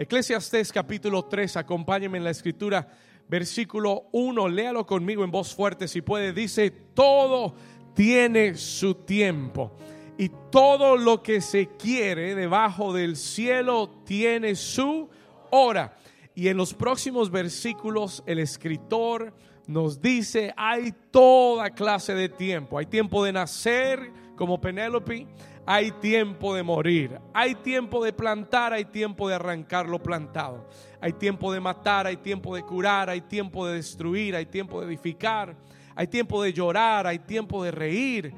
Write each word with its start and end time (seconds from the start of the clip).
Eclesiastés 0.00 0.72
capítulo 0.72 1.26
3, 1.26 1.58
acompáñenme 1.58 2.16
en 2.16 2.24
la 2.24 2.30
escritura, 2.30 2.88
versículo 3.28 4.04
1, 4.12 4.48
léalo 4.48 4.86
conmigo 4.86 5.24
en 5.24 5.30
voz 5.30 5.54
fuerte 5.54 5.86
si 5.88 6.00
puede, 6.00 6.32
dice, 6.32 6.70
todo 6.70 7.54
tiene 7.94 8.54
su 8.54 8.94
tiempo 8.94 9.76
y 10.16 10.30
todo 10.50 10.96
lo 10.96 11.22
que 11.22 11.42
se 11.42 11.68
quiere 11.76 12.34
debajo 12.34 12.94
del 12.94 13.14
cielo 13.14 13.90
tiene 14.06 14.54
su 14.54 15.10
hora. 15.50 15.98
Y 16.34 16.48
en 16.48 16.56
los 16.56 16.72
próximos 16.72 17.30
versículos 17.30 18.22
el 18.24 18.38
escritor 18.38 19.34
nos 19.66 20.00
dice, 20.00 20.54
hay 20.56 20.94
toda 21.10 21.68
clase 21.74 22.14
de 22.14 22.30
tiempo. 22.30 22.78
Hay 22.78 22.86
tiempo 22.86 23.22
de 23.22 23.34
nacer 23.34 24.10
como 24.34 24.62
Penélope, 24.62 25.26
hay 25.72 25.92
tiempo 25.92 26.52
de 26.52 26.64
morir, 26.64 27.20
hay 27.32 27.54
tiempo 27.54 28.04
de 28.04 28.12
plantar, 28.12 28.72
hay 28.72 28.86
tiempo 28.86 29.28
de 29.28 29.36
arrancar 29.36 29.88
lo 29.88 30.02
plantado, 30.02 30.68
hay 31.00 31.12
tiempo 31.12 31.52
de 31.52 31.60
matar, 31.60 32.08
hay 32.08 32.16
tiempo 32.16 32.56
de 32.56 32.64
curar, 32.64 33.08
hay 33.08 33.20
tiempo 33.20 33.64
de 33.68 33.76
destruir, 33.76 34.34
hay 34.34 34.46
tiempo 34.46 34.80
de 34.80 34.88
edificar, 34.88 35.54
hay 35.94 36.08
tiempo 36.08 36.42
de 36.42 36.52
llorar, 36.52 37.06
hay 37.06 37.20
tiempo 37.20 37.62
de 37.62 37.70
reír, 37.70 38.34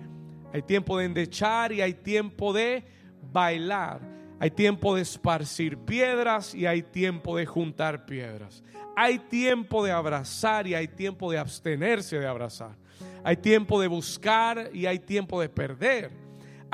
hay 0.53 0.61
tiempo 0.61 0.99
de 0.99 1.07
endechar 1.07 1.73
y 1.73 1.81
hay 1.81 1.95
tiempo 1.95 2.53
de 2.53 2.85
bailar. 3.33 4.03
Hay 4.39 4.51
tiempo 4.51 4.97
de 4.97 5.01
esparcir 5.01 5.79
piedras 5.79 6.55
y 6.55 6.67
hay 6.67 6.83
tiempo 6.83 7.39
de 7.39 7.47
juntar 7.47 8.05
piedras. 8.05 8.63
Hay 8.95 9.19
tiempo 9.19 9.83
de 9.83 9.93
abrazar 9.93 10.67
y 10.67 10.75
hay 10.75 10.89
tiempo 10.89 11.33
de 11.33 11.39
abstenerse 11.39 12.19
de 12.19 12.27
abrazar. 12.27 12.77
Hay 13.25 13.39
tiempo 13.39 13.81
de 13.81 13.89
buscar 13.89 14.69
y 14.75 14.85
hay 14.85 14.99
tiempo 14.99 15.41
de 15.41 15.49
perder. 15.49 16.22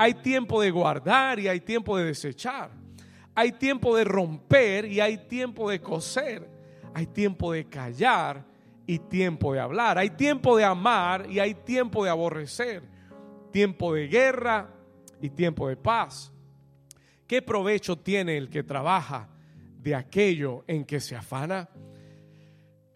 Hay 0.01 0.13
tiempo 0.13 0.61
de 0.61 0.71
guardar 0.71 1.41
y 1.41 1.49
hay 1.49 1.59
tiempo 1.59 1.97
de 1.97 2.05
desechar. 2.05 2.71
Hay 3.35 3.51
tiempo 3.51 3.97
de 3.97 4.05
romper 4.05 4.85
y 4.85 5.01
hay 5.01 5.27
tiempo 5.27 5.69
de 5.69 5.81
coser. 5.81 6.49
Hay 6.93 7.05
tiempo 7.05 7.51
de 7.51 7.65
callar 7.65 8.45
y 8.87 8.97
tiempo 8.97 9.51
de 9.51 9.59
hablar. 9.59 9.97
Hay 9.97 10.11
tiempo 10.11 10.55
de 10.55 10.63
amar 10.63 11.29
y 11.29 11.39
hay 11.39 11.53
tiempo 11.53 12.05
de 12.05 12.11
aborrecer. 12.11 12.81
Tiempo 13.51 13.93
de 13.93 14.07
guerra 14.07 14.73
y 15.21 15.29
tiempo 15.31 15.67
de 15.67 15.75
paz. 15.75 16.31
¿Qué 17.27 17.41
provecho 17.41 17.97
tiene 17.97 18.37
el 18.37 18.49
que 18.49 18.63
trabaja 18.63 19.27
de 19.79 19.95
aquello 19.95 20.63
en 20.65 20.85
que 20.85 21.01
se 21.01 21.13
afana? 21.13 21.67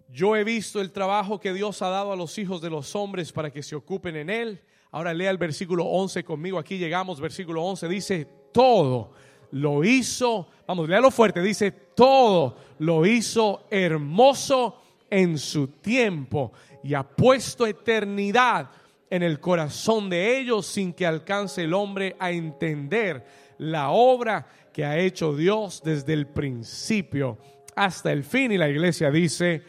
Yo 0.08 0.38
he 0.38 0.46
visto 0.46 0.80
el 0.80 0.94
trabajo 0.94 1.38
que 1.38 1.52
Dios 1.52 1.82
ha 1.82 1.90
dado 1.90 2.14
a 2.14 2.16
los 2.16 2.38
hijos 2.38 2.62
de 2.62 2.70
los 2.70 2.96
hombres 2.96 3.34
para 3.34 3.52
que 3.52 3.62
se 3.62 3.76
ocupen 3.76 4.16
en 4.16 4.30
él. 4.30 4.62
Ahora 4.94 5.12
lea 5.12 5.32
el 5.32 5.40
versículo 5.40 5.86
11 5.86 6.24
conmigo. 6.24 6.60
Aquí 6.60 6.78
llegamos, 6.78 7.20
versículo 7.20 7.64
11 7.64 7.88
dice, 7.88 8.28
todo 8.52 9.12
lo 9.50 9.84
hizo, 9.84 10.48
vamos, 10.68 10.88
léalo 10.88 11.10
fuerte, 11.10 11.42
dice, 11.42 11.72
todo 11.72 12.56
lo 12.78 13.04
hizo 13.04 13.66
hermoso 13.72 14.80
en 15.10 15.40
su 15.40 15.68
tiempo 15.68 16.54
y 16.84 16.94
ha 16.94 17.02
puesto 17.02 17.66
eternidad 17.66 18.70
en 19.10 19.24
el 19.24 19.40
corazón 19.40 20.12
de 20.12 20.38
ellos 20.38 20.68
sin 20.68 20.94
que 20.94 21.08
alcance 21.08 21.64
el 21.64 21.74
hombre 21.74 22.16
a 22.20 22.30
entender 22.30 23.26
la 23.58 23.90
obra 23.90 24.46
que 24.72 24.86
ha 24.86 25.00
hecho 25.00 25.36
Dios 25.36 25.82
desde 25.84 26.14
el 26.14 26.28
principio 26.28 27.40
hasta 27.76 28.12
el 28.12 28.24
fin. 28.24 28.52
Y 28.52 28.60
la 28.60 28.70
iglesia 28.70 29.10
dice, 29.10 29.64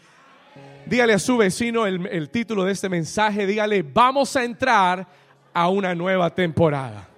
Dígale 0.86 1.14
a 1.14 1.18
su 1.18 1.38
vecino 1.38 1.86
el, 1.86 2.28
título 2.30 2.64
de 2.64 2.72
este 2.72 2.88
mensaje. 2.88 3.46
Dígale, 3.46 3.82
vamos 3.82 4.36
a 4.36 4.44
entrar 4.44 5.06
a 5.52 5.68
una 5.68 5.94
nueva 5.94 6.28
temporada. 6.34 7.08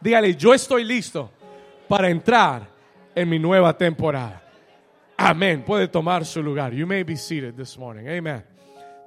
Dígale, 0.00 0.34
yo 0.34 0.52
estoy 0.52 0.84
listo 0.84 1.30
para 1.88 2.10
entrar 2.10 2.68
en 3.14 3.28
mi 3.28 3.38
nueva 3.38 3.76
temporada. 3.76 4.42
Amén. 5.16 5.64
Puede 5.64 5.88
tomar 5.88 6.26
su 6.26 6.42
lugar. 6.42 6.74
You 6.74 6.86
may 6.86 7.04
be 7.04 7.16
seated 7.16 7.54
this 7.54 7.78
morning. 7.78 8.06
Amen. 8.06 8.44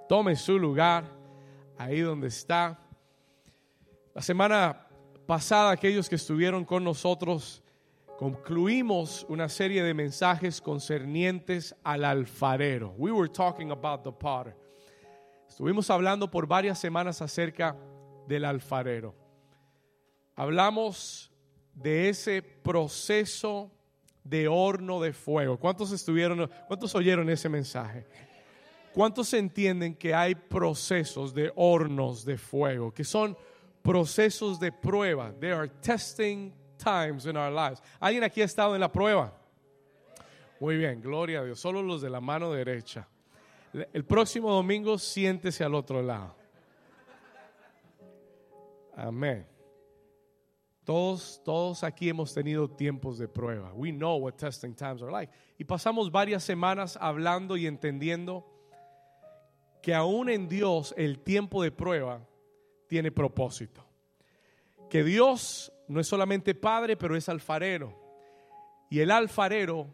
Tome 0.09 0.35
su 0.35 0.57
lugar 0.57 1.03
ahí 1.77 1.99
donde 1.99 2.29
está. 2.29 2.79
La 4.15 4.21
semana 4.21 4.87
pasada, 5.27 5.71
aquellos 5.71 6.09
que 6.09 6.15
estuvieron 6.15 6.65
con 6.65 6.83
nosotros 6.83 7.61
concluimos 8.17 9.25
una 9.29 9.47
serie 9.47 9.83
de 9.83 9.93
mensajes 9.93 10.59
concernientes 10.59 11.75
al 11.83 12.03
alfarero. 12.03 12.95
We 12.97 13.11
were 13.11 13.29
talking 13.29 13.71
about 13.71 14.03
the 14.03 14.11
potter. 14.11 14.55
Estuvimos 15.47 15.89
hablando 15.89 16.29
por 16.29 16.47
varias 16.47 16.79
semanas 16.79 17.21
acerca 17.21 17.77
del 18.27 18.43
alfarero. 18.43 19.15
Hablamos 20.35 21.31
de 21.73 22.09
ese 22.09 22.41
proceso 22.41 23.71
de 24.23 24.47
horno 24.47 24.99
de 24.99 25.13
fuego. 25.13 25.57
¿Cuántos 25.57 25.91
estuvieron, 25.91 26.49
cuántos 26.67 26.95
oyeron 26.95 27.29
ese 27.29 27.49
mensaje? 27.49 28.07
¿Cuántos 28.93 29.31
entienden 29.33 29.93
que 29.93 30.15
hay 30.15 30.33
procesos 30.33 31.35
de 31.35 31.51
hornos 31.55 32.25
de 32.25 32.37
fuego, 32.37 32.91
que 32.91 33.03
son 33.03 33.37
procesos 33.83 34.59
de 34.59 34.71
prueba? 34.71 35.31
They 35.39 35.51
are 35.51 35.69
testing 35.81 36.51
times 36.77 37.25
in 37.25 37.35
our 37.35 37.51
lives. 37.51 37.81
¿Alguien 37.99 38.23
aquí 38.23 38.41
ha 38.41 38.45
estado 38.45 38.75
en 38.75 38.81
la 38.81 38.91
prueba? 38.91 39.33
Muy 40.59 40.77
bien, 40.77 41.01
gloria 41.01 41.39
a 41.39 41.43
Dios. 41.43 41.59
Solo 41.59 41.81
los 41.81 42.01
de 42.01 42.09
la 42.09 42.21
mano 42.21 42.51
derecha. 42.51 43.07
El 43.93 44.05
próximo 44.05 44.51
domingo 44.51 44.97
siéntese 44.97 45.63
al 45.63 45.75
otro 45.75 46.01
lado. 46.01 46.35
Amén. 48.95 49.45
Todos, 50.83 51.41
todos 51.43 51.83
aquí 51.83 52.09
hemos 52.09 52.33
tenido 52.33 52.69
tiempos 52.69 53.17
de 53.17 53.27
prueba. 53.27 53.73
We 53.73 53.91
know 53.91 54.17
what 54.17 54.37
testing 54.37 54.73
times 54.73 55.01
are 55.03 55.11
like. 55.11 55.31
Y 55.57 55.65
pasamos 55.65 56.11
varias 56.11 56.43
semanas 56.43 56.97
hablando 56.99 57.57
y 57.57 57.67
entendiendo 57.67 58.45
que 59.81 59.93
aún 59.93 60.29
en 60.29 60.47
Dios 60.47 60.93
el 60.97 61.19
tiempo 61.19 61.61
de 61.61 61.71
prueba 61.71 62.25
tiene 62.87 63.11
propósito. 63.11 63.85
Que 64.89 65.03
Dios 65.03 65.71
no 65.87 65.99
es 65.99 66.07
solamente 66.07 66.55
padre, 66.55 66.97
pero 66.97 67.15
es 67.15 67.29
alfarero. 67.29 67.93
Y 68.89 68.99
el 68.99 69.11
alfarero 69.11 69.87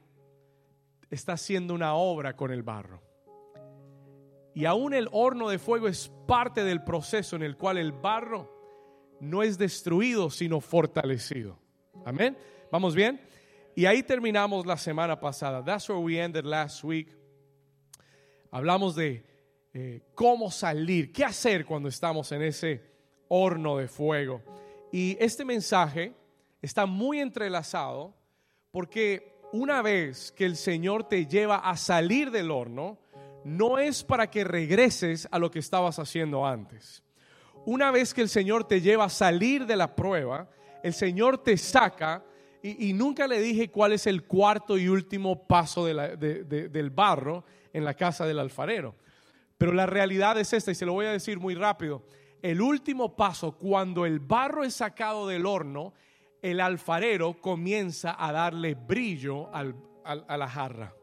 está 1.09 1.33
haciendo 1.33 1.73
una 1.73 1.95
obra 1.95 2.35
con 2.35 2.51
el 2.51 2.63
barro. 2.63 3.01
Y 4.55 4.65
aún 4.65 4.93
el 4.93 5.09
horno 5.11 5.49
de 5.49 5.59
fuego 5.59 5.87
es 5.87 6.11
parte 6.27 6.63
del 6.63 6.83
proceso 6.83 7.35
en 7.35 7.43
el 7.43 7.57
cual 7.57 7.77
el 7.77 7.91
barro 7.91 8.51
no 9.19 9.41
es 9.41 9.57
destruido, 9.57 10.29
sino 10.29 10.61
fortalecido. 10.61 11.57
Amén. 12.05 12.37
¿Vamos 12.71 12.93
bien? 12.93 13.19
Y 13.75 13.85
ahí 13.85 14.03
terminamos 14.03 14.65
la 14.65 14.77
semana 14.77 15.19
pasada. 15.19 15.63
That's 15.63 15.89
where 15.89 16.01
we 16.01 16.19
ended 16.19 16.45
last 16.45 16.83
week. 16.83 17.15
Hablamos 18.51 18.95
de 18.95 19.25
eh, 19.73 20.01
cómo 20.13 20.51
salir, 20.51 21.11
qué 21.11 21.25
hacer 21.25 21.65
cuando 21.65 21.89
estamos 21.89 22.31
en 22.31 22.43
ese 22.43 22.81
horno 23.29 23.77
de 23.77 23.87
fuego. 23.87 24.43
Y 24.93 25.17
este 25.19 25.43
mensaje 25.43 26.13
está 26.61 26.85
muy 26.85 27.19
entrelazado 27.19 28.13
porque 28.69 29.39
una 29.51 29.81
vez 29.81 30.31
que 30.31 30.45
el 30.45 30.55
Señor 30.55 31.07
te 31.07 31.25
lleva 31.25 31.57
a 31.57 31.77
salir 31.77 32.29
del 32.29 32.51
horno, 32.51 32.99
no 33.43 33.79
es 33.79 34.03
para 34.03 34.29
que 34.29 34.43
regreses 34.43 35.27
a 35.31 35.39
lo 35.39 35.49
que 35.49 35.57
estabas 35.57 35.97
haciendo 35.97 36.45
antes. 36.45 37.01
Una 37.65 37.89
vez 37.89 38.13
que 38.13 38.21
el 38.21 38.29
Señor 38.29 38.67
te 38.67 38.81
lleva 38.81 39.05
a 39.05 39.09
salir 39.09 39.65
de 39.65 39.77
la 39.77 39.95
prueba, 39.95 40.47
el 40.83 40.93
Señor 40.93 41.39
te 41.39 41.57
saca 41.57 42.23
y, 42.61 42.93
nunca 42.93 43.25
le 43.25 43.41
dije 43.41 43.71
cuál 43.71 43.93
es 43.93 44.05
el 44.05 44.25
cuarto 44.25 44.77
y 44.77 44.89
último 44.89 45.47
paso 45.47 45.87
del 45.87 46.89
barro 46.91 47.45
en 47.73 47.83
la 47.83 47.95
casa 47.95 48.27
del 48.27 48.37
alfarero. 48.37 48.93
Pero 49.57 49.73
la 49.73 49.87
realidad 49.87 50.37
es 50.37 50.53
esta 50.53 50.69
y 50.69 50.75
se 50.75 50.85
lo 50.85 50.93
voy 50.93 51.07
a 51.07 51.11
decir 51.11 51.39
muy 51.39 51.55
rápido 51.55 52.03
el 52.43 52.61
último 52.61 53.15
paso, 53.15 53.53
cuando 53.53 54.05
el 54.05 54.19
barro 54.19 54.63
es 54.63 54.75
sacado 54.75 55.27
del 55.27 55.45
horno, 55.45 55.93
el 56.41 56.59
alfarero 56.59 57.35
comienza 57.39 58.17
a 58.19 58.33
darle 58.33 58.75
brillo 58.75 59.49
a 59.53 60.37
la 60.37 60.47
jarra. 60.49 60.93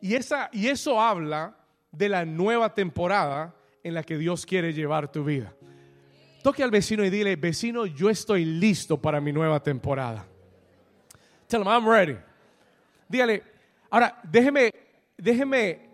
Y, 0.00 0.14
eso 0.14 1.00
habla 1.00 1.56
de 1.90 2.08
la 2.08 2.24
nueva 2.24 2.74
temporada 2.74 3.54
en 3.82 3.94
la 3.94 4.04
que 4.04 4.16
Dios 4.18 4.46
quiere 4.46 4.72
llevar 4.72 5.10
tu 5.10 5.24
vida. 5.24 5.52
Toque 6.44 6.62
al 6.62 6.70
vecino 6.70 7.04
y 7.04 7.10
dile, 7.10 7.34
vecino, 7.34 7.86
yo 7.86 8.08
estoy 8.08 8.44
listo 8.44 9.00
para 9.00 9.20
mi 9.20 9.32
nueva 9.32 9.60
temporada. 9.60 10.26
Tell 11.48 11.60
him, 11.60 11.68
I'm 11.68 11.88
ready. 11.88 12.16
Dígale, 13.08 13.42
ahora, 13.90 14.20
déjeme, 14.24 14.72
déjeme 15.16 15.88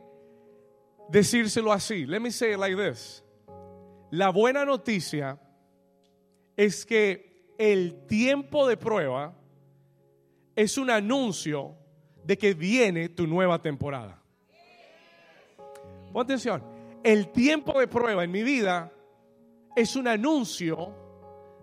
decírselo 1.08 1.72
así. 1.72 2.06
Let 2.06 2.20
me 2.20 2.30
say 2.30 2.52
it 2.52 2.58
like 2.58 2.76
this. 2.76 3.22
La 4.10 4.30
buena 4.30 4.64
noticia 4.64 5.38
es 6.56 6.86
que 6.86 7.52
el 7.58 8.06
tiempo 8.06 8.66
de 8.66 8.76
prueba 8.76 9.34
es 10.56 10.78
un 10.78 10.90
anuncio 10.90 11.76
de 12.24 12.38
que 12.38 12.54
viene 12.54 13.10
tu 13.10 13.26
nueva 13.26 13.60
temporada. 13.60 14.22
Pon 16.12 16.24
atención, 16.24 16.62
el 17.04 17.28
tiempo 17.32 17.78
de 17.78 17.86
prueba 17.86 18.24
en 18.24 18.30
mi 18.30 18.42
vida 18.42 18.90
es 19.76 19.94
un 19.94 20.08
anuncio 20.08 20.94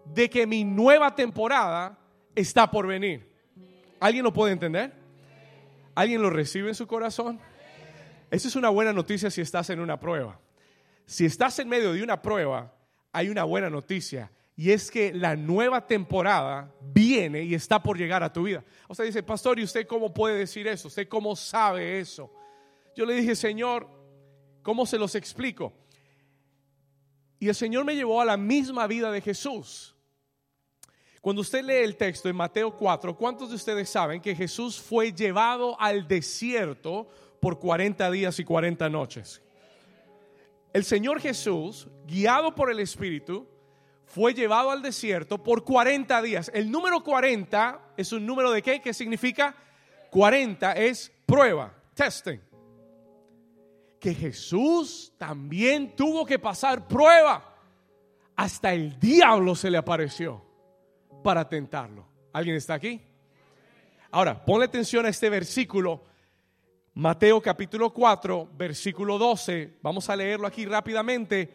de 0.06 0.30
que 0.30 0.45
mi 0.45 0.63
nueva 0.63 1.15
temporada 1.15 1.98
está 2.36 2.69
por 2.69 2.88
venir. 2.88 3.27
¿Alguien 4.00 4.24
lo 4.24 4.31
puede 4.31 4.53
entender? 4.53 4.94
¿Alguien 5.95 6.21
lo 6.21 6.30
recibe 6.30 6.69
en 6.69 6.75
su 6.75 6.86
corazón? 6.86 7.39
Esa 8.30 8.48
es 8.48 8.56
una 8.56 8.69
buena 8.69 8.94
noticia 8.94 9.31
si 9.31 9.41
estás 9.41 9.69
en 9.71 9.80
una 9.80 10.00
prueba. 10.00 10.39
Si 11.05 11.25
estás 11.25 11.59
en 11.59 11.69
medio 11.69 11.93
de 11.93 12.03
una 12.03 12.21
prueba, 12.21 12.73
hay 13.11 13.29
una 13.29 13.43
buena 13.43 13.69
noticia 13.69 14.31
y 14.57 14.71
es 14.71 14.89
que 14.89 15.13
la 15.13 15.35
nueva 15.35 15.85
temporada 15.85 16.73
viene 16.81 17.43
y 17.43 17.53
está 17.53 17.81
por 17.83 17.97
llegar 17.97 18.23
a 18.23 18.31
tu 18.31 18.43
vida. 18.43 18.63
Usted 18.87 19.05
dice, 19.05 19.23
pastor, 19.23 19.59
¿y 19.59 19.63
usted 19.63 19.85
cómo 19.85 20.13
puede 20.13 20.37
decir 20.37 20.67
eso? 20.67 20.87
¿Usted 20.87 21.07
cómo 21.07 21.35
sabe 21.35 21.99
eso? 21.99 22.31
Yo 22.95 23.05
le 23.05 23.15
dije, 23.15 23.35
Señor, 23.35 23.87
¿cómo 24.61 24.85
se 24.85 24.97
los 24.97 25.13
explico? 25.15 25.73
Y 27.37 27.49
el 27.49 27.55
Señor 27.55 27.83
me 27.83 27.95
llevó 27.95 28.21
a 28.21 28.25
la 28.25 28.37
misma 28.37 28.87
vida 28.87 29.11
de 29.11 29.21
Jesús. 29.21 29.93
Cuando 31.19 31.41
usted 31.41 31.63
lee 31.63 31.83
el 31.83 31.97
texto 31.97 32.29
en 32.29 32.35
Mateo 32.35 32.77
4, 32.77 33.17
¿cuántos 33.17 33.49
de 33.49 33.55
ustedes 33.55 33.89
saben 33.89 34.21
que 34.21 34.35
Jesús 34.35 34.79
fue 34.79 35.11
llevado 35.11 35.79
al 35.81 36.07
desierto 36.07 37.09
por 37.41 37.59
40 37.59 38.09
días 38.11 38.39
y 38.39 38.45
40 38.45 38.89
noches? 38.89 39.41
El 40.75 40.83
Señor 40.83 41.22
Jesús, 41.22 41.88
guiado 42.06 42.54
por 42.54 42.69
el 42.69 42.81
Espíritu, 42.81 43.48
fue 44.04 44.33
llevado 44.33 44.72
al 44.72 44.81
desierto 44.81 45.42
por 45.42 45.63
40 45.63 46.22
días. 46.22 46.51
El 46.54 46.69
número 46.69 47.01
40 47.01 47.94
es 47.95 48.12
un 48.12 48.25
número 48.25 48.51
de 48.51 48.62
qué? 48.62 48.81
¿Qué 48.81 48.94
significa? 48.94 49.56
40 50.12 50.74
es 50.74 51.13
prueba, 51.25 51.74
testing. 51.94 52.42
Que 54.01 54.13
Jesús 54.13 55.13
también 55.18 55.95
tuvo 55.95 56.25
que 56.25 56.39
pasar 56.39 56.89
prueba. 56.89 57.56
Hasta 58.36 58.74
el 58.74 59.00
diablo 59.00 59.56
se 59.56 59.72
le 59.72 59.77
apareció 59.77 60.44
para 61.24 61.48
tentarlo. 61.48 62.06
¿Alguien 62.33 62.57
está 62.57 62.74
aquí? 62.74 63.01
Ahora, 64.12 64.44
ponle 64.44 64.66
atención 64.66 65.06
a 65.06 65.10
este 65.10 65.30
versículo. 65.30 66.04
Mateo 66.95 67.42
capítulo 67.42 67.94
4, 67.94 68.50
versículo 68.57 69.18
12. 69.18 69.77
Vamos 69.81 70.09
a 70.09 70.15
leerlo 70.15 70.47
aquí 70.47 70.65
rápidamente 70.65 71.51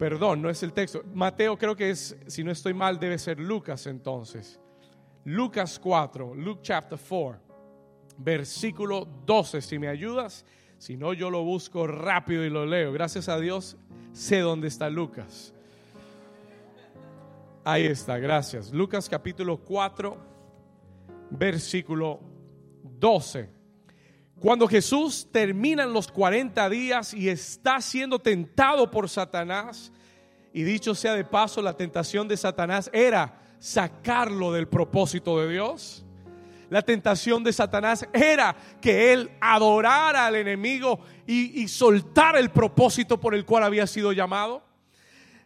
Perdón, 0.00 0.40
no 0.40 0.48
es 0.48 0.62
el 0.62 0.72
texto. 0.72 1.02
Mateo 1.12 1.58
creo 1.58 1.76
que 1.76 1.90
es, 1.90 2.16
si 2.26 2.42
no 2.42 2.50
estoy 2.50 2.72
mal, 2.72 2.98
debe 2.98 3.18
ser 3.18 3.38
Lucas 3.38 3.86
entonces. 3.86 4.58
Lucas 5.26 5.78
4, 5.78 6.34
Luke 6.36 6.62
chapter 6.62 6.98
4, 6.98 7.38
versículo 8.16 9.06
12. 9.26 9.60
Si 9.60 9.78
me 9.78 9.88
ayudas, 9.88 10.46
si 10.78 10.96
no, 10.96 11.12
yo 11.12 11.28
lo 11.28 11.44
busco 11.44 11.86
rápido 11.86 12.46
y 12.46 12.48
lo 12.48 12.64
leo. 12.64 12.94
Gracias 12.94 13.28
a 13.28 13.38
Dios, 13.38 13.76
sé 14.14 14.38
dónde 14.38 14.68
está 14.68 14.88
Lucas. 14.88 15.52
Ahí 17.62 17.84
está, 17.84 18.16
gracias. 18.16 18.72
Lucas 18.72 19.06
capítulo 19.06 19.58
4, 19.58 20.16
versículo 21.28 22.20
12. 22.84 23.50
Cuando 24.40 24.66
Jesús 24.66 25.28
termina 25.30 25.84
los 25.84 26.10
40 26.10 26.70
días 26.70 27.12
y 27.12 27.28
está 27.28 27.78
siendo 27.82 28.18
tentado 28.18 28.90
por 28.90 29.06
Satanás, 29.10 29.92
y 30.54 30.62
dicho 30.62 30.94
sea 30.94 31.14
de 31.14 31.24
paso, 31.24 31.60
la 31.60 31.76
tentación 31.76 32.26
de 32.26 32.38
Satanás 32.38 32.88
era 32.94 33.38
sacarlo 33.58 34.50
del 34.50 34.66
propósito 34.66 35.38
de 35.38 35.52
Dios. 35.52 36.06
La 36.70 36.80
tentación 36.80 37.44
de 37.44 37.52
Satanás 37.52 38.08
era 38.14 38.56
que 38.80 39.12
él 39.12 39.30
adorara 39.42 40.26
al 40.26 40.36
enemigo 40.36 41.00
y, 41.26 41.68
soltara 41.68 42.38
el 42.38 42.50
propósito 42.50 43.20
por 43.20 43.34
el 43.34 43.44
cual 43.44 43.64
había 43.64 43.86
sido 43.86 44.12
llamado. 44.12 44.64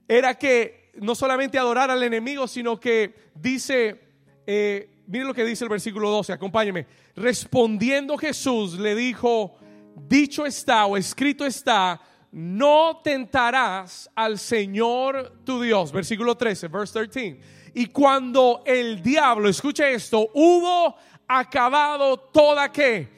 Era 0.07 0.39
que 0.39 0.93
no 1.01 1.17
solamente 1.17 1.59
adorara 1.59 1.95
al 1.95 2.03
enemigo, 2.05 2.47
sino 2.47 2.79
que 2.79 3.13
dice, 3.35 4.01
eh, 4.47 4.94
Miren 5.07 5.29
lo 5.29 5.35
que 5.35 5.45
dice 5.45 5.65
el 5.65 5.71
versículo 5.71 6.11
12, 6.11 6.33
acompáñeme. 6.33 6.87
Respondiendo 7.15 8.17
Jesús 8.17 8.79
le 8.79 8.95
dijo, 8.95 9.57
dicho 9.95 10.47
está 10.47 10.87
o 10.87 10.97
escrito 10.97 11.45
está, 11.45 12.01
no 12.33 13.01
tentarás 13.03 14.11
al 14.15 14.39
Señor 14.39 15.41
tu 15.45 15.61
Dios. 15.61 15.93
Versículo 15.93 16.37
13, 16.37 16.69
verse 16.69 17.07
13. 17.07 17.41
Y 17.75 17.87
cuando 17.87 18.63
el 18.65 19.03
diablo, 19.03 19.49
escuche 19.49 19.93
esto, 19.93 20.31
hubo 20.33 20.97
acabado 21.29 22.17
toda 22.17 22.73
que 22.73 23.09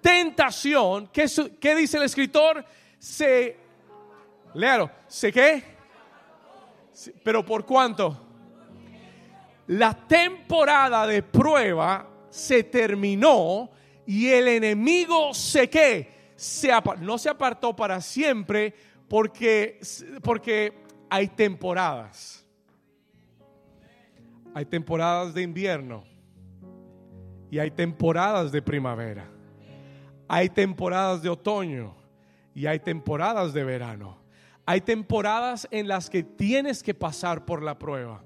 tentación, 0.00 1.08
¿qué, 1.12 1.26
¿qué, 1.60 1.74
dice 1.74 1.96
el 1.96 2.02
escritor? 2.02 2.64
Se, 2.98 3.56
léalo, 4.54 4.90
¿se 5.06 5.32
qué? 5.32 5.64
Pero 7.22 7.44
por 7.44 7.64
cuánto? 7.64 8.31
La 9.66 9.94
temporada 9.94 11.06
de 11.06 11.22
prueba 11.22 12.08
se 12.30 12.64
terminó 12.64 13.70
y 14.06 14.28
el 14.28 14.48
enemigo 14.48 15.32
se 15.32 15.70
qué, 15.70 16.32
se 16.34 16.70
no 17.00 17.18
se 17.18 17.28
apartó 17.28 17.74
para 17.76 18.00
siempre 18.00 18.74
porque, 19.08 19.80
porque 20.22 20.74
hay 21.08 21.28
temporadas. 21.28 22.44
Hay 24.54 24.66
temporadas 24.66 25.32
de 25.32 25.42
invierno 25.42 26.04
y 27.50 27.58
hay 27.58 27.70
temporadas 27.70 28.50
de 28.52 28.60
primavera. 28.60 29.30
Hay 30.28 30.48
temporadas 30.48 31.22
de 31.22 31.28
otoño 31.28 31.94
y 32.54 32.66
hay 32.66 32.80
temporadas 32.80 33.52
de 33.52 33.64
verano. 33.64 34.18
Hay 34.66 34.80
temporadas 34.80 35.68
en 35.70 35.88
las 35.88 36.10
que 36.10 36.22
tienes 36.22 36.82
que 36.82 36.94
pasar 36.94 37.44
por 37.44 37.62
la 37.62 37.78
prueba 37.78 38.22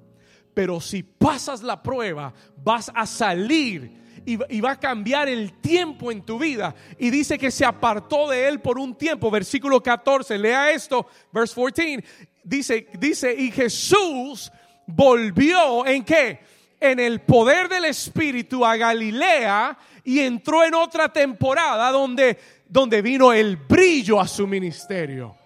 pero 0.56 0.80
si 0.80 1.02
pasas 1.02 1.62
la 1.62 1.82
prueba, 1.82 2.32
vas 2.64 2.90
a 2.94 3.04
salir 3.04 4.22
y, 4.24 4.36
va 4.62 4.70
a 4.70 4.80
cambiar 4.80 5.28
el 5.28 5.60
tiempo 5.60 6.10
en 6.10 6.22
tu 6.22 6.38
vida. 6.38 6.74
Y 6.98 7.10
dice 7.10 7.36
que 7.36 7.50
se 7.50 7.66
apartó 7.66 8.30
de 8.30 8.48
él 8.48 8.62
por 8.62 8.78
un 8.78 8.94
tiempo. 8.94 9.30
Versículo 9.30 9.82
14, 9.82 10.38
lea 10.38 10.70
esto, 10.70 11.08
verse 11.30 11.54
14. 11.54 12.02
Dice, 12.42 12.88
dice, 12.98 13.34
y 13.34 13.50
Jesús 13.50 14.50
volvió 14.86 15.84
en 15.84 16.02
qué? 16.06 16.40
En 16.80 17.00
el 17.00 17.20
poder 17.20 17.68
del 17.68 17.84
Espíritu 17.84 18.64
a 18.64 18.78
Galilea 18.78 19.76
y 20.04 20.20
entró 20.20 20.64
en 20.64 20.72
otra 20.72 21.12
temporada 21.12 21.92
donde, 21.92 22.38
donde 22.66 23.02
vino 23.02 23.30
el 23.30 23.58
brillo 23.58 24.18
a 24.18 24.26
su 24.26 24.46
ministerio 24.46 25.36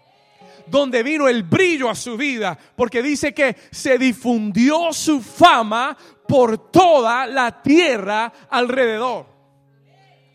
donde 0.70 1.02
vino 1.02 1.28
el 1.28 1.42
brillo 1.42 1.90
a 1.90 1.94
su 1.94 2.16
vida, 2.16 2.56
porque 2.76 3.02
dice 3.02 3.34
que 3.34 3.56
se 3.70 3.98
difundió 3.98 4.92
su 4.92 5.20
fama 5.20 5.96
por 6.26 6.70
toda 6.70 7.26
la 7.26 7.60
tierra 7.60 8.32
alrededor. 8.48 9.26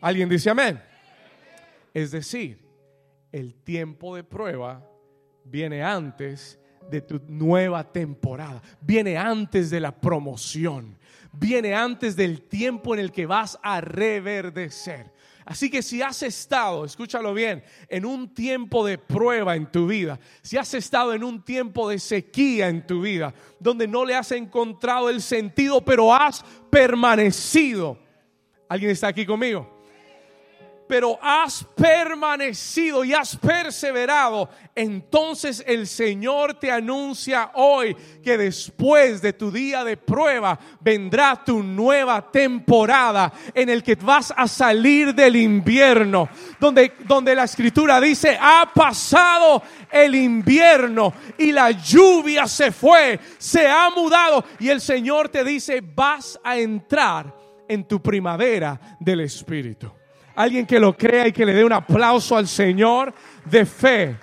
¿Alguien 0.02 0.30
dice 0.30 0.50
amén? 0.50 0.82
Es 1.94 2.12
decir, 2.12 2.60
el 3.32 3.56
tiempo 3.56 4.16
de 4.16 4.24
prueba 4.24 4.86
viene 5.46 5.82
antes 5.84 6.60
de 6.90 7.02
tu 7.02 7.22
nueva 7.28 7.92
temporada, 7.92 8.62
viene 8.82 9.18
antes 9.18 9.70
de 9.70 9.80
la 9.80 9.92
promoción, 9.92 10.98
viene 11.32 11.74
antes 11.74 12.16
del 12.16 12.44
tiempo 12.44 12.94
en 12.94 13.00
el 13.00 13.12
que 13.12 13.26
vas 13.26 13.58
a 13.64 13.82
reverdecer. 13.82 15.15
Así 15.46 15.70
que 15.70 15.84
si 15.84 16.02
has 16.02 16.24
estado, 16.24 16.86
escúchalo 16.86 17.32
bien, 17.34 17.64
en 17.88 18.04
un 18.04 18.34
tiempo 18.34 18.84
de 18.84 18.98
prueba 18.98 19.56
en 19.56 19.72
tu 19.72 19.86
vida, 19.86 20.20
si 20.42 20.58
has 20.58 20.74
estado 20.74 21.14
en 21.14 21.24
un 21.24 21.46
tiempo 21.46 21.88
de 21.88 22.00
sequía 22.00 22.68
en 22.68 22.88
tu 22.88 23.02
vida, 23.02 23.32
donde 23.60 23.88
no 23.88 24.06
le 24.06 24.16
has 24.16 24.32
encontrado 24.32 25.08
el 25.08 25.22
sentido, 25.22 25.86
pero 25.86 26.14
has 26.14 26.44
permanecido. 26.72 28.00
¿Alguien 28.68 28.90
está 28.90 29.10
aquí 29.10 29.24
conmigo? 29.24 29.75
Pero 30.88 31.18
has 31.22 31.66
permanecido 31.76 33.04
y 33.04 33.14
has 33.14 33.36
perseverado, 33.36 34.50
entonces 34.76 35.64
el 35.66 35.88
Señor 35.88 36.56
te 36.56 36.72
anuncia 36.72 37.52
hoy 37.56 37.96
que 38.24 38.38
después 38.38 39.22
de 39.22 39.34
tu 39.34 39.52
día 39.52 39.84
de 39.84 39.98
prueba 39.98 40.60
vendrá 40.82 41.44
tu 41.44 41.64
nueva 41.64 42.32
temporada 42.32 43.32
en 43.54 43.70
el 43.70 43.84
que 43.84 43.96
vas 43.96 44.34
a 44.36 44.48
salir 44.48 45.14
del 45.16 45.36
invierno, 45.36 46.30
donde, 46.60 46.94
donde 47.06 47.36
la 47.36 47.46
escritura 47.46 48.00
dice, 48.00 48.38
ha 48.40 48.72
pasado 48.74 49.64
el 49.92 50.16
invierno 50.16 51.14
y 51.38 51.52
la 51.52 51.72
lluvia 51.72 52.48
se 52.48 52.72
fue, 52.72 53.20
se 53.38 53.68
ha 53.68 53.90
mudado 53.90 54.44
y 54.60 54.70
el 54.70 54.82
Señor 54.82 55.30
te 55.30 55.44
dice, 55.44 55.82
vas 55.82 56.40
a 56.44 56.58
entrar 56.58 57.34
en 57.68 57.88
tu 57.88 58.02
primavera 58.02 58.98
del 59.00 59.22
Espíritu. 59.22 59.92
Alguien 60.36 60.66
que 60.66 60.80
lo 60.80 60.96
crea 60.96 61.28
y 61.28 61.32
que 61.32 61.46
le 61.46 61.54
dé 61.54 61.64
un 61.64 61.74
aplauso 61.74 62.36
al 62.36 62.48
Señor 62.48 63.14
de 63.46 63.66
fe. 63.66 64.16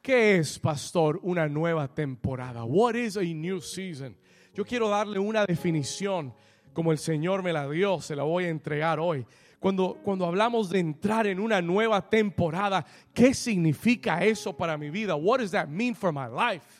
¿Qué 0.00 0.36
es, 0.36 0.58
pastor, 0.58 1.20
una 1.22 1.48
nueva 1.48 1.88
temporada? 1.88 2.64
What 2.64 2.94
is 2.94 3.16
a 3.16 3.22
new 3.22 3.60
season? 3.60 4.16
Yo 4.54 4.64
quiero 4.64 4.88
darle 4.88 5.18
una 5.18 5.44
definición 5.44 6.34
como 6.72 6.92
el 6.92 6.98
Señor 6.98 7.42
me 7.42 7.52
la 7.52 7.68
dio, 7.68 8.00
se 8.00 8.16
la 8.16 8.22
voy 8.22 8.44
a 8.44 8.48
entregar 8.48 8.98
hoy. 8.98 9.26
Cuando, 9.58 9.98
cuando 10.02 10.24
hablamos 10.24 10.70
de 10.70 10.78
entrar 10.78 11.26
en 11.26 11.38
una 11.38 11.60
nueva 11.60 12.08
temporada, 12.08 12.84
¿qué 13.12 13.34
significa 13.34 14.24
eso 14.24 14.56
para 14.56 14.78
mi 14.78 14.88
vida? 14.88 15.16
What 15.16 15.40
does 15.40 15.50
that 15.50 15.68
mean 15.68 15.94
for 15.94 16.12
my 16.12 16.28
life? 16.28 16.79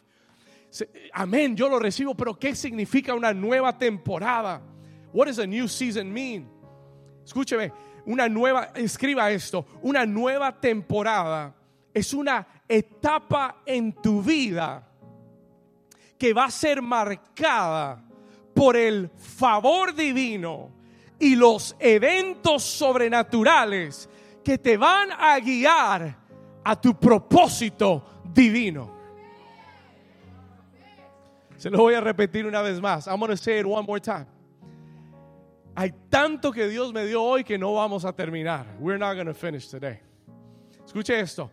Amén, 1.12 1.56
yo 1.56 1.68
lo 1.68 1.78
recibo, 1.78 2.14
pero 2.14 2.38
¿qué 2.38 2.54
significa 2.54 3.14
una 3.14 3.32
nueva 3.32 3.76
temporada? 3.76 4.62
What 5.12 5.26
does 5.26 5.38
a 5.38 5.46
new 5.46 5.66
season 5.66 6.12
mean? 6.12 6.48
Escúcheme, 7.24 7.72
una 8.06 8.28
nueva, 8.28 8.70
escriba 8.74 9.30
esto, 9.30 9.66
una 9.82 10.06
nueva 10.06 10.60
temporada 10.60 11.54
es 11.92 12.14
una 12.14 12.46
etapa 12.68 13.62
en 13.66 13.92
tu 13.92 14.22
vida 14.22 14.86
que 16.16 16.32
va 16.32 16.44
a 16.44 16.50
ser 16.50 16.82
marcada 16.82 18.02
por 18.54 18.76
el 18.76 19.10
favor 19.16 19.94
divino 19.94 20.70
y 21.18 21.34
los 21.34 21.76
eventos 21.78 22.62
sobrenaturales 22.62 24.08
que 24.44 24.58
te 24.58 24.76
van 24.76 25.10
a 25.12 25.38
guiar 25.40 26.16
a 26.64 26.80
tu 26.80 26.98
propósito 26.98 28.22
divino. 28.32 28.99
Se 31.60 31.68
lo 31.68 31.76
voy 31.76 31.92
a 31.92 32.00
repetir 32.00 32.46
una 32.46 32.62
vez 32.62 32.80
más. 32.80 33.06
I'm 33.06 33.20
going 33.20 33.32
to 33.32 33.36
say 33.36 33.58
it 33.58 33.66
one 33.66 33.84
more 33.84 34.00
time. 34.00 34.26
Hay 35.76 35.92
tanto 36.08 36.52
que 36.52 36.66
Dios 36.66 36.90
me 36.90 37.04
dio 37.04 37.22
hoy 37.22 37.44
que 37.44 37.58
no 37.58 37.74
vamos 37.74 38.06
a 38.06 38.14
terminar. 38.14 38.64
We're 38.78 38.96
not 38.96 39.14
going 39.14 39.26
to 39.26 39.34
finish 39.34 39.68
today. 39.68 40.00
Escuche 40.86 41.20
esto. 41.20 41.50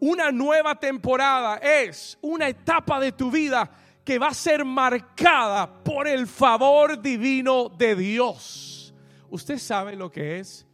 Una 0.00 0.30
nueva 0.30 0.74
temporada 0.74 1.56
es 1.62 2.18
una 2.20 2.46
etapa 2.46 3.00
de 3.00 3.12
tu 3.12 3.30
vida 3.30 3.70
que 4.04 4.18
va 4.18 4.28
a 4.28 4.34
ser 4.34 4.66
marcada 4.66 5.82
por 5.82 6.06
el 6.06 6.26
favor 6.26 7.00
divino 7.00 7.70
de 7.70 7.96
Dios. 7.96 8.92
¿Usted 9.30 9.56
sabe 9.56 9.96
lo 9.96 10.10
que 10.10 10.40
es 10.40 10.66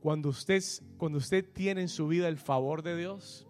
cuando 0.00 0.30
usted, 0.30 0.64
cuando 0.98 1.18
usted 1.18 1.44
tiene 1.52 1.82
en 1.82 1.88
su 1.88 2.08
vida 2.08 2.26
el 2.26 2.38
favor 2.38 2.82
de 2.82 2.96
Dios? 2.96 3.45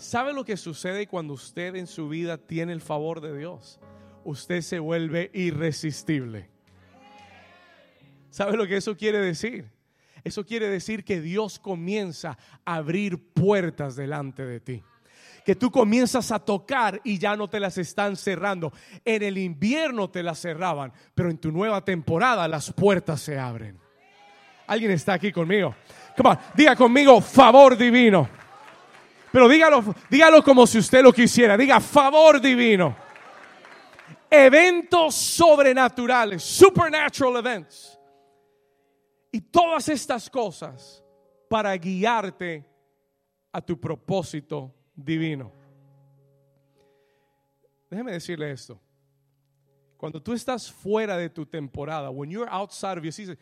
¿Sabe 0.00 0.32
lo 0.32 0.46
que 0.46 0.56
sucede 0.56 1.06
cuando 1.06 1.34
usted 1.34 1.74
en 1.74 1.86
su 1.86 2.08
vida 2.08 2.38
tiene 2.38 2.72
el 2.72 2.80
favor 2.80 3.20
de 3.20 3.36
Dios? 3.36 3.78
Usted 4.24 4.62
se 4.62 4.78
vuelve 4.78 5.30
irresistible. 5.34 6.48
¿Sabe 8.30 8.56
lo 8.56 8.66
que 8.66 8.78
eso 8.78 8.96
quiere 8.96 9.18
decir? 9.18 9.70
Eso 10.24 10.46
quiere 10.46 10.70
decir 10.70 11.04
que 11.04 11.20
Dios 11.20 11.58
comienza 11.58 12.38
a 12.64 12.76
abrir 12.76 13.22
puertas 13.34 13.94
delante 13.94 14.46
de 14.46 14.60
ti. 14.60 14.82
Que 15.44 15.54
tú 15.54 15.70
comienzas 15.70 16.32
a 16.32 16.38
tocar 16.38 16.98
y 17.04 17.18
ya 17.18 17.36
no 17.36 17.50
te 17.50 17.60
las 17.60 17.76
están 17.76 18.16
cerrando. 18.16 18.72
En 19.04 19.22
el 19.22 19.36
invierno 19.36 20.08
te 20.08 20.22
las 20.22 20.40
cerraban, 20.40 20.94
pero 21.14 21.28
en 21.28 21.36
tu 21.36 21.52
nueva 21.52 21.84
temporada 21.84 22.48
las 22.48 22.72
puertas 22.72 23.20
se 23.20 23.38
abren. 23.38 23.78
¿Alguien 24.66 24.92
está 24.92 25.12
aquí 25.12 25.30
conmigo? 25.30 25.74
Come 26.16 26.30
on, 26.30 26.38
diga 26.56 26.74
conmigo 26.74 27.20
favor 27.20 27.76
divino. 27.76 28.39
Pero 29.32 29.48
dígalo, 29.48 29.94
dígalo 30.10 30.42
como 30.42 30.66
si 30.66 30.78
usted 30.78 31.02
lo 31.02 31.12
quisiera. 31.12 31.56
Diga 31.56 31.80
favor 31.80 32.40
divino. 32.40 32.96
Eventos 34.28 35.14
sobrenaturales, 35.14 36.42
supernatural 36.42 37.36
events. 37.36 37.98
Y 39.32 39.40
todas 39.40 39.88
estas 39.88 40.28
cosas 40.28 41.04
para 41.48 41.76
guiarte 41.76 42.64
a 43.52 43.60
tu 43.60 43.78
propósito 43.78 44.74
divino. 44.94 45.52
Déjeme 47.88 48.12
decirle 48.12 48.50
esto. 48.52 48.80
Cuando 49.96 50.22
tú 50.22 50.32
estás 50.32 50.70
fuera 50.70 51.16
de 51.16 51.28
tu 51.28 51.44
temporada, 51.44 52.10
when 52.10 52.30
you're 52.30 52.50
outside 52.50 52.96
of 52.96 53.04
your 53.04 53.12
season, 53.12 53.36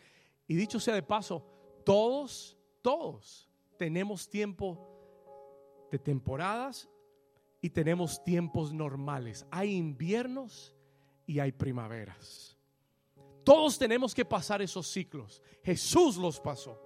y 0.47 0.55
dicho 0.55 0.79
sea 0.79 0.93
de 0.93 1.01
paso, 1.03 1.45
todos, 1.85 2.57
todos 2.81 3.47
tenemos 3.77 4.29
tiempo 4.29 4.98
de 5.91 5.99
temporadas 5.99 6.89
y 7.61 7.69
tenemos 7.69 8.23
tiempos 8.23 8.71
normales. 8.71 9.45
Hay 9.51 9.75
inviernos 9.75 10.75
y 11.25 11.39
hay 11.39 11.51
primaveras. 11.51 12.57
Todos 13.43 13.77
tenemos 13.77 14.13
que 14.13 14.25
pasar 14.25 14.61
esos 14.61 14.87
ciclos. 14.87 15.41
Jesús 15.63 16.17
los 16.17 16.39
pasó. 16.39 16.79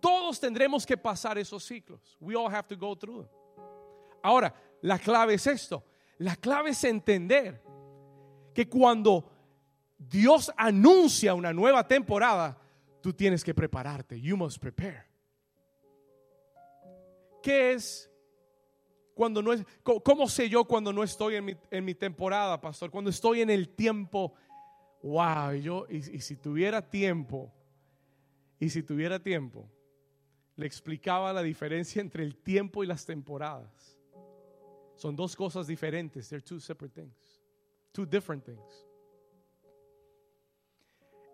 Todos 0.00 0.38
tendremos 0.38 0.86
que 0.86 0.96
pasar 0.96 1.38
esos 1.38 1.64
ciclos. 1.64 2.16
We 2.20 2.34
all 2.36 2.52
have 2.52 2.68
to 2.68 2.76
go 2.76 2.96
through 2.96 3.24
them. 3.24 3.30
Ahora, 4.22 4.54
la 4.82 4.98
clave 4.98 5.34
es 5.34 5.46
esto. 5.46 5.84
La 6.18 6.36
clave 6.36 6.70
es 6.70 6.84
entender 6.84 7.62
que 8.54 8.68
cuando 8.68 9.30
Dios 9.98 10.52
anuncia 10.56 11.34
una 11.34 11.52
nueva 11.52 11.86
temporada, 11.86 12.58
tú 13.00 13.12
tienes 13.12 13.44
que 13.44 13.54
prepararte. 13.54 14.20
You 14.20 14.36
must 14.36 14.58
prepare. 14.58 15.07
¿Qué 17.42 17.72
es 17.72 18.10
cuando 19.14 19.42
no 19.42 19.52
es, 19.52 19.64
cómo 19.82 20.28
sé 20.28 20.48
yo 20.48 20.64
cuando 20.64 20.92
no 20.92 21.02
estoy 21.02 21.36
en 21.36 21.44
mi, 21.44 21.56
en 21.70 21.84
mi 21.84 21.94
temporada, 21.94 22.60
pastor? 22.60 22.90
Cuando 22.90 23.10
estoy 23.10 23.40
en 23.40 23.50
el 23.50 23.68
tiempo, 23.70 24.34
wow, 25.02 25.52
y 25.54 25.62
yo, 25.62 25.86
y, 25.88 26.20
si 26.20 26.36
tuviera 26.36 26.88
tiempo, 26.88 27.52
y 28.58 28.68
si 28.68 28.82
tuviera 28.82 29.18
tiempo, 29.18 29.70
le 30.56 30.66
explicaba 30.66 31.32
la 31.32 31.42
diferencia 31.42 32.00
entre 32.00 32.24
el 32.24 32.36
tiempo 32.36 32.82
y 32.82 32.86
las 32.86 33.04
temporadas. 33.04 33.96
Son 34.96 35.14
dos 35.14 35.36
cosas 35.36 35.68
diferentes. 35.68 36.28
They're 36.28 36.44
two 36.44 36.58
separate 36.58 36.92
things. 36.92 37.40
Two 37.92 38.04
different 38.04 38.44
things. 38.44 38.86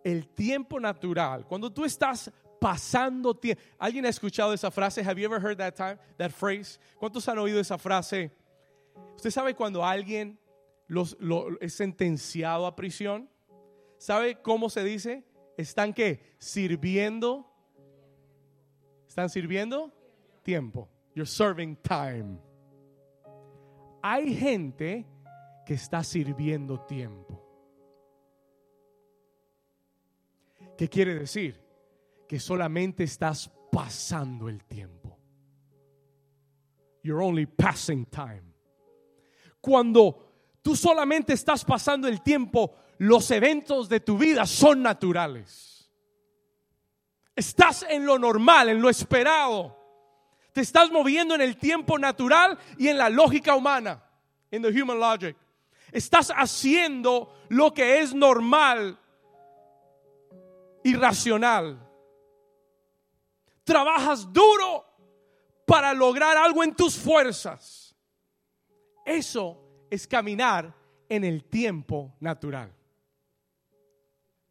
El 0.04 0.28
tiempo 0.28 0.78
natural, 0.78 1.46
cuando 1.46 1.72
tú 1.72 1.82
estás 1.86 2.30
pasando 2.64 3.34
tiempo. 3.34 3.60
¿Alguien 3.78 4.06
ha 4.06 4.08
escuchado 4.08 4.54
esa 4.54 4.70
frase? 4.70 5.02
Have 5.02 5.20
you 5.20 5.26
ever 5.26 5.38
heard 5.38 5.58
that 5.58 5.74
time, 5.74 5.98
that 6.16 6.30
phrase? 6.30 6.78
¿Cuántos 6.98 7.28
han 7.28 7.36
oído 7.36 7.60
esa 7.60 7.76
frase? 7.76 8.30
¿Usted 9.16 9.30
sabe 9.30 9.54
cuando 9.54 9.84
alguien 9.84 10.38
los, 10.86 11.14
lo, 11.20 11.60
es 11.60 11.74
sentenciado 11.74 12.64
a 12.66 12.74
prisión? 12.74 13.28
¿Sabe 13.98 14.40
cómo 14.40 14.70
se 14.70 14.82
dice? 14.82 15.24
¿Están 15.58 15.92
qué? 15.92 16.22
Sirviendo. 16.38 17.52
¿Están 19.06 19.28
sirviendo? 19.28 19.92
Tiempo. 20.42 20.88
You're 21.14 21.30
serving 21.30 21.76
time. 21.82 22.38
Hay 24.02 24.34
gente 24.34 25.04
que 25.66 25.74
está 25.74 26.02
sirviendo 26.02 26.80
tiempo. 26.80 27.42
¿Qué 30.78 30.88
quiere 30.88 31.14
decir? 31.14 31.63
Solamente 32.38 33.04
estás 33.04 33.50
pasando 33.70 34.48
el 34.48 34.64
tiempo. 34.64 35.18
You're 37.02 37.22
only 37.22 37.46
passing 37.46 38.06
time. 38.06 38.42
Cuando 39.60 40.58
tú 40.62 40.74
solamente 40.74 41.34
estás 41.34 41.64
pasando 41.64 42.08
el 42.08 42.22
tiempo, 42.22 42.74
los 42.98 43.30
eventos 43.30 43.88
de 43.88 44.00
tu 44.00 44.16
vida 44.16 44.46
son 44.46 44.82
naturales. 44.82 45.90
Estás 47.36 47.84
en 47.88 48.06
lo 48.06 48.18
normal, 48.18 48.68
en 48.68 48.80
lo 48.80 48.88
esperado. 48.88 49.76
Te 50.52 50.60
estás 50.60 50.90
moviendo 50.90 51.34
en 51.34 51.40
el 51.40 51.56
tiempo 51.56 51.98
natural 51.98 52.58
y 52.78 52.88
en 52.88 52.96
la 52.96 53.10
lógica 53.10 53.56
humana, 53.56 54.02
en 54.50 54.62
the 54.62 54.68
human 54.68 54.98
logic. 54.98 55.36
Estás 55.90 56.32
haciendo 56.34 57.34
lo 57.48 57.74
que 57.74 58.00
es 58.00 58.14
normal 58.14 58.98
y 60.84 60.94
racional 60.94 61.83
trabajas 63.64 64.30
duro 64.32 64.84
para 65.66 65.92
lograr 65.94 66.36
algo 66.36 66.62
en 66.62 66.74
tus 66.74 66.96
fuerzas. 66.96 67.96
Eso 69.04 69.60
es 69.90 70.06
caminar 70.06 70.74
en 71.08 71.24
el 71.24 71.44
tiempo 71.44 72.14
natural. 72.20 72.72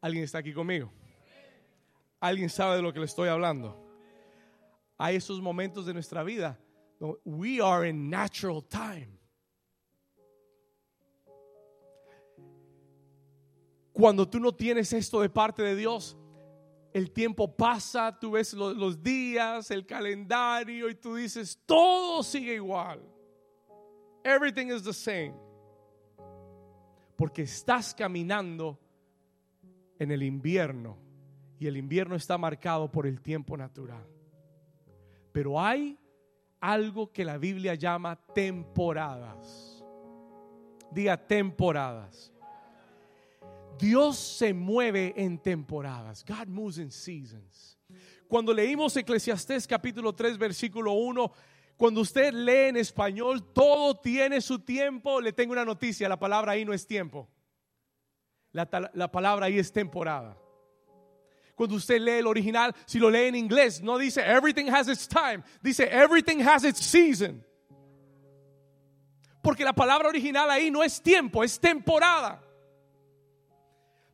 ¿Alguien 0.00 0.24
está 0.24 0.38
aquí 0.38 0.52
conmigo? 0.52 0.92
¿Alguien 2.20 2.50
sabe 2.50 2.76
de 2.76 2.82
lo 2.82 2.92
que 2.92 2.98
le 2.98 3.06
estoy 3.06 3.28
hablando? 3.28 3.80
Hay 4.98 5.16
esos 5.16 5.40
momentos 5.40 5.86
de 5.86 5.94
nuestra 5.94 6.22
vida. 6.22 6.58
We 7.24 7.60
are 7.60 7.88
in 7.88 8.08
natural 8.08 8.62
time. 8.62 9.18
Cuando 13.92 14.28
tú 14.28 14.40
no 14.40 14.52
tienes 14.52 14.92
esto 14.92 15.20
de 15.20 15.28
parte 15.28 15.62
de 15.62 15.76
Dios, 15.76 16.16
el 16.94 17.10
tiempo 17.10 17.56
pasa, 17.56 18.16
tú 18.16 18.30
ves 18.30 18.54
los, 18.54 19.02
días, 19.02 19.68
el 19.72 19.84
calendario 19.84 20.88
y 20.88 20.94
tú 20.94 21.16
dices, 21.16 21.60
todo 21.66 22.22
sigue 22.22 22.54
igual. 22.54 23.02
Everything 24.22 24.68
is 24.68 24.84
the 24.84 24.92
same. 24.92 25.34
Porque 27.16 27.42
estás 27.42 27.92
caminando 27.92 28.78
en 29.98 30.12
el 30.12 30.22
invierno 30.22 30.96
y 31.58 31.66
el 31.66 31.76
invierno 31.76 32.14
está 32.14 32.38
marcado 32.38 32.90
por 32.92 33.08
el 33.08 33.20
tiempo 33.20 33.56
natural. 33.56 34.06
Pero 35.32 35.60
hay 35.60 35.98
algo 36.60 37.12
que 37.12 37.24
la 37.24 37.38
Biblia 37.38 37.74
llama 37.74 38.14
temporadas. 38.34 39.84
Diga 40.92 41.16
temporadas. 41.16 42.32
Dios 43.78 44.18
se 44.18 44.52
mueve 44.52 45.14
en 45.16 45.38
temporadas. 45.38 46.24
God 46.24 46.48
moves 46.48 46.78
in 46.78 46.90
seasons. 46.90 47.78
Cuando 48.28 48.52
leímos 48.52 48.96
Eclesiastés 48.96 49.66
capítulo 49.66 50.14
3 50.14 50.38
versículo 50.38 50.92
1, 50.92 51.32
Cuando 51.76 52.00
usted 52.00 52.32
lee 52.32 52.68
en 52.68 52.76
español, 52.76 53.52
todo 53.52 53.96
tiene 53.96 54.40
su 54.40 54.60
tiempo. 54.60 55.20
Le 55.20 55.32
tengo 55.32 55.52
una 55.52 55.64
noticia, 55.64 56.08
la 56.08 56.18
palabra 56.18 56.52
ahí 56.52 56.64
no 56.64 56.72
es 56.72 56.86
tiempo. 56.86 57.28
La, 58.52 58.68
la, 58.92 59.10
palabra 59.10 59.46
ahí 59.46 59.58
es 59.58 59.72
temporada. 59.72 60.38
Cuando 61.56 61.74
usted 61.74 62.00
lee 62.00 62.18
el 62.18 62.26
original, 62.26 62.74
si 62.86 63.00
lo 63.00 63.10
lee 63.10 63.26
en 63.26 63.34
inglés, 63.34 63.82
no 63.82 63.98
dice 63.98 64.20
everything 64.24 64.68
has 64.70 64.88
its 64.88 65.08
time, 65.08 65.42
dice 65.60 65.88
everything 65.90 66.40
has 66.40 66.64
its 66.64 66.78
season. 66.78 67.44
Porque 69.42 69.64
la 69.64 69.72
palabra 69.72 70.08
original 70.08 70.48
ahí 70.50 70.70
no 70.70 70.82
es 70.84 71.02
tiempo, 71.02 71.42
es 71.42 71.58
temporada. 71.58 72.43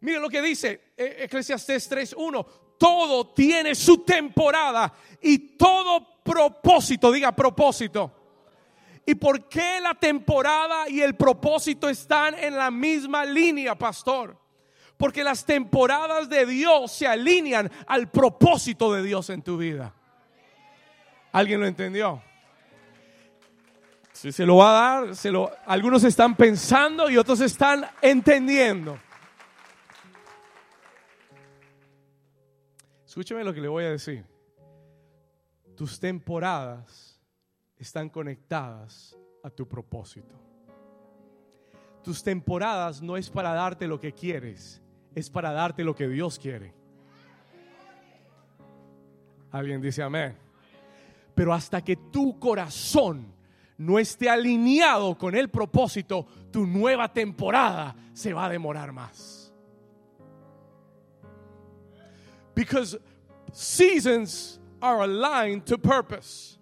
Mire 0.01 0.19
lo 0.19 0.29
que 0.29 0.41
dice 0.41 0.93
e, 0.97 1.25
Eclesiastés 1.25 1.91
3.1. 1.91 2.47
Todo 2.79 3.29
tiene 3.35 3.75
su 3.75 3.99
temporada 3.99 4.93
y 5.21 5.57
todo 5.57 6.23
propósito, 6.23 7.13
diga 7.13 7.33
propósito. 7.33 8.17
¿Y 9.05 9.15
por 9.15 9.49
qué 9.49 9.81
la 9.81 9.95
temporada 9.95 10.89
y 10.89 11.01
el 11.01 11.15
propósito 11.15 11.89
están 11.89 12.35
en 12.35 12.57
la 12.57 12.71
misma 12.71 13.25
línea, 13.25 13.75
pastor? 13.75 14.39
Porque 14.97 15.25
las 15.25 15.45
temporadas 15.45 16.29
de 16.29 16.47
Dios 16.47 16.93
se 16.93 17.07
alinean 17.07 17.71
al 17.87 18.11
propósito 18.11 18.93
de 18.93 19.03
Dios 19.03 19.29
en 19.31 19.43
tu 19.43 19.57
vida. 19.57 19.95
¿Alguien 21.33 21.61
lo 21.61 21.67
entendió? 21.67 22.23
Si 24.13 24.33
se 24.33 24.45
lo 24.45 24.57
va 24.57 24.71
a 24.71 25.01
dar, 25.07 25.17
se 25.17 25.31
lo, 25.31 25.51
algunos 25.67 26.05
están 26.05 26.37
pensando 26.37 27.09
y 27.11 27.17
otros 27.17 27.41
están 27.41 27.87
entendiendo. 28.03 28.99
Escúcheme 33.11 33.43
lo 33.43 33.53
que 33.53 33.61
le 33.61 33.67
voy 33.67 33.83
a 33.83 33.91
decir. 33.91 34.25
Tus 35.77 35.99
temporadas 35.99 37.21
están 37.77 38.09
conectadas 38.09 39.19
a 39.43 39.51
tu 39.51 39.67
propósito. 39.67 40.37
Tus 42.05 42.23
temporadas 42.23 43.03
no 43.03 43.17
es 43.17 43.29
para 43.29 43.53
darte 43.53 43.89
lo 43.89 43.99
que 43.99 44.13
quieres, 44.13 44.81
es 45.13 45.29
para 45.29 45.51
darte 45.51 45.83
lo 45.83 45.93
que 45.93 46.07
Dios 46.07 46.39
quiere. 46.39 46.73
Alguien 49.51 49.81
dice 49.81 50.05
amén. 50.05 50.37
Pero 51.35 51.53
hasta 51.53 51.83
que 51.83 51.97
tu 51.97 52.39
corazón 52.39 53.35
no 53.77 53.99
esté 53.99 54.31
alineado 54.31 55.19
con 55.19 55.35
el 55.35 55.51
propósito, 55.51 56.29
tu 56.53 56.65
nueva 56.65 57.13
temporada 57.13 57.97
se 58.13 58.33
va 58.33 58.45
a 58.45 58.51
demorar 58.51 58.93
más. 58.93 59.40
Because 62.61 62.99
seasons 63.55 64.59
are 64.83 65.01
aligned 65.01 65.65
to 65.65 65.79
purpose. 65.79 66.59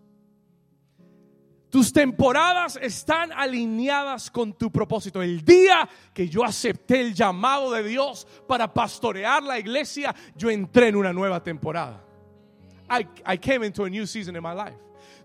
Tus 1.72 1.90
temporadas 1.90 2.76
están 2.80 3.32
alineadas 3.32 4.30
con 4.30 4.52
tu 4.52 4.70
propósito. 4.70 5.20
El 5.20 5.40
día 5.40 5.88
que 6.14 6.28
yo 6.28 6.44
acepté 6.44 7.00
el 7.00 7.14
llamado 7.14 7.72
de 7.72 7.82
Dios 7.82 8.28
para 8.46 8.72
pastorear 8.72 9.42
la 9.42 9.58
iglesia, 9.58 10.14
yo 10.36 10.50
entré 10.50 10.86
en 10.86 10.94
una 10.94 11.12
nueva 11.12 11.42
temporada. 11.42 12.00
I, 12.88 13.04
I 13.26 13.36
came 13.36 13.64
into 13.64 13.82
a 13.82 13.90
new 13.90 14.06
season 14.06 14.36
in 14.36 14.42
my 14.44 14.54
life. 14.54 14.78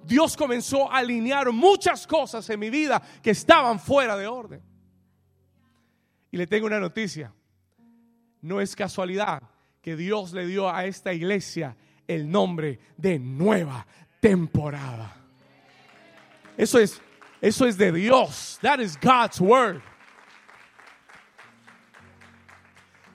Dios 0.04 0.36
comenzó 0.36 0.90
a 0.90 0.98
alinear 0.98 1.52
muchas 1.52 2.08
cosas 2.08 2.50
en 2.50 2.60
mi 2.60 2.72
vida 2.72 3.00
que 3.22 3.30
estaban 3.30 3.80
fuera 3.80 4.18
de 4.18 4.26
orden. 4.26 4.64
Y 6.32 6.38
le 6.38 6.48
tengo 6.48 6.66
una 6.66 6.80
noticia. 6.80 7.32
No 8.42 8.60
es 8.60 8.76
casualidad 8.76 9.53
que 9.84 9.98
Dios 9.98 10.32
le 10.32 10.48
dio 10.48 10.74
a 10.74 10.86
esta 10.86 11.14
iglesia 11.14 11.76
el 12.08 12.32
nombre 12.32 12.80
de 12.96 13.20
nueva 13.20 13.86
temporada. 14.22 15.14
Eso 16.58 16.80
es, 16.80 17.02
eso 17.42 17.66
es 17.66 17.78
de 17.78 17.92
Dios. 17.92 18.58
That 18.62 18.80
is 18.80 18.98
God's 18.98 19.42
word. 19.42 19.82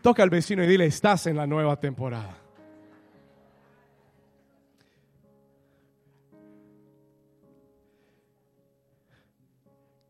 Toca 0.02 0.22
al 0.22 0.28
vecino 0.28 0.62
y 0.62 0.66
dile, 0.66 0.84
estás 0.84 1.26
en 1.26 1.36
la 1.36 1.46
nueva 1.46 1.80
temporada. 1.80 2.36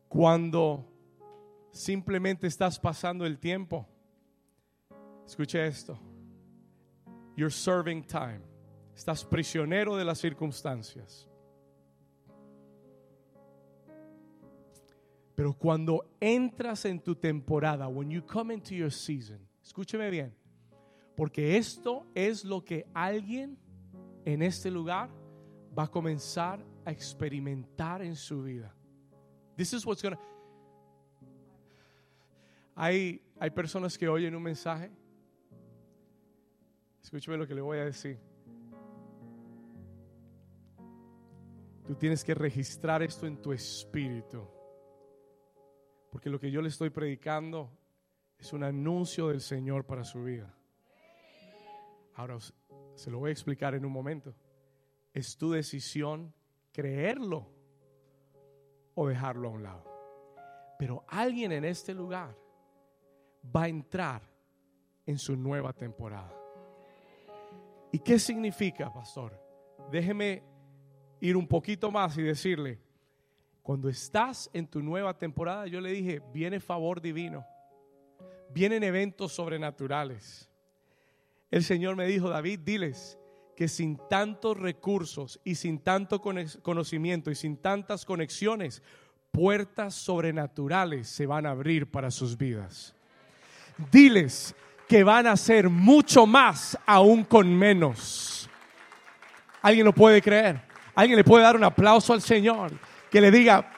Cuando 0.09 0.85
simplemente 1.71 2.47
estás 2.47 2.77
pasando 2.77 3.25
el 3.25 3.39
tiempo, 3.39 3.87
escuche 5.25 5.65
esto, 5.65 5.97
you're 7.39 7.49
serving 7.49 8.03
time, 8.03 8.41
estás 8.93 9.23
prisionero 9.23 9.95
de 9.95 10.03
las 10.03 10.19
circunstancias. 10.19 11.25
Pero 15.35 15.53
cuando 15.53 16.03
entras 16.19 16.83
en 16.83 16.99
tu 16.99 17.15
temporada, 17.15 17.87
when 17.87 18.11
you 18.11 18.21
come 18.21 18.53
into 18.53 18.75
your 18.75 18.91
season, 18.91 19.39
escúcheme 19.63 20.09
bien, 20.11 20.35
porque 21.15 21.55
esto 21.55 22.05
es 22.13 22.43
lo 22.43 22.65
que 22.65 22.85
alguien 22.93 23.57
en 24.25 24.41
este 24.41 24.69
lugar 24.69 25.09
va 25.77 25.83
a 25.83 25.87
comenzar 25.87 26.59
a 26.83 26.91
experimentar 26.91 28.01
en 28.01 28.17
su 28.17 28.43
vida. 28.43 28.75
This 29.55 29.71
is 29.71 29.85
what's 29.85 30.01
gonna. 30.01 30.19
Hay, 32.75 33.21
hay 33.39 33.49
personas 33.51 33.97
que 33.97 34.09
oyen 34.09 34.35
un 34.35 34.43
mensaje. 34.43 34.91
Escúcheme 37.09 37.37
lo 37.37 37.47
que 37.47 37.55
le 37.55 37.61
voy 37.61 37.79
a 37.79 37.85
decir. 37.85 38.19
Tú 41.87 41.95
tienes 41.95 42.23
que 42.23 42.35
registrar 42.35 43.01
esto 43.01 43.25
en 43.25 43.41
tu 43.41 43.51
espíritu. 43.51 44.47
Porque 46.11 46.29
lo 46.29 46.39
que 46.39 46.51
yo 46.51 46.61
le 46.61 46.69
estoy 46.69 46.91
predicando 46.91 47.71
es 48.37 48.53
un 48.53 48.63
anuncio 48.63 49.29
del 49.29 49.41
Señor 49.41 49.87
para 49.87 50.03
su 50.03 50.23
vida. 50.23 50.55
Ahora 52.13 52.37
se 52.93 53.09
lo 53.09 53.17
voy 53.17 53.29
a 53.29 53.33
explicar 53.33 53.73
en 53.73 53.85
un 53.85 53.91
momento. 53.91 54.35
Es 55.11 55.35
tu 55.35 55.49
decisión 55.49 56.31
creerlo 56.71 57.49
o 58.93 59.07
dejarlo 59.07 59.47
a 59.47 59.51
un 59.51 59.63
lado. 59.63 59.83
Pero 60.77 61.05
alguien 61.07 61.53
en 61.53 61.65
este 61.65 61.95
lugar 61.95 62.37
va 63.43 63.63
a 63.63 63.67
entrar 63.67 64.21
en 65.07 65.17
su 65.17 65.35
nueva 65.35 65.73
temporada. 65.73 66.38
¿Y 67.91 67.99
qué 67.99 68.19
significa, 68.19 68.91
pastor? 68.91 69.39
Déjeme 69.91 70.43
ir 71.19 71.35
un 71.35 71.47
poquito 71.47 71.91
más 71.91 72.17
y 72.17 72.21
decirle, 72.21 72.79
cuando 73.61 73.89
estás 73.89 74.49
en 74.53 74.67
tu 74.67 74.81
nueva 74.81 75.17
temporada, 75.17 75.67
yo 75.67 75.81
le 75.81 75.91
dije, 75.91 76.21
viene 76.33 76.59
favor 76.59 77.01
divino, 77.01 77.45
vienen 78.51 78.83
eventos 78.83 79.33
sobrenaturales. 79.33 80.49
El 81.51 81.63
Señor 81.63 81.95
me 81.95 82.05
dijo, 82.05 82.29
David, 82.29 82.59
diles 82.59 83.17
que 83.55 83.67
sin 83.67 83.99
tantos 84.09 84.57
recursos 84.57 85.39
y 85.43 85.55
sin 85.55 85.79
tanto 85.79 86.21
conocimiento 86.21 87.29
y 87.29 87.35
sin 87.35 87.57
tantas 87.57 88.05
conexiones, 88.05 88.81
puertas 89.31 89.95
sobrenaturales 89.95 91.07
se 91.09 91.25
van 91.25 91.45
a 91.45 91.51
abrir 91.51 91.89
para 91.89 92.11
sus 92.11 92.37
vidas. 92.37 92.95
Diles 93.91 94.55
que 94.89 95.05
van 95.05 95.27
a 95.27 95.37
ser 95.37 95.69
mucho 95.69 96.25
más 96.25 96.77
aún 96.85 97.23
con 97.23 97.55
menos. 97.55 98.49
¿Alguien 99.61 99.85
lo 99.85 99.93
puede 99.93 100.21
creer? 100.21 100.61
¿Alguien 100.95 101.15
le 101.15 101.23
puede 101.23 101.43
dar 101.43 101.55
un 101.55 101.63
aplauso 101.63 102.11
al 102.11 102.21
Señor? 102.21 102.71
que 103.09 103.21
le 103.21 103.31
diga, 103.31 103.71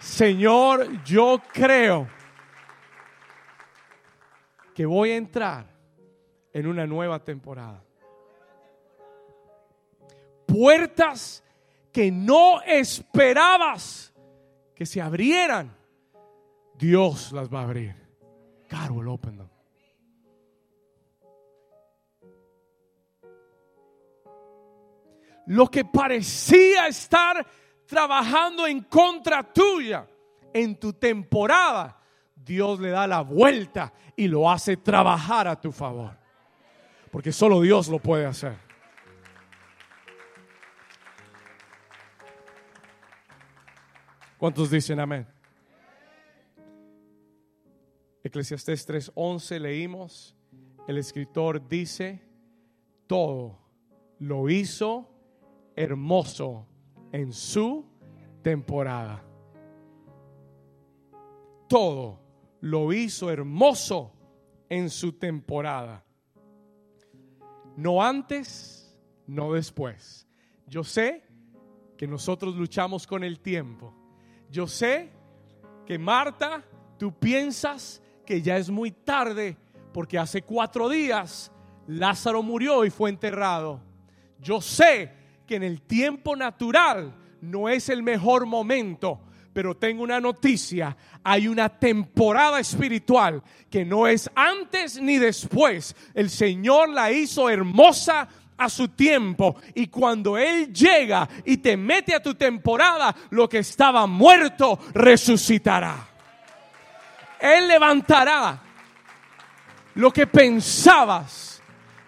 Señor, 0.00 1.02
yo 1.04 1.42
creo 1.52 2.08
que 4.74 4.86
voy 4.86 5.10
a 5.10 5.16
entrar 5.16 5.66
en 6.52 6.66
una 6.66 6.86
nueva 6.86 7.22
temporada. 7.22 7.82
Puertas 10.46 11.44
que 11.92 12.10
no 12.10 12.62
esperabas 12.62 14.12
que 14.74 14.86
se 14.86 15.00
abrieran, 15.00 15.76
Dios 16.74 17.32
las 17.32 17.52
va 17.52 17.60
a 17.60 17.64
abrir. 17.64 17.94
God 18.70 18.90
will 18.90 19.08
open 19.08 19.36
them. 19.36 19.59
Lo 25.50 25.66
que 25.66 25.84
parecía 25.84 26.86
estar 26.86 27.44
trabajando 27.84 28.68
en 28.68 28.82
contra 28.84 29.42
tuya 29.42 30.06
en 30.54 30.78
tu 30.78 30.92
temporada, 30.92 32.00
Dios 32.36 32.78
le 32.78 32.90
da 32.90 33.08
la 33.08 33.22
vuelta 33.22 33.92
y 34.14 34.28
lo 34.28 34.48
hace 34.48 34.76
trabajar 34.76 35.48
a 35.48 35.60
tu 35.60 35.72
favor. 35.72 36.16
Porque 37.10 37.32
solo 37.32 37.60
Dios 37.62 37.88
lo 37.88 37.98
puede 37.98 38.26
hacer. 38.26 38.56
¿Cuántos 44.38 44.70
dicen 44.70 45.00
amén? 45.00 45.26
Eclesiastés 48.22 48.88
3:11 48.88 49.58
leímos, 49.58 50.36
el 50.86 50.96
escritor 50.96 51.66
dice, 51.66 52.22
todo 53.08 53.58
lo 54.20 54.48
hizo 54.48 55.08
hermoso 55.80 56.66
en 57.10 57.32
su 57.32 57.86
temporada. 58.42 59.24
Todo 61.68 62.20
lo 62.60 62.92
hizo 62.92 63.30
hermoso 63.30 64.12
en 64.68 64.90
su 64.90 65.12
temporada. 65.12 66.04
No 67.76 68.02
antes, 68.02 68.94
no 69.26 69.54
después. 69.54 70.28
Yo 70.66 70.84
sé 70.84 71.24
que 71.96 72.06
nosotros 72.06 72.56
luchamos 72.56 73.06
con 73.06 73.24
el 73.24 73.40
tiempo. 73.40 73.94
Yo 74.50 74.66
sé 74.66 75.10
que 75.86 75.98
Marta, 75.98 76.62
tú 76.98 77.18
piensas 77.18 78.02
que 78.26 78.42
ya 78.42 78.58
es 78.58 78.68
muy 78.68 78.90
tarde 78.90 79.56
porque 79.94 80.18
hace 80.18 80.42
cuatro 80.42 80.90
días 80.90 81.50
Lázaro 81.86 82.42
murió 82.42 82.84
y 82.84 82.90
fue 82.90 83.08
enterrado. 83.08 83.80
Yo 84.38 84.60
sé 84.60 85.19
que 85.50 85.56
en 85.56 85.64
el 85.64 85.82
tiempo 85.82 86.36
natural 86.36 87.12
no 87.40 87.68
es 87.68 87.88
el 87.88 88.04
mejor 88.04 88.46
momento, 88.46 89.18
pero 89.52 89.76
tengo 89.76 90.04
una 90.04 90.20
noticia. 90.20 90.96
Hay 91.24 91.48
una 91.48 91.68
temporada 91.68 92.60
espiritual 92.60 93.42
que 93.68 93.84
no 93.84 94.06
es 94.06 94.30
antes 94.36 95.02
ni 95.02 95.18
después. 95.18 95.96
El 96.14 96.30
Señor 96.30 96.90
la 96.90 97.10
hizo 97.10 97.50
hermosa 97.50 98.28
a 98.56 98.68
su 98.68 98.90
tiempo. 98.90 99.56
Y 99.74 99.88
cuando 99.88 100.38
Él 100.38 100.72
llega 100.72 101.28
y 101.44 101.56
te 101.56 101.76
mete 101.76 102.14
a 102.14 102.22
tu 102.22 102.36
temporada, 102.36 103.12
lo 103.30 103.48
que 103.48 103.58
estaba 103.58 104.06
muerto 104.06 104.78
resucitará. 104.94 105.96
Él 107.40 107.66
levantará 107.66 108.62
lo 109.94 110.12
que 110.12 110.28
pensabas 110.28 111.60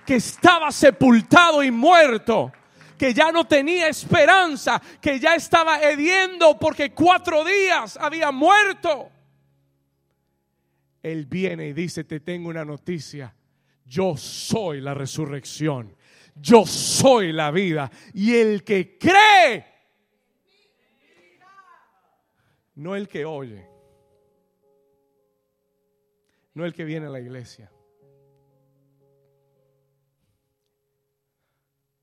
que 0.06 0.14
estaba 0.14 0.70
sepultado 0.70 1.64
y 1.64 1.72
muerto, 1.72 2.52
que 3.02 3.12
ya 3.12 3.32
no 3.32 3.48
tenía 3.48 3.88
esperanza, 3.88 4.80
que 5.00 5.18
ya 5.18 5.34
estaba 5.34 5.82
hediendo 5.82 6.56
porque 6.56 6.92
cuatro 6.92 7.44
días 7.44 7.96
había 7.96 8.30
muerto. 8.30 9.10
Él 11.02 11.26
viene 11.26 11.66
y 11.66 11.72
dice, 11.72 12.04
te 12.04 12.20
tengo 12.20 12.48
una 12.48 12.64
noticia, 12.64 13.34
yo 13.84 14.16
soy 14.16 14.80
la 14.80 14.94
resurrección, 14.94 15.96
yo 16.36 16.64
soy 16.64 17.32
la 17.32 17.50
vida. 17.50 17.90
Y 18.14 18.36
el 18.36 18.62
que 18.62 18.96
cree, 18.96 19.66
no 22.76 22.94
el 22.94 23.08
que 23.08 23.24
oye, 23.24 23.68
no 26.54 26.64
el 26.64 26.72
que 26.72 26.84
viene 26.84 27.06
a 27.06 27.10
la 27.10 27.18
iglesia. 27.18 27.68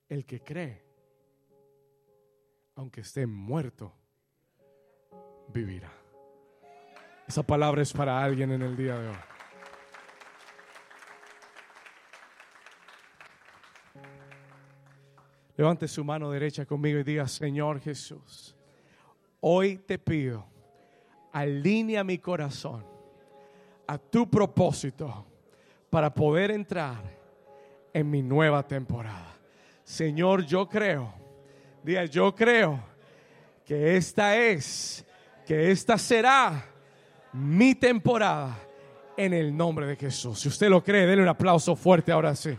El 0.09 0.25
que 0.25 0.41
cree, 0.41 0.88
aunque 2.79 3.01
esté 3.01 3.27
muerto, 3.27 3.91
vivirá. 5.49 5.91
Esa 7.27 7.43
palabra 7.43 7.81
es 7.81 7.91
para 7.91 8.23
alguien 8.23 8.53
en 8.53 8.61
el 8.61 8.77
día 8.77 8.97
de 8.97 9.09
hoy. 9.09 9.15
Levante 15.57 15.89
su 15.89 16.05
mano 16.05 16.31
derecha 16.31 16.65
conmigo 16.65 16.99
y 16.99 17.03
diga, 17.03 17.27
Señor 17.27 17.81
Jesús, 17.81 18.55
hoy 19.41 19.79
te 19.79 19.99
pido, 19.99 20.45
alinea 21.33 22.05
mi 22.05 22.17
corazón 22.17 22.85
a 23.87 23.97
tu 23.97 24.29
propósito 24.29 25.25
para 25.89 26.13
poder 26.13 26.51
entrar 26.51 27.03
en 27.91 28.09
mi 28.09 28.21
nueva 28.21 28.65
temporada. 28.65 29.35
Señor, 29.83 30.45
yo 30.45 30.69
creo, 30.69 31.19
diga, 31.83 32.05
yo 32.05 32.33
creo 32.35 32.83
que 33.65 33.95
esta 33.97 34.35
es, 34.37 35.05
que 35.45 35.71
esta 35.71 35.97
será 35.97 36.65
mi 37.33 37.75
temporada 37.75 38.57
en 39.15 39.33
el 39.33 39.55
nombre 39.55 39.85
de 39.85 39.95
Jesús. 39.95 40.39
Si 40.39 40.47
usted 40.47 40.69
lo 40.69 40.83
cree, 40.83 41.05
denle 41.05 41.23
un 41.23 41.29
aplauso 41.29 41.75
fuerte 41.75 42.11
ahora 42.11 42.35
sí. 42.35 42.55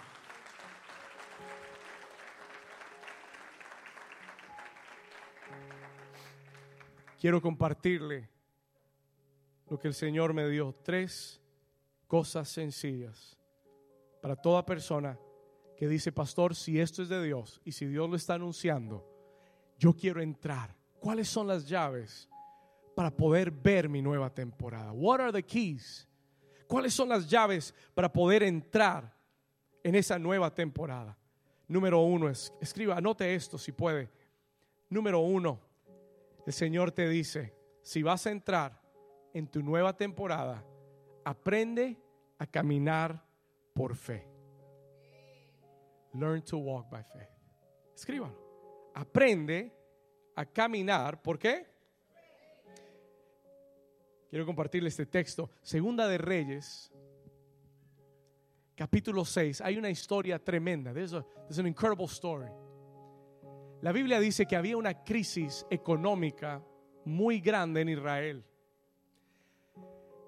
Quiero 7.18 7.42
compartirle 7.42 8.30
lo 9.68 9.78
que 9.78 9.88
el 9.88 9.94
Señor 9.94 10.32
me 10.32 10.48
dio. 10.48 10.74
Tres 10.82 11.40
cosas 12.06 12.48
sencillas 12.48 13.36
para 14.22 14.36
toda 14.36 14.64
persona 14.64 15.18
que 15.76 15.88
dice, 15.88 16.12
pastor, 16.12 16.54
si 16.54 16.78
esto 16.78 17.02
es 17.02 17.08
de 17.08 17.22
Dios 17.22 17.60
y 17.64 17.72
si 17.72 17.86
Dios 17.86 18.08
lo 18.08 18.16
está 18.16 18.34
anunciando, 18.34 19.09
yo 19.80 19.94
quiero 19.94 20.20
entrar. 20.20 20.76
¿Cuáles 21.00 21.26
son 21.26 21.46
las 21.46 21.66
llaves 21.66 22.28
para 22.94 23.10
poder 23.10 23.50
ver 23.50 23.88
mi 23.88 24.02
nueva 24.02 24.28
temporada? 24.32 24.92
What 24.92 25.20
are 25.20 25.32
the 25.32 25.42
keys? 25.42 26.06
¿Cuáles 26.68 26.92
son 26.92 27.08
las 27.08 27.26
llaves 27.26 27.74
para 27.94 28.12
poder 28.12 28.42
entrar 28.42 29.16
en 29.82 29.94
esa 29.94 30.18
nueva 30.18 30.54
temporada? 30.54 31.16
Número 31.66 32.00
uno 32.00 32.28
es, 32.28 32.52
escriba, 32.60 32.96
anote 32.96 33.34
esto 33.34 33.56
si 33.56 33.72
puede. 33.72 34.10
Número 34.90 35.20
uno, 35.20 35.58
el 36.46 36.52
Señor 36.52 36.92
te 36.92 37.08
dice, 37.08 37.56
si 37.80 38.02
vas 38.02 38.26
a 38.26 38.30
entrar 38.30 38.78
en 39.32 39.46
tu 39.46 39.62
nueva 39.62 39.96
temporada, 39.96 40.62
aprende 41.24 41.96
a 42.38 42.46
caminar 42.46 43.24
por 43.72 43.96
fe. 43.96 44.28
Learn 46.12 46.42
to 46.42 46.58
walk 46.58 46.90
by 46.90 47.02
faith. 47.02 47.30
Escríbalo. 47.94 48.49
Aprende 48.94 49.72
a 50.36 50.44
caminar. 50.44 51.20
¿Por 51.22 51.38
qué? 51.38 51.66
Quiero 54.28 54.46
compartirle 54.46 54.88
este 54.88 55.06
texto. 55.06 55.50
Segunda 55.60 56.06
de 56.06 56.16
Reyes, 56.18 56.92
capítulo 58.76 59.24
6. 59.24 59.60
Hay 59.60 59.76
una 59.76 59.90
historia 59.90 60.38
tremenda. 60.38 60.92
There's, 60.92 61.12
a, 61.12 61.24
there's 61.48 61.58
an 61.58 61.66
incredible 61.66 62.06
story. 62.06 62.48
La 63.82 63.92
Biblia 63.92 64.20
dice 64.20 64.46
que 64.46 64.56
había 64.56 64.76
una 64.76 65.02
crisis 65.04 65.66
económica 65.70 66.62
muy 67.04 67.40
grande 67.40 67.80
en 67.80 67.88
Israel. 67.88 68.44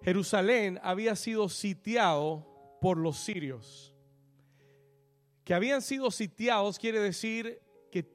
Jerusalén 0.03 0.81
había 0.83 1.15
sido 1.15 1.49
sitiado 1.49 2.79
por 2.81 2.99
los 2.99 3.19
sirios. 3.19 3.95
Que 5.45 5.55
habían 5.55 5.83
sido 5.83 6.11
sitiados 6.11 6.79
quiere 6.79 6.99
decir 6.99 7.61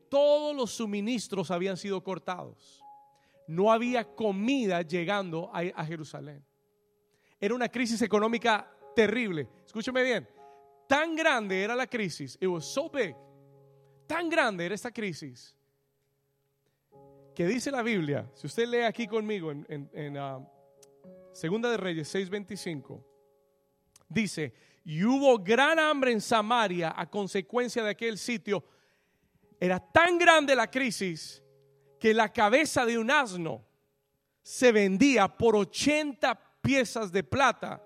todos 0.09 0.55
los 0.55 0.71
suministros 0.71 1.51
habían 1.51 1.77
sido 1.77 2.03
cortados. 2.03 2.83
No 3.47 3.71
había 3.71 4.03
comida 4.03 4.81
llegando 4.81 5.49
a, 5.53 5.85
Jerusalén. 5.85 6.43
Era 7.39 7.55
una 7.55 7.69
crisis 7.69 8.01
económica 8.01 8.69
terrible. 8.95 9.47
Escúcheme 9.65 10.03
bien. 10.03 10.27
Tan 10.87 11.15
grande 11.15 11.63
era 11.63 11.75
la 11.75 11.87
crisis. 11.87 12.37
It 12.41 12.47
was 12.47 12.65
so 12.65 12.89
big. 12.89 13.15
Tan 14.05 14.29
grande 14.29 14.65
era 14.65 14.75
esta 14.75 14.91
crisis. 14.91 15.55
Que 17.33 17.45
dice 17.45 17.71
la 17.71 17.83
Biblia. 17.83 18.29
Si 18.33 18.47
usted 18.47 18.67
lee 18.67 18.81
aquí 18.81 19.07
conmigo 19.07 19.51
en, 19.51 20.17
uh, 20.17 20.45
Segunda 21.31 21.69
de 21.69 21.77
Reyes 21.77 22.13
6:25. 22.13 23.05
Dice, 24.09 24.53
y 24.83 25.03
hubo 25.03 25.37
gran 25.37 25.77
hambre 25.77 26.11
en 26.11 26.21
Samaria 26.21 26.93
a 26.97 27.09
consecuencia 27.09 27.83
de 27.83 27.91
aquel 27.91 28.17
sitio. 28.17 28.63
Era 29.59 29.79
tan 29.79 30.17
grande 30.17 30.55
la 30.55 30.69
crisis 30.69 31.43
que 31.99 32.13
la 32.13 32.31
cabeza 32.31 32.85
de 32.85 32.97
un 32.97 33.09
asno 33.09 33.65
se 34.41 34.71
vendía 34.71 35.27
por 35.27 35.55
80 35.55 36.39
piezas 36.61 37.11
de 37.11 37.23
plata 37.23 37.83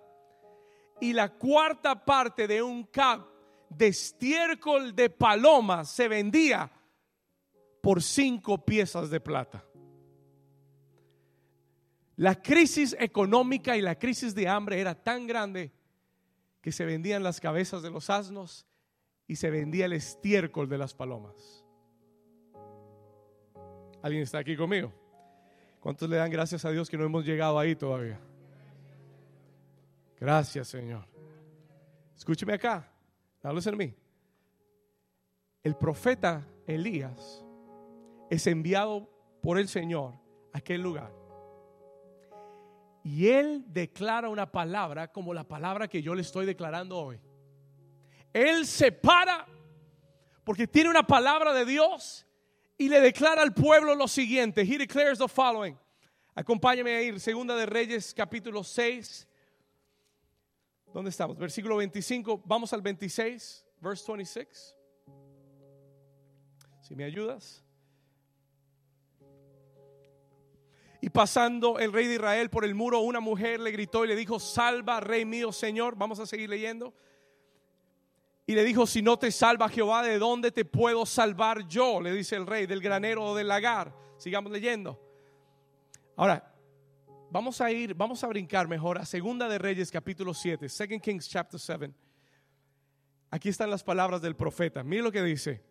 y 0.99 1.13
la 1.13 1.29
cuarta 1.29 2.05
parte 2.05 2.47
de 2.47 2.61
un 2.61 2.83
cap 2.83 3.27
de 3.69 3.87
estiércol 3.87 4.95
de 4.95 5.09
paloma 5.09 5.85
se 5.85 6.07
vendía 6.07 6.71
por 7.81 8.03
cinco 8.03 8.63
piezas 8.63 9.09
de 9.09 9.19
plata. 9.19 9.65
La 12.17 12.39
crisis 12.39 12.95
económica 12.99 13.75
y 13.75 13.81
la 13.81 13.97
crisis 13.97 14.35
de 14.35 14.47
hambre 14.47 14.79
era 14.79 14.93
tan 14.93 15.25
grande 15.25 15.71
que 16.61 16.71
se 16.71 16.85
vendían 16.85 17.23
las 17.23 17.39
cabezas 17.39 17.81
de 17.81 17.89
los 17.89 18.09
asnos 18.11 18.67
y 19.25 19.37
se 19.37 19.49
vendía 19.49 19.85
el 19.85 19.93
estiércol 19.93 20.69
de 20.69 20.77
las 20.77 20.93
palomas. 20.93 21.60
¿Alguien 24.01 24.23
está 24.23 24.39
aquí 24.39 24.55
conmigo? 24.55 24.91
¿Cuántos 25.79 26.09
le 26.09 26.17
dan 26.17 26.29
gracias 26.29 26.63
a 26.65 26.71
Dios 26.71 26.89
que 26.89 26.97
no 26.97 27.05
hemos 27.05 27.25
llegado 27.25 27.57
ahí 27.57 27.75
todavía? 27.75 28.19
Gracias, 30.19 30.67
Señor. 30.67 31.05
Escúcheme 32.15 32.53
acá. 32.53 32.87
Háblese 33.41 33.69
en 33.69 33.77
mí. 33.77 33.95
El 35.63 35.75
profeta 35.75 36.47
Elías 36.67 37.43
es 38.29 38.47
enviado 38.47 39.09
por 39.41 39.57
el 39.57 39.67
Señor 39.67 40.13
a 40.53 40.59
aquel 40.59 40.81
lugar 40.81 41.21
y 43.03 43.27
él 43.27 43.63
declara 43.67 44.29
una 44.29 44.51
palabra 44.51 45.11
como 45.11 45.33
la 45.33 45.43
palabra 45.43 45.87
que 45.87 46.01
yo 46.01 46.13
le 46.13 46.21
estoy 46.21 46.45
declarando 46.45 46.97
hoy. 46.97 47.19
Él 48.31 48.65
se 48.65 48.91
para 48.91 49.47
porque 50.43 50.67
tiene 50.67 50.89
una 50.89 51.05
palabra 51.05 51.53
de 51.53 51.65
Dios 51.65 52.25
y 52.81 52.89
le 52.89 52.99
declara 52.99 53.43
al 53.43 53.53
pueblo 53.53 53.93
lo 53.93 54.07
siguiente. 54.07 54.61
He 54.61 54.75
declares 54.75 55.19
the 55.19 55.27
following. 55.27 55.77
Acompáñame 56.33 56.95
a 56.95 57.01
ir, 57.03 57.19
Segunda 57.19 57.55
de 57.55 57.67
Reyes, 57.67 58.11
capítulo 58.11 58.63
6. 58.63 59.27
¿Dónde 60.91 61.11
estamos? 61.11 61.37
Versículo 61.37 61.77
25. 61.77 62.41
Vamos 62.43 62.73
al 62.73 62.81
26, 62.81 63.63
verse 63.79 64.03
26. 64.07 64.75
Si 66.81 66.95
me 66.95 67.03
ayudas. 67.03 67.63
Y 71.01 71.09
pasando 71.11 71.77
el 71.77 71.93
rey 71.93 72.07
de 72.07 72.15
Israel 72.15 72.49
por 72.49 72.65
el 72.65 72.73
muro, 72.73 73.01
una 73.01 73.19
mujer 73.19 73.59
le 73.59 73.69
gritó 73.69 74.05
y 74.05 74.07
le 74.07 74.15
dijo, 74.15 74.39
salva, 74.39 74.99
rey 75.01 75.23
mío, 75.23 75.51
Señor. 75.51 75.95
Vamos 75.95 76.19
a 76.19 76.25
seguir 76.25 76.49
leyendo. 76.49 76.95
Y 78.51 78.53
le 78.53 78.65
dijo, 78.65 78.85
si 78.85 79.01
no 79.01 79.17
te 79.17 79.31
salva 79.31 79.69
Jehová, 79.69 80.03
¿de 80.03 80.19
dónde 80.19 80.51
te 80.51 80.65
puedo 80.65 81.05
salvar 81.05 81.65
yo? 81.69 82.01
Le 82.01 82.11
dice 82.11 82.35
el 82.35 82.45
rey, 82.45 82.65
del 82.65 82.81
granero 82.81 83.23
o 83.23 83.33
del 83.33 83.47
lagar. 83.47 83.95
Sigamos 84.17 84.51
leyendo. 84.51 85.01
Ahora, 86.17 86.53
vamos 87.29 87.61
a 87.61 87.71
ir, 87.71 87.93
vamos 87.93 88.25
a 88.25 88.27
brincar 88.27 88.67
mejor 88.67 88.97
a 88.97 89.05
Segunda 89.05 89.47
de 89.47 89.57
Reyes 89.57 89.89
capítulo 89.89 90.33
7, 90.33 90.67
Second 90.67 91.01
Kings 91.01 91.29
chapter 91.29 91.57
7. 91.57 91.93
Aquí 93.29 93.47
están 93.47 93.69
las 93.69 93.85
palabras 93.85 94.21
del 94.21 94.35
profeta. 94.35 94.83
Mire 94.83 95.03
lo 95.03 95.13
que 95.13 95.23
dice. 95.23 95.63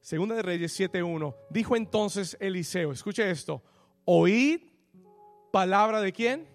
Segunda 0.00 0.36
de 0.36 0.42
Reyes 0.42 0.78
7:1. 0.78 1.34
Dijo 1.50 1.74
entonces 1.74 2.36
Eliseo, 2.38 2.92
escuche 2.92 3.28
esto, 3.28 3.64
oíd 4.04 4.60
palabra 5.50 6.00
de 6.00 6.12
quién? 6.12 6.48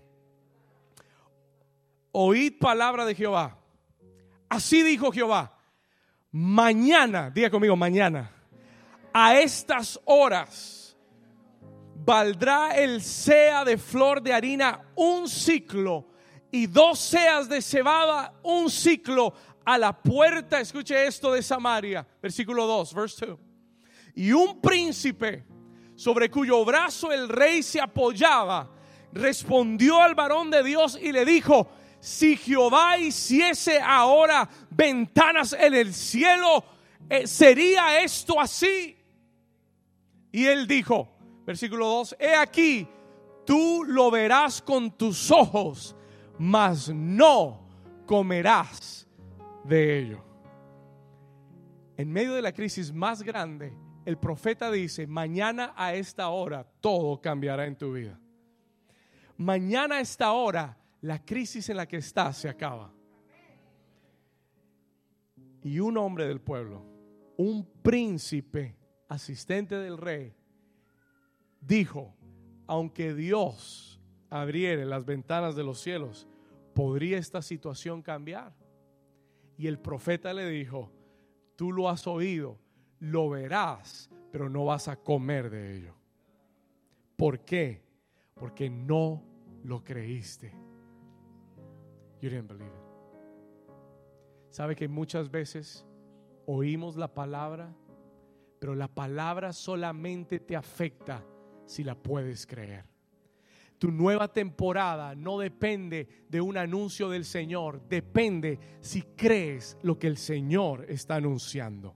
Oíd 2.13 2.58
palabra 2.58 3.04
de 3.04 3.15
Jehová. 3.15 3.64
Así 4.56 4.84
dijo 4.84 5.12
Jehová, 5.12 5.52
mañana, 6.32 7.30
diga 7.30 7.50
conmigo, 7.50 7.76
mañana, 7.76 8.32
a 9.13 9.38
estas 9.38 10.00
horas, 10.06 10.96
valdrá 11.94 12.70
el 12.70 13.02
sea 13.02 13.65
de 13.65 13.78
flor 13.78 14.22
de 14.22 14.32
harina 14.34 14.82
un 14.96 15.28
ciclo 15.28 16.08
y 16.52 16.68
dos 16.68 17.00
seas 17.00 17.50
de 17.50 17.62
cebada 17.62 18.34
un 18.44 18.70
ciclo 18.70 19.34
a 19.65 19.78
la 19.78 19.91
puerta, 19.91 20.62
escuche 20.62 21.06
esto 21.06 21.34
de 21.34 21.44
Samaria, 21.44 22.08
versículo 22.22 22.65
2, 22.65 22.94
verse 22.94 23.26
2. 23.26 23.39
Y 24.15 24.32
un 24.32 24.62
príncipe 24.62 25.46
sobre 25.96 26.32
cuyo 26.32 26.63
brazo 26.63 27.12
el 27.12 27.28
rey 27.28 27.62
se 27.62 27.82
apoyaba, 27.82 28.72
respondió 29.12 30.02
al 30.02 30.15
varón 30.15 30.50
de 30.50 30.63
Dios 30.63 30.98
y 31.02 31.12
le 31.12 31.26
dijo, 31.26 31.70
si 32.06 32.38
Jehová 32.38 33.00
hiciese 33.00 33.82
ahora 33.82 34.48
ventanas 34.70 35.54
en 35.54 35.74
el 35.74 35.91
cielo, 35.91 36.63
eh, 37.10 37.26
¿sería 37.26 38.00
esto 38.00 38.39
así? 38.39 38.96
Y 40.32 40.46
él 40.46 40.68
dijo, 40.68 41.10
versículo 41.48 41.88
2, 41.88 42.18
he 42.20 42.36
aquí, 42.36 42.88
tú 43.44 43.84
lo 43.88 44.12
verás 44.12 44.62
con 44.62 44.91
tus 44.91 45.32
ojos, 45.32 45.96
mas 46.38 46.89
no 46.89 47.68
comerás 48.06 49.08
de 49.63 49.98
ello. 49.98 50.24
En 51.98 52.12
medio 52.12 52.36
de 52.36 52.44
la 52.44 52.54
crisis 52.54 52.94
más 52.94 53.24
grande, 53.24 53.74
el 54.06 54.20
profeta 54.20 54.70
dice, 54.70 55.08
mañana 55.08 55.74
a 55.76 55.96
esta 55.96 56.30
hora 56.30 56.68
todo 56.82 57.20
cambiará 57.20 57.65
en 57.65 57.76
tu 57.76 57.94
vida. 57.94 58.20
Mañana 59.38 59.96
a 59.96 60.02
esta 60.02 60.32
hora 60.34 60.78
la 61.06 61.24
crisis 61.24 61.70
en 61.70 61.78
la 61.78 61.88
que 61.88 61.98
estás 61.98 62.36
se 62.36 62.50
acaba. 62.50 62.91
Y 65.62 65.80
un 65.80 65.98
hombre 65.98 66.26
del 66.28 66.41
pueblo, 66.41 66.84
un 67.38 67.63
príncipe, 67.84 68.76
asistente 69.08 69.76
del 69.76 70.00
rey, 70.00 70.34
dijo, 71.62 72.15
aunque 72.65 73.13
Dios 73.13 74.02
abriere 74.32 74.84
las 74.84 75.06
ventanas 75.06 75.56
de 75.56 75.63
los 75.63 75.80
cielos, 75.80 76.28
¿podría 76.74 77.20
esta 77.20 77.44
situación 77.44 78.02
cambiar? 78.02 78.56
Y 79.60 79.68
el 79.68 79.78
profeta 79.78 80.34
le 80.34 80.50
dijo, 80.50 80.91
tú 81.56 81.72
lo 81.72 81.88
has 81.88 82.08
oído, 82.08 82.58
lo 83.00 83.30
verás, 83.30 84.10
pero 84.32 84.50
no 84.50 84.65
vas 84.65 84.88
a 84.88 84.96
comer 84.96 85.52
de 85.52 85.78
ello. 85.78 85.94
¿Por 87.15 87.41
qué? 87.41 87.84
Porque 88.34 88.72
no 88.72 89.22
lo 89.63 89.84
creíste. 89.84 90.65
You. 92.26 92.42
Sabe 94.50 94.76
que 94.76 94.88
muchas 94.88 95.30
veces 95.30 95.86
oímos 96.48 96.96
la 96.96 97.14
palabra, 97.14 97.72
pero 98.60 98.74
la 98.74 98.88
palabra 98.88 99.54
solamente 99.54 100.40
te 100.40 100.56
afecta 100.56 101.24
si 101.66 101.84
la 101.84 101.94
puedes 101.94 102.48
creer. 102.48 102.86
Tu 103.78 103.92
nueva 103.92 104.32
temporada 104.32 105.14
no 105.14 105.38
depende 105.38 106.08
de 106.28 106.42
un 106.42 106.58
anuncio 106.58 107.10
del 107.10 107.26
Señor, 107.26 107.88
depende 107.88 108.58
si 108.80 109.02
crees 109.02 109.78
lo 109.84 110.00
que 110.00 110.08
el 110.08 110.18
Señor 110.18 110.86
está 110.90 111.16
anunciando. 111.16 111.96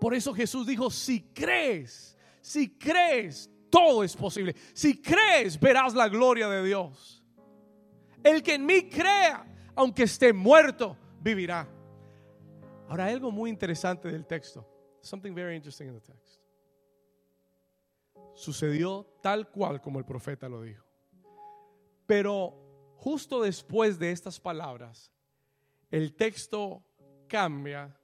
Por 0.00 0.14
eso 0.14 0.32
Jesús 0.32 0.66
dijo, 0.66 0.90
si 0.90 1.20
crees, 1.34 2.18
si 2.40 2.70
crees, 2.70 3.50
todo 3.68 4.02
es 4.02 4.16
posible. 4.16 4.56
Si 4.72 5.00
crees, 5.00 5.60
verás 5.60 5.94
la 5.94 6.08
gloria 6.08 6.48
de 6.48 6.64
Dios. 6.64 7.19
El 8.22 8.42
que 8.42 8.54
en 8.54 8.66
mí 8.66 8.88
crea, 8.88 9.46
aunque 9.74 10.02
esté 10.04 10.32
muerto, 10.32 10.96
vivirá. 11.20 11.68
Ahora, 12.88 13.06
algo 13.06 13.30
muy 13.30 13.50
interesante 13.50 14.10
del 14.10 14.26
texto. 14.26 14.66
Something 15.00 15.34
very 15.34 15.56
interesting 15.56 15.88
in 15.88 15.94
the 15.94 16.00
text. 16.00 16.40
Sucedió 18.34 19.06
tal 19.22 19.50
cual 19.50 19.80
como 19.80 19.98
el 19.98 20.04
profeta 20.04 20.48
lo 20.48 20.62
dijo. 20.62 20.84
Pero 22.06 22.54
justo 22.96 23.40
después 23.40 23.98
de 23.98 24.10
estas 24.10 24.40
palabras, 24.40 25.12
el 25.90 26.14
texto 26.14 26.82
cambia 27.28 27.96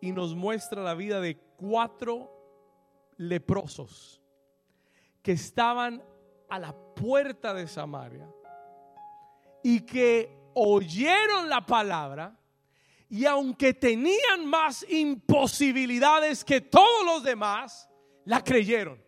y 0.00 0.12
nos 0.12 0.34
muestra 0.34 0.82
la 0.82 0.94
vida 0.94 1.20
de 1.20 1.36
cuatro 1.56 2.30
leprosos 3.16 4.22
que 5.22 5.32
estaban 5.32 6.02
a 6.48 6.58
la 6.58 6.74
puerta 6.94 7.54
de 7.54 7.66
Samaria 7.66 8.28
y 9.62 9.80
que 9.80 10.36
oyeron 10.54 11.48
la 11.48 11.64
palabra 11.64 12.38
y 13.10 13.24
aunque 13.24 13.72
tenían 13.72 14.44
más 14.46 14.84
imposibilidades 14.88 16.44
que 16.44 16.60
todos 16.60 17.06
los 17.06 17.22
demás, 17.22 17.88
la 18.24 18.44
creyeron. 18.44 19.02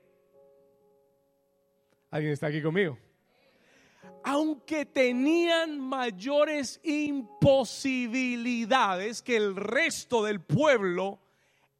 ¿Alguien 2.11 2.33
está 2.33 2.47
aquí 2.47 2.63
conmigo? 2.63 2.97
Aunque 4.25 4.87
tenían 4.87 5.79
mayores 5.79 6.81
imposibilidades 6.83 9.21
que 9.23 9.37
el 9.37 9.55
resto 9.55 10.25
del 10.25 10.41
pueblo, 10.41 11.21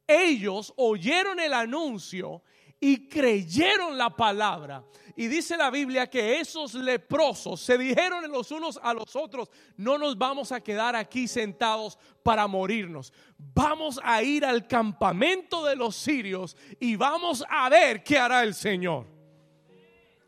ellos 0.07 0.73
oyeron 0.77 1.39
el 1.39 1.53
anuncio 1.53 2.43
y 2.83 3.07
creyeron 3.07 3.95
la 3.97 4.09
palabra. 4.09 4.83
Y 5.15 5.27
dice 5.27 5.55
la 5.55 5.69
Biblia 5.69 6.09
que 6.09 6.39
esos 6.39 6.73
leprosos 6.73 7.61
se 7.61 7.77
dijeron 7.77 8.29
los 8.31 8.49
unos 8.49 8.79
a 8.81 8.93
los 8.93 9.15
otros, 9.15 9.49
no 9.77 9.99
nos 9.99 10.17
vamos 10.17 10.51
a 10.51 10.61
quedar 10.61 10.95
aquí 10.95 11.27
sentados 11.27 11.97
para 12.23 12.47
morirnos. 12.47 13.13
Vamos 13.37 13.99
a 14.03 14.23
ir 14.23 14.43
al 14.43 14.67
campamento 14.67 15.63
de 15.63 15.75
los 15.75 15.95
sirios 15.95 16.57
y 16.79 16.95
vamos 16.95 17.45
a 17.47 17.69
ver 17.69 18.03
qué 18.03 18.17
hará 18.17 18.41
el 18.41 18.55
Señor. 18.55 19.05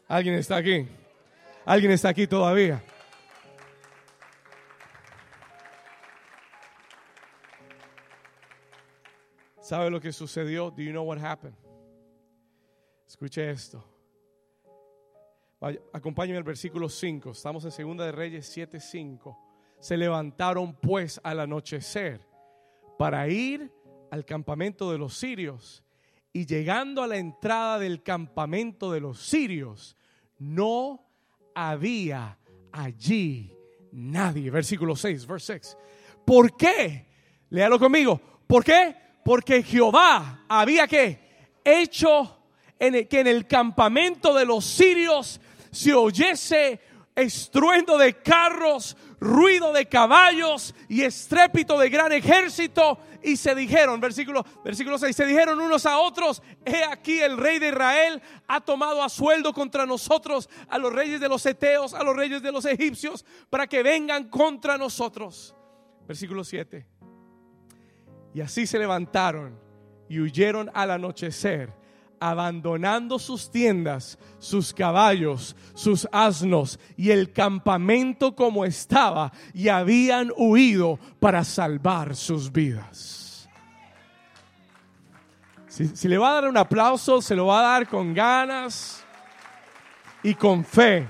¿Alguien 0.07 0.35
está 0.35 0.57
aquí? 0.57 0.87
¿Alguien 1.65 1.91
está 1.91 2.09
aquí 2.09 2.27
todavía? 2.27 2.83
¿Sabe 9.59 9.89
lo 9.89 9.99
que 9.99 10.11
sucedió? 10.11 10.69
Do 10.69 10.83
you 10.83 10.91
know 10.91 11.03
what 11.03 11.17
happened? 11.17 11.62
Escuche 13.23 13.51
esto. 13.51 13.81
Acompáñenme 15.93 16.39
al 16.39 16.43
versículo 16.43 16.89
5. 16.89 17.31
Estamos 17.31 17.63
en 17.63 17.71
Segunda 17.71 18.05
de 18.05 18.11
Reyes 18.11 18.45
7:5. 18.53 19.37
Se 19.79 19.95
levantaron 19.95 20.73
pues 20.73 21.21
al 21.23 21.39
anochecer 21.39 22.27
para 22.99 23.25
ir 23.29 23.71
al 24.11 24.25
campamento 24.25 24.91
de 24.91 24.97
los 24.97 25.13
sirios 25.13 25.85
y 26.33 26.45
llegando 26.45 27.01
a 27.01 27.07
la 27.07 27.15
entrada 27.15 27.79
del 27.79 28.03
campamento 28.03 28.91
de 28.91 28.99
los 28.99 29.21
sirios 29.21 29.95
no 30.37 31.07
había 31.55 32.37
allí 32.73 33.55
nadie. 33.93 34.51
Versículo 34.51 34.97
6, 34.97 35.25
verse 35.25 35.59
6. 35.61 35.77
¿Por 36.25 36.57
qué? 36.57 37.07
Léalo 37.51 37.79
conmigo. 37.79 38.19
¿Por 38.45 38.65
qué? 38.65 38.93
Porque 39.23 39.63
Jehová 39.63 40.43
había 40.49 40.89
que 40.89 41.55
hecho 41.63 42.42
que 43.07 43.19
en 43.19 43.27
el 43.27 43.47
campamento 43.47 44.33
de 44.33 44.45
los 44.45 44.65
sirios 44.65 45.39
se 45.71 45.93
oyese 45.93 46.81
estruendo 47.15 47.97
de 47.97 48.13
carros, 48.13 48.97
ruido 49.19 49.71
de 49.71 49.87
caballos 49.87 50.73
y 50.89 51.03
estrépito 51.03 51.77
de 51.77 51.89
gran 51.89 52.11
ejército. 52.11 52.99
Y 53.21 53.37
se 53.37 53.55
dijeron, 53.55 54.01
versículo, 54.01 54.45
versículo 54.65 54.97
6, 54.97 55.15
se 55.15 55.25
dijeron 55.25 55.61
unos 55.61 55.85
a 55.85 55.97
otros, 55.97 56.41
he 56.65 56.83
aquí 56.83 57.21
el 57.21 57.37
rey 57.37 57.57
de 57.59 57.69
Israel 57.69 58.21
ha 58.47 58.59
tomado 58.59 59.01
a 59.01 59.07
sueldo 59.07 59.53
contra 59.53 59.85
nosotros, 59.85 60.49
a 60.67 60.77
los 60.77 60.91
reyes 60.91 61.21
de 61.21 61.29
los 61.29 61.45
eteos, 61.45 61.93
a 61.93 62.03
los 62.03 62.15
reyes 62.15 62.41
de 62.41 62.51
los 62.51 62.65
egipcios, 62.65 63.23
para 63.49 63.67
que 63.67 63.81
vengan 63.81 64.29
contra 64.29 64.77
nosotros. 64.77 65.55
Versículo 66.05 66.43
7. 66.43 66.85
Y 68.33 68.41
así 68.41 68.67
se 68.67 68.79
levantaron 68.79 69.57
y 70.09 70.19
huyeron 70.19 70.69
al 70.73 70.91
anochecer 70.91 71.82
abandonando 72.29 73.19
sus 73.19 73.51
tiendas, 73.51 74.17
sus 74.39 74.73
caballos, 74.73 75.57
sus 75.73 76.07
asnos 76.11 76.79
y 76.95 77.11
el 77.11 77.33
campamento 77.33 78.33
como 78.33 78.63
estaba, 78.63 79.33
y 79.53 79.67
habían 79.67 80.31
huido 80.37 80.99
para 81.19 81.43
salvar 81.43 82.15
sus 82.15 82.51
vidas. 82.51 83.49
Si, 85.67 86.07
le 86.07 86.17
va 86.17 86.29
a 86.29 86.33
dar 86.35 86.47
un 86.47 86.55
aplauso, 86.55 87.21
se 87.21 87.35
lo 87.35 87.47
va 87.47 87.59
a 87.59 87.73
dar 87.73 87.87
con 87.89 88.13
ganas 88.13 89.03
y 90.21 90.33
con 90.33 90.63
fe. 90.63 91.07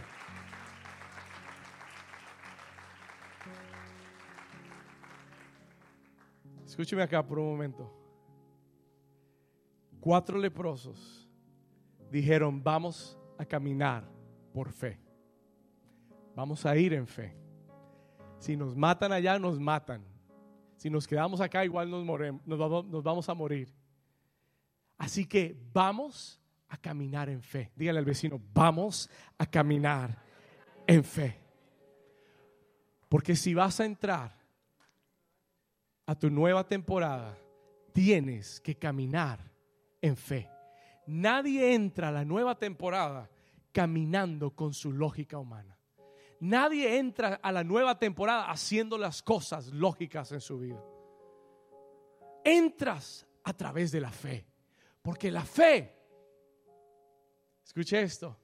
Escúcheme 6.65 7.04
acá 7.04 7.21
por 7.21 7.38
un 7.38 7.52
momento 7.52 8.03
cuatro 10.04 10.38
leprosos 10.38 11.30
dijeron, 12.12 12.62
vamos 12.62 13.18
a 13.38 13.46
caminar 13.46 14.04
por 14.52 14.70
fe. 14.70 15.00
Vamos 16.36 16.66
a 16.66 16.76
ir 16.76 16.94
en 16.94 17.08
fe. 17.08 17.34
Si 18.38 18.58
nos 18.58 18.76
matan 18.76 19.13
allá, 19.13 19.39
nos 19.39 19.62
matan. 19.62 20.04
Si 20.76 20.89
nos 20.89 21.08
quedamos 21.08 21.39
acá, 21.39 21.63
igual 21.63 21.89
nos, 21.89 22.06
nos, 22.06 23.04
vamos, 23.04 23.30
a 23.30 23.34
morir. 23.34 23.74
Así 24.98 25.26
que 25.26 25.58
vamos 25.72 26.38
a 26.68 26.76
caminar 26.76 27.30
en 27.30 27.42
fe. 27.42 27.72
Dígale 27.74 28.00
al 28.00 28.06
vecino, 28.06 28.42
vamos 28.54 29.10
a 29.38 29.46
caminar 29.46 30.22
en 30.86 31.02
fe. 31.06 31.39
Porque 33.08 33.38
si 33.38 33.54
vas 33.54 33.80
a 33.80 33.86
entrar 33.86 34.38
a 36.06 36.13
tu 36.13 36.30
nueva 36.30 36.68
temporada, 36.68 37.38
tienes 37.94 38.60
que 38.60 38.76
caminar 38.76 39.53
en 40.04 40.18
fe. 40.18 40.52
Nadie 41.08 41.74
entra 41.74 42.10
a 42.10 42.12
la 42.12 42.26
nueva 42.26 42.60
temporada 42.60 43.30
caminando 43.72 44.52
con 44.52 44.74
su 44.74 44.92
lógica 44.92 45.39
humana. 45.39 45.80
Nadie 46.42 46.98
entra 46.98 47.39
a 47.42 47.52
la 47.54 47.63
nueva 47.63 47.98
temporada 47.98 48.52
haciendo 48.52 48.98
las 48.98 49.24
cosas 49.24 49.68
lógicas 49.68 50.32
en 50.34 50.42
su 50.42 50.60
vida. 50.60 50.84
Entras 52.44 53.26
a 53.46 53.54
través 53.54 53.94
de 53.94 54.02
la 54.02 54.12
fe. 54.12 54.46
Porque 55.02 55.32
la 55.32 55.46
fe, 55.46 55.98
escuche 57.63 58.02
esto, 58.02 58.38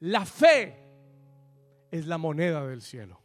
la 0.00 0.24
fe 0.24 0.90
es 1.90 2.06
la 2.06 2.16
moneda 2.16 2.66
del 2.66 2.80
cielo. 2.80 3.20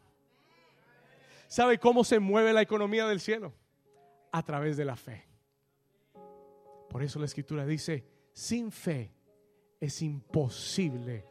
¿Sabe 1.47 1.79
cómo 1.79 2.03
se 2.03 2.19
mueve 2.19 2.51
la 2.51 2.61
economía 2.61 3.07
del 3.07 3.21
cielo? 3.21 3.53
A 4.33 4.43
través 4.43 4.75
de 4.75 4.85
la 4.85 4.97
fe. 4.97 5.28
Por 6.89 7.03
eso 7.03 7.19
la 7.19 7.25
escritura 7.25 7.65
dice, 7.65 8.03
sin 8.33 8.71
fe 8.71 9.13
es 9.79 10.01
imposible 10.01 11.25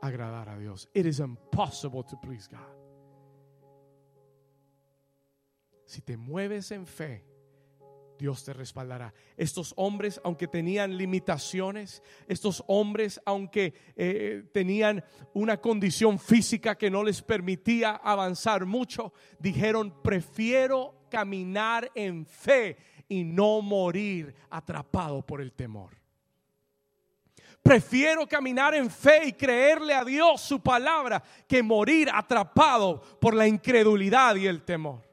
agradar 0.00 0.48
a 0.48 0.58
Dios. 0.58 0.88
It 0.94 1.06
is 1.06 1.18
impossible 1.18 2.04
to 2.04 2.20
please 2.20 2.48
God. 2.48 2.60
Si 5.86 6.00
te 6.00 6.16
mueves 6.16 6.70
en 6.70 6.86
fe, 6.86 7.24
Dios 8.18 8.44
te 8.44 8.52
respaldará. 8.52 9.12
Estos 9.36 9.74
hombres, 9.76 10.20
aunque 10.24 10.46
tenían 10.46 10.96
limitaciones, 10.96 12.02
estos 12.28 12.64
hombres, 12.66 13.20
aunque 13.24 13.74
eh, 13.96 14.44
tenían 14.52 15.04
una 15.32 15.60
condición 15.60 16.18
física 16.18 16.76
que 16.76 16.90
no 16.90 17.02
les 17.02 17.22
permitía 17.22 17.96
avanzar 17.96 18.66
mucho, 18.66 19.12
dijeron, 19.38 20.02
prefiero 20.02 21.06
caminar 21.10 21.90
en 21.94 22.26
fe 22.26 22.76
y 23.14 23.22
no 23.22 23.62
morir 23.62 24.34
atrapado 24.50 25.24
por 25.24 25.40
el 25.40 25.52
temor. 25.52 25.96
Prefiero 27.62 28.26
caminar 28.26 28.74
en 28.74 28.90
fe 28.90 29.28
y 29.28 29.32
creerle 29.32 29.94
a 29.94 30.04
Dios 30.04 30.40
su 30.40 30.60
palabra 30.60 31.22
que 31.46 31.62
morir 31.62 32.10
atrapado 32.12 33.00
por 33.20 33.32
la 33.34 33.46
incredulidad 33.46 34.34
y 34.34 34.48
el 34.48 34.64
temor. 34.64 35.08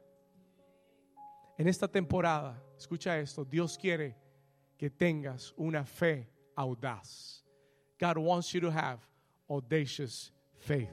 En 1.60 1.68
esta 1.68 1.88
temporada, 1.88 2.60
escucha 2.76 3.20
esto, 3.20 3.46
Dios 3.46 3.78
quiere 3.78 4.18
que 4.76 4.90
tengas 4.90 5.54
una 5.56 5.86
fe 5.86 6.28
audaz. 6.56 7.46
God 8.00 8.18
wants 8.18 8.52
you 8.52 8.62
to 8.62 8.72
have 8.72 8.98
audacious 9.48 10.34
faith. 10.58 10.90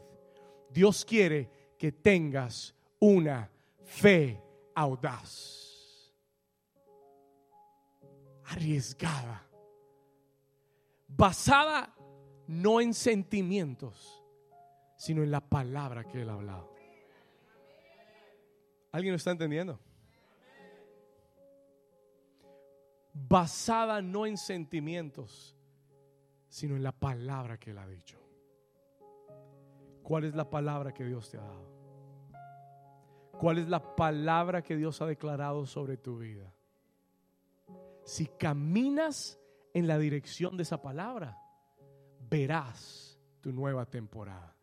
Dios 0.70 1.06
quiere 1.06 1.48
que 1.78 1.90
tengas 1.90 2.74
una 3.00 3.48
fe 3.82 4.38
audaz 4.76 5.67
arriesgada, 8.48 9.46
basada 11.06 11.94
no 12.46 12.80
en 12.80 12.94
sentimientos, 12.94 14.24
sino 14.96 15.22
en 15.22 15.30
la 15.30 15.40
palabra 15.40 16.04
que 16.04 16.22
él 16.22 16.30
ha 16.30 16.34
hablado. 16.34 16.74
¿Alguien 18.90 19.12
lo 19.12 19.16
está 19.16 19.30
entendiendo? 19.30 19.78
Basada 23.12 24.00
no 24.00 24.26
en 24.26 24.38
sentimientos, 24.38 25.54
sino 26.48 26.76
en 26.76 26.82
la 26.82 26.92
palabra 26.92 27.58
que 27.58 27.72
él 27.72 27.78
ha 27.78 27.86
dicho. 27.86 28.18
¿Cuál 30.02 30.24
es 30.24 30.34
la 30.34 30.48
palabra 30.48 30.94
que 30.94 31.04
Dios 31.04 31.30
te 31.30 31.36
ha 31.36 31.42
dado? 31.42 31.68
¿Cuál 33.32 33.58
es 33.58 33.68
la 33.68 33.94
palabra 33.94 34.62
que 34.62 34.74
Dios 34.74 35.02
ha 35.02 35.06
declarado 35.06 35.66
sobre 35.66 35.98
tu 35.98 36.18
vida? 36.18 36.57
Si 38.08 38.24
caminas 38.24 39.38
en 39.74 39.86
la 39.86 39.98
dirección 39.98 40.56
de 40.56 40.62
esa 40.62 40.80
palabra, 40.80 41.36
verás 42.30 43.18
tu 43.42 43.52
nueva 43.52 43.84
temporada. 43.84 44.56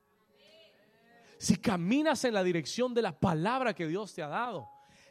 Si 1.38 1.58
caminas 1.58 2.26
en 2.26 2.34
la 2.34 2.44
dirección 2.44 2.96
de 2.96 3.04
la 3.04 3.20
palabra 3.20 3.76
que 3.76 3.86
Dios 3.86 4.16
te 4.16 4.24
ha 4.24 4.30
dado, 4.30 4.68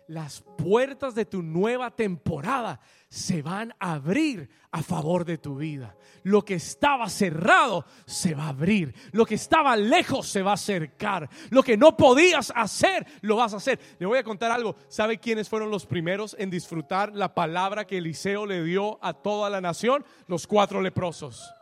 las 0.08 0.42
puertas 0.58 1.14
de 1.14 1.24
tu 1.24 1.42
nueva 1.42 1.90
temporada 1.90 2.80
se 3.08 3.42
van 3.42 3.74
a 3.78 3.94
abrir 3.94 4.48
a 4.70 4.82
favor 4.82 5.24
de 5.24 5.38
tu 5.38 5.56
vida. 5.56 5.96
Lo 6.24 6.44
que 6.44 6.54
estaba 6.54 7.08
cerrado 7.08 7.84
se 8.06 8.34
va 8.34 8.44
a 8.44 8.48
abrir. 8.48 8.94
Lo 9.12 9.24
que 9.24 9.36
estaba 9.36 9.76
lejos 9.76 10.26
se 10.26 10.42
va 10.42 10.52
a 10.52 10.54
acercar. 10.54 11.28
Lo 11.50 11.62
que 11.62 11.76
no 11.76 11.96
podías 11.96 12.52
hacer, 12.54 13.06
lo 13.20 13.36
vas 13.36 13.54
a 13.54 13.58
hacer. 13.58 13.78
Le 13.98 14.06
voy 14.06 14.18
a 14.18 14.24
contar 14.24 14.50
algo. 14.50 14.76
¿Sabe 14.88 15.18
quiénes 15.18 15.48
fueron 15.48 15.70
los 15.70 15.86
primeros 15.86 16.36
en 16.38 16.50
disfrutar 16.50 17.14
la 17.14 17.34
palabra 17.34 17.86
que 17.86 17.98
Eliseo 17.98 18.46
le 18.46 18.62
dio 18.64 18.98
a 19.02 19.14
toda 19.14 19.48
la 19.48 19.60
nación? 19.60 20.04
Los 20.26 20.46
cuatro 20.46 20.80
leprosos. 20.80 21.52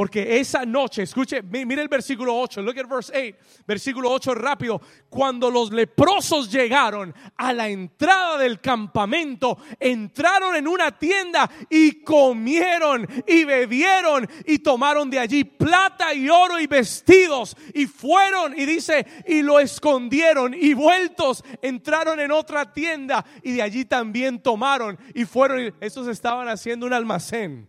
Porque 0.00 0.40
esa 0.40 0.64
noche, 0.64 1.02
escuche, 1.02 1.42
mire 1.42 1.82
el 1.82 1.88
versículo 1.88 2.34
8, 2.34 2.62
look 2.62 2.78
at 2.78 2.88
verse 2.88 3.12
8, 3.14 3.36
versículo 3.66 4.10
8 4.10 4.34
rápido. 4.34 4.80
Cuando 5.10 5.50
los 5.50 5.70
leprosos 5.70 6.50
llegaron 6.50 7.14
a 7.36 7.52
la 7.52 7.68
entrada 7.68 8.38
del 8.38 8.60
campamento, 8.60 9.58
entraron 9.78 10.56
en 10.56 10.66
una 10.66 10.98
tienda 10.98 11.50
y 11.68 12.02
comieron 12.02 13.06
y 13.26 13.44
bebieron 13.44 14.26
y 14.46 14.60
tomaron 14.60 15.10
de 15.10 15.18
allí 15.18 15.44
plata 15.44 16.14
y 16.14 16.30
oro 16.30 16.58
y 16.58 16.66
vestidos 16.66 17.54
y 17.74 17.84
fueron 17.84 18.58
y 18.58 18.64
dice, 18.64 19.06
y 19.26 19.42
lo 19.42 19.60
escondieron 19.60 20.54
y 20.54 20.72
vueltos 20.72 21.44
entraron 21.60 22.20
en 22.20 22.32
otra 22.32 22.72
tienda 22.72 23.22
y 23.42 23.52
de 23.52 23.60
allí 23.60 23.84
también 23.84 24.40
tomaron 24.40 24.98
y 25.14 25.26
fueron, 25.26 25.74
estos 25.78 26.08
estaban 26.08 26.48
haciendo 26.48 26.86
un 26.86 26.94
almacén 26.94 27.68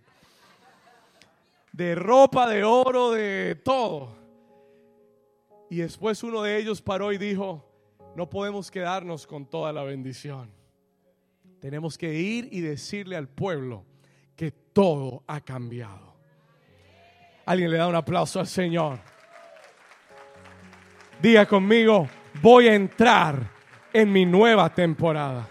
de 1.71 1.95
ropa, 1.95 2.47
de 2.49 2.63
oro, 2.63 3.11
de 3.11 3.55
todo. 3.55 4.15
Y 5.69 5.77
después 5.77 6.21
uno 6.23 6.41
de 6.41 6.57
ellos 6.57 6.81
paró 6.81 7.13
y 7.13 7.17
dijo, 7.17 7.65
no 8.15 8.29
podemos 8.29 8.69
quedarnos 8.69 9.25
con 9.25 9.45
toda 9.45 9.71
la 9.71 9.83
bendición. 9.83 10.51
Tenemos 11.59 11.97
que 11.97 12.13
ir 12.13 12.49
y 12.51 12.61
decirle 12.61 13.15
al 13.15 13.29
pueblo 13.29 13.85
que 14.35 14.51
todo 14.51 15.23
ha 15.27 15.39
cambiado. 15.41 16.15
Alguien 17.45 17.71
le 17.71 17.77
da 17.77 17.87
un 17.87 17.95
aplauso 17.95 18.39
al 18.39 18.47
Señor. 18.47 18.99
Diga 21.21 21.45
conmigo, 21.45 22.07
voy 22.41 22.67
a 22.67 22.75
entrar 22.75 23.51
en 23.93 24.11
mi 24.11 24.25
nueva 24.25 24.73
temporada. 24.73 25.47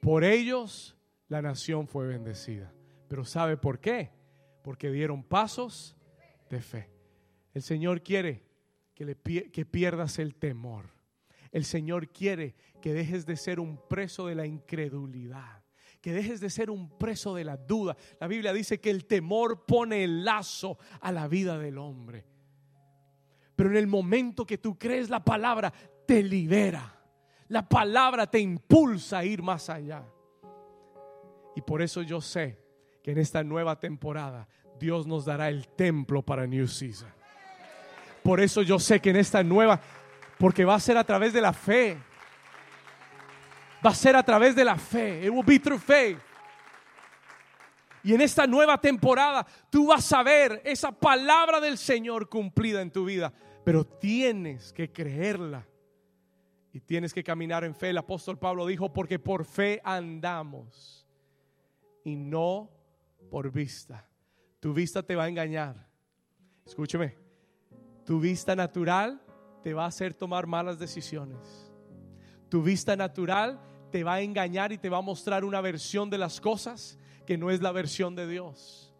Por 0.00 0.24
ellos 0.24 0.96
la 1.28 1.42
nación 1.42 1.86
fue 1.86 2.06
bendecida. 2.06 2.72
Pero 3.10 3.24
¿sabe 3.24 3.56
por 3.56 3.80
qué? 3.80 4.12
Porque 4.62 4.88
dieron 4.88 5.24
pasos 5.24 5.96
de 6.48 6.60
fe. 6.60 6.88
El 7.52 7.60
Señor 7.60 8.04
quiere 8.04 8.46
que, 8.94 9.04
le, 9.04 9.16
que 9.16 9.66
pierdas 9.66 10.20
el 10.20 10.36
temor. 10.36 10.90
El 11.50 11.64
Señor 11.64 12.12
quiere 12.12 12.54
que 12.80 12.94
dejes 12.94 13.26
de 13.26 13.34
ser 13.34 13.58
un 13.58 13.80
preso 13.88 14.28
de 14.28 14.36
la 14.36 14.46
incredulidad, 14.46 15.64
que 16.00 16.12
dejes 16.12 16.38
de 16.38 16.50
ser 16.50 16.70
un 16.70 16.98
preso 16.98 17.34
de 17.34 17.42
la 17.42 17.56
duda. 17.56 17.96
La 18.20 18.28
Biblia 18.28 18.52
dice 18.52 18.80
que 18.80 18.90
el 18.90 19.06
temor 19.06 19.66
pone 19.66 20.04
el 20.04 20.24
lazo 20.24 20.78
a 21.00 21.10
la 21.10 21.26
vida 21.26 21.58
del 21.58 21.78
hombre. 21.78 22.24
Pero 23.56 23.70
en 23.70 23.76
el 23.76 23.88
momento 23.88 24.46
que 24.46 24.58
tú 24.58 24.78
crees 24.78 25.10
la 25.10 25.24
palabra, 25.24 25.72
te 26.06 26.22
libera. 26.22 26.96
La 27.48 27.68
palabra 27.68 28.30
te 28.30 28.38
impulsa 28.38 29.18
a 29.18 29.24
ir 29.24 29.42
más 29.42 29.68
allá. 29.68 30.06
Y 31.56 31.62
por 31.62 31.82
eso 31.82 32.02
yo 32.02 32.20
sé 32.20 32.69
que 33.02 33.12
en 33.12 33.18
esta 33.18 33.42
nueva 33.42 33.78
temporada 33.78 34.48
Dios 34.78 35.06
nos 35.06 35.24
dará 35.24 35.48
el 35.48 35.68
templo 35.68 36.22
para 36.22 36.46
New 36.46 36.66
Season. 36.66 37.08
Por 38.22 38.40
eso 38.40 38.62
yo 38.62 38.78
sé 38.78 39.00
que 39.00 39.10
en 39.10 39.16
esta 39.16 39.42
nueva, 39.42 39.80
porque 40.38 40.64
va 40.64 40.74
a 40.74 40.80
ser 40.80 40.96
a 40.96 41.04
través 41.04 41.32
de 41.32 41.40
la 41.40 41.52
fe. 41.52 41.96
Va 43.84 43.90
a 43.90 43.94
ser 43.94 44.16
a 44.16 44.22
través 44.22 44.54
de 44.54 44.64
la 44.64 44.76
fe. 44.76 45.24
It 45.24 45.30
will 45.30 45.44
be 45.44 45.58
through 45.58 45.80
faith. 45.80 46.18
Y 48.02 48.14
en 48.14 48.20
esta 48.20 48.46
nueva 48.46 48.80
temporada 48.80 49.46
tú 49.70 49.88
vas 49.88 50.10
a 50.12 50.22
ver 50.22 50.62
esa 50.64 50.92
palabra 50.92 51.60
del 51.60 51.76
Señor 51.76 52.28
cumplida 52.28 52.80
en 52.80 52.90
tu 52.90 53.04
vida. 53.04 53.32
Pero 53.64 53.84
tienes 53.84 54.72
que 54.72 54.90
creerla. 54.90 55.66
Y 56.72 56.80
tienes 56.80 57.12
que 57.12 57.24
caminar 57.24 57.64
en 57.64 57.74
fe. 57.74 57.90
El 57.90 57.98
apóstol 57.98 58.38
Pablo 58.38 58.64
dijo, 58.66 58.92
porque 58.92 59.18
por 59.18 59.44
fe 59.44 59.80
andamos. 59.84 61.06
Y 62.04 62.16
no 62.16 62.70
por 63.28 63.50
vista. 63.50 64.08
Tu 64.60 64.72
vista 64.72 65.02
te 65.02 65.16
va 65.16 65.24
a 65.24 65.28
engañar. 65.28 65.88
Escúcheme. 66.66 67.16
Tu 68.04 68.20
vista 68.20 68.54
natural 68.54 69.20
te 69.62 69.74
va 69.74 69.84
a 69.84 69.88
hacer 69.88 70.14
tomar 70.14 70.46
malas 70.46 70.78
decisiones. 70.78 71.72
Tu 72.48 72.62
vista 72.62 72.96
natural 72.96 73.60
te 73.90 74.04
va 74.04 74.14
a 74.14 74.20
engañar 74.20 74.72
y 74.72 74.78
te 74.78 74.88
va 74.88 74.98
a 74.98 75.02
mostrar 75.02 75.44
una 75.44 75.60
versión 75.60 76.10
de 76.10 76.18
las 76.18 76.40
cosas 76.40 76.98
que 77.26 77.36
no 77.36 77.50
es 77.50 77.60
la 77.60 77.72
versión 77.72 78.14
de 78.14 78.26
Dios. 78.26 78.94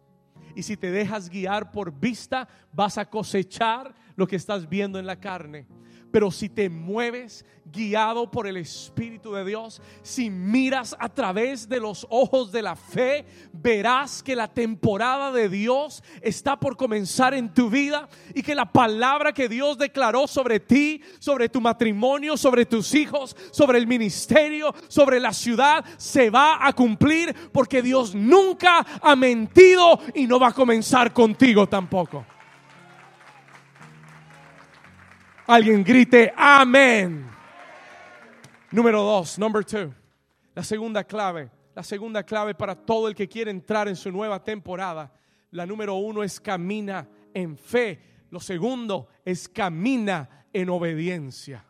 Y 0.55 0.63
si 0.63 0.77
te 0.77 0.91
dejas 0.91 1.29
guiar 1.29 1.71
por 1.71 1.91
vista, 1.91 2.47
vas 2.71 2.97
a 2.97 3.09
cosechar 3.09 3.93
lo 4.15 4.27
que 4.27 4.35
estás 4.35 4.67
viendo 4.67 4.99
en 4.99 5.05
la 5.05 5.19
carne. 5.19 5.67
Pero 6.11 6.31
si 6.31 6.49
te 6.49 6.69
mueves 6.69 7.45
guiado 7.71 8.29
por 8.29 8.47
el 8.47 8.57
Espíritu 8.57 9.33
de 9.33 9.45
Dios, 9.45 9.81
si 10.01 10.29
miras 10.29 10.95
a 10.99 11.09
través 11.09 11.69
de 11.69 11.79
los 11.79 12.05
ojos 12.09 12.51
de 12.51 12.61
la 12.61 12.75
fe, 12.75 13.25
verás 13.53 14.21
que 14.21 14.35
la 14.35 14.47
temporada 14.47 15.31
de 15.31 15.49
Dios 15.49 16.03
está 16.21 16.59
por 16.59 16.75
comenzar 16.75 17.33
en 17.33 17.53
tu 17.53 17.69
vida 17.69 18.09
y 18.33 18.43
que 18.43 18.55
la 18.55 18.71
palabra 18.71 19.33
que 19.33 19.47
Dios 19.47 19.77
declaró 19.77 20.27
sobre 20.27 20.59
ti, 20.59 21.01
sobre 21.19 21.49
tu 21.49 21.61
matrimonio, 21.61 22.37
sobre 22.37 22.65
tus 22.65 22.93
hijos, 22.93 23.35
sobre 23.51 23.77
el 23.77 23.87
ministerio, 23.87 24.73
sobre 24.87 25.19
la 25.19 25.33
ciudad, 25.33 25.85
se 25.97 26.29
va 26.29 26.65
a 26.65 26.73
cumplir 26.73 27.33
porque 27.51 27.81
Dios 27.81 28.13
nunca 28.13 28.85
ha 29.01 29.15
mentido 29.15 29.99
y 30.13 30.27
no 30.27 30.39
va 30.39 30.49
a 30.49 30.53
comenzar 30.53 31.13
contigo 31.13 31.67
tampoco. 31.67 32.25
Alguien 35.51 35.83
grite 35.83 36.31
amén. 36.37 37.29
Número 38.71 39.03
dos, 39.03 39.37
number 39.37 39.65
two. 39.65 39.93
La 40.55 40.63
segunda 40.63 41.03
clave, 41.03 41.51
la 41.75 41.83
segunda 41.83 42.23
clave 42.23 42.55
para 42.55 42.73
todo 42.73 43.09
el 43.09 43.15
que 43.15 43.27
quiere 43.27 43.51
entrar 43.51 43.89
en 43.89 43.97
su 43.97 44.13
nueva 44.13 44.41
temporada. 44.41 45.11
La 45.49 45.65
número 45.65 45.95
uno 45.95 46.23
es 46.23 46.39
camina 46.39 47.05
en 47.33 47.57
fe. 47.57 47.99
Lo 48.29 48.39
segundo 48.39 49.09
es 49.25 49.49
camina 49.49 50.47
en 50.53 50.69
obediencia. 50.69 51.65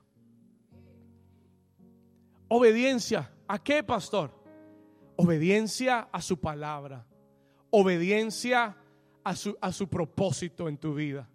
Obediencia. 2.50 3.32
¿A 3.48 3.58
qué, 3.58 3.82
pastor? 3.82 4.32
Obediencia 5.16 6.08
a 6.12 6.22
su 6.22 6.40
palabra. 6.40 7.04
Obediencia 7.72 8.78
a 9.24 9.36
su, 9.36 9.58
a 9.60 9.72
su 9.72 9.90
propósito 9.90 10.70
en 10.70 10.78
tu 10.78 10.94
vida 10.94 11.31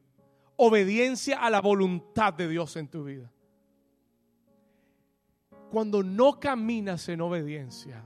obediencia 0.57 1.39
a 1.39 1.51
la 1.51 1.61
voluntad 1.61 2.35
de 2.35 2.49
Dios 2.49 2.77
en 2.77 2.89
tu 2.89 3.05
vida. 3.05 3.31
Cuando 5.71 6.03
no 6.03 6.39
caminas 6.41 7.09
en 7.09 7.21
obediencia, 7.21 8.05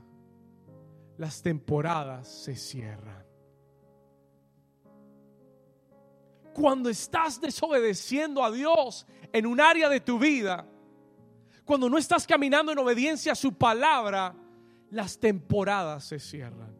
las 1.17 1.41
temporadas 1.41 2.27
se 2.27 2.55
cierran. 2.55 3.25
Cuando 6.53 6.89
estás 6.89 7.39
desobedeciendo 7.39 8.43
a 8.43 8.51
Dios 8.51 9.05
en 9.31 9.45
un 9.45 9.61
área 9.61 9.87
de 9.87 10.01
tu 10.01 10.19
vida, 10.19 10.67
cuando 11.63 11.89
no 11.89 11.97
estás 11.97 12.27
caminando 12.27 12.71
en 12.71 12.79
obediencia 12.79 13.31
a 13.31 13.35
su 13.35 13.53
palabra, 13.53 14.35
las 14.89 15.17
temporadas 15.17 16.03
se 16.03 16.19
cierran. 16.19 16.75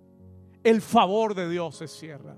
El 0.64 0.82
favor 0.82 1.34
de 1.34 1.48
Dios 1.48 1.78
se 1.78 1.88
cierra 1.88 2.36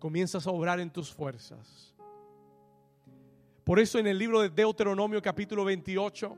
comienzas 0.00 0.46
a 0.46 0.50
obrar 0.50 0.80
en 0.80 0.90
tus 0.90 1.12
fuerzas. 1.12 1.94
Por 3.62 3.78
eso 3.78 4.00
en 4.00 4.08
el 4.08 4.18
libro 4.18 4.40
de 4.40 4.48
Deuteronomio 4.48 5.22
capítulo 5.22 5.64
28 5.64 6.36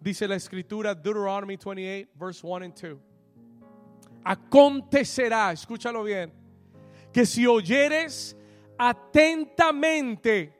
dice 0.00 0.26
la 0.26 0.34
escritura 0.34 0.94
Deuteronomy 0.94 1.56
28 1.56 2.10
verse 2.14 2.44
1 2.44 2.64
and 2.64 2.74
2. 2.74 2.98
Acontecerá, 4.24 5.52
escúchalo 5.52 6.02
bien, 6.02 6.32
que 7.12 7.26
si 7.26 7.46
oyeres 7.46 8.34
atentamente 8.78 10.52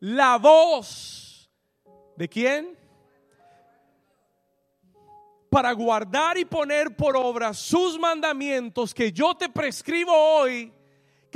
la 0.00 0.36
voz 0.36 1.50
de 2.16 2.28
quién? 2.28 2.78
Para 5.50 5.72
guardar 5.72 6.36
y 6.36 6.44
poner 6.44 6.94
por 6.94 7.16
obra 7.16 7.54
sus 7.54 7.98
mandamientos 7.98 8.92
que 8.92 9.10
yo 9.10 9.34
te 9.34 9.48
prescribo 9.48 10.12
hoy, 10.12 10.72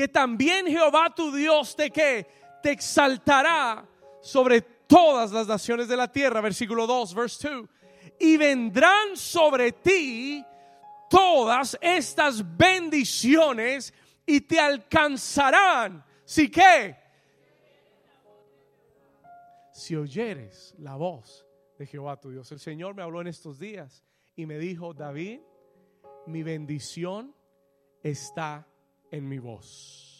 que 0.00 0.08
también 0.08 0.66
Jehová 0.66 1.14
tu 1.14 1.30
Dios 1.30 1.76
te 1.76 1.90
que 1.90 2.26
te 2.62 2.70
exaltará 2.70 3.86
sobre 4.22 4.62
todas 4.62 5.30
las 5.30 5.46
naciones 5.46 5.88
de 5.88 5.96
la 5.98 6.10
tierra, 6.10 6.40
versículo 6.40 6.86
2, 6.86 7.14
verse 7.14 7.50
2. 7.50 7.68
Y 8.18 8.38
vendrán 8.38 9.14
sobre 9.14 9.72
ti 9.72 10.42
todas 11.10 11.76
estas 11.82 12.42
bendiciones 12.56 13.92
y 14.24 14.40
te 14.40 14.58
alcanzarán. 14.58 16.02
Si 16.24 16.50
que 16.50 16.96
si 19.70 19.96
oyeres 19.96 20.74
la 20.78 20.96
voz 20.96 21.46
de 21.78 21.84
Jehová 21.84 22.18
tu 22.18 22.30
Dios. 22.30 22.50
El 22.52 22.60
Señor 22.60 22.94
me 22.94 23.02
habló 23.02 23.20
en 23.20 23.26
estos 23.26 23.58
días 23.58 24.02
y 24.34 24.46
me 24.46 24.56
dijo, 24.56 24.94
David, 24.94 25.40
mi 26.24 26.42
bendición 26.42 27.34
está 28.02 28.66
en 29.10 29.28
mi 29.28 29.38
voz. 29.38 30.10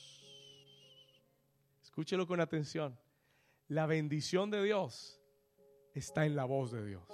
Escúchelo 1.83 2.27
con 2.27 2.41
atención. 2.41 2.99
La 3.69 3.87
bendición 3.87 4.51
de 4.51 4.63
Dios 4.63 5.21
está 5.95 6.27
en 6.27 6.37
la 6.37 6.45
voz 6.45 6.73
de 6.73 6.85
Dios. 6.85 7.05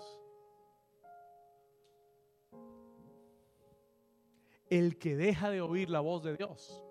El 4.69 4.99
que 4.99 5.17
deja 5.17 5.51
de 5.51 5.61
oír 5.61 5.91
la 5.91 6.01
voz 6.01 6.25
de 6.25 6.37
Dios, 6.37 6.83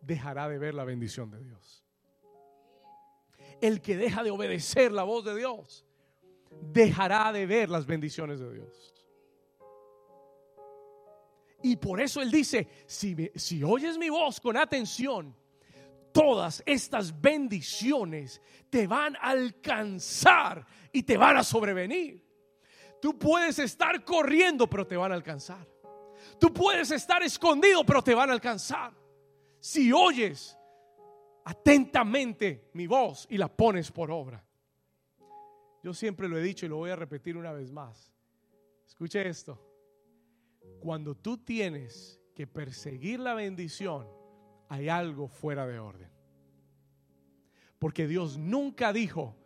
dejará 0.00 0.48
de 0.48 0.58
ver 0.58 0.74
la 0.74 0.84
bendición 0.84 1.30
de 1.30 1.42
Dios. 1.42 1.84
El 3.60 3.80
que 3.80 3.96
deja 3.96 4.22
de 4.22 4.30
obedecer 4.30 4.90
la 4.90 5.04
voz 5.04 5.24
de 5.24 5.36
Dios, 5.36 5.86
dejará 6.60 7.32
de 7.32 7.46
ver 7.46 7.70
las 7.70 7.86
bendiciones 7.86 8.40
de 8.40 8.52
Dios. 8.52 8.93
Y 11.64 11.76
por 11.76 11.98
eso 11.98 12.20
Él 12.20 12.30
dice, 12.30 12.68
si, 12.84 13.16
si 13.36 13.64
oyes 13.64 13.96
mi 13.96 14.10
voz 14.10 14.38
con 14.38 14.54
atención, 14.54 15.34
todas 16.12 16.62
estas 16.66 17.18
bendiciones 17.18 18.42
te 18.68 18.86
van 18.86 19.16
a 19.16 19.30
alcanzar 19.30 20.66
y 20.92 21.04
te 21.04 21.16
van 21.16 21.38
a 21.38 21.42
sobrevenir. 21.42 22.22
Tú 23.00 23.18
puedes 23.18 23.58
estar 23.60 24.04
corriendo, 24.04 24.68
pero 24.68 24.86
te 24.86 24.94
van 24.94 25.12
a 25.12 25.14
alcanzar. 25.14 25.66
Tú 26.38 26.52
puedes 26.52 26.90
estar 26.90 27.22
escondido, 27.22 27.82
pero 27.82 28.02
te 28.02 28.14
van 28.14 28.28
a 28.28 28.34
alcanzar. 28.34 28.92
Si 29.58 29.90
oyes 29.90 30.58
atentamente 31.46 32.68
mi 32.74 32.86
voz 32.86 33.26
y 33.30 33.38
la 33.38 33.48
pones 33.48 33.90
por 33.90 34.10
obra. 34.10 34.44
Yo 35.82 35.94
siempre 35.94 36.28
lo 36.28 36.36
he 36.36 36.42
dicho 36.42 36.66
y 36.66 36.68
lo 36.68 36.76
voy 36.76 36.90
a 36.90 36.96
repetir 36.96 37.38
una 37.38 37.52
vez 37.52 37.72
más. 37.72 38.12
Escuche 38.86 39.26
esto 39.26 39.73
cuando 40.80 41.14
tú 41.14 41.38
tienes 41.38 42.20
que 42.34 42.46
perseguir 42.46 43.20
la 43.20 43.34
bendición, 43.34 44.06
hay 44.68 44.88
algo 44.88 45.28
fuera 45.28 45.66
de 45.66 45.78
orden. 45.78 46.10
Porque 47.78 48.06
Dios 48.06 48.38
nunca 48.38 48.92
dijo 48.92 49.36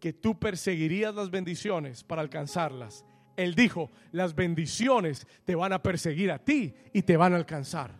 que 0.00 0.12
tú 0.12 0.38
perseguirías 0.38 1.14
las 1.14 1.30
bendiciones 1.30 2.04
para 2.04 2.22
alcanzarlas. 2.22 3.04
Él 3.36 3.54
dijo, 3.54 3.90
las 4.12 4.34
bendiciones 4.34 5.26
te 5.44 5.54
van 5.54 5.72
a 5.72 5.82
perseguir 5.82 6.30
a 6.30 6.38
ti 6.38 6.74
y 6.92 7.02
te 7.02 7.16
van 7.16 7.32
a 7.32 7.36
alcanzar. 7.36 7.92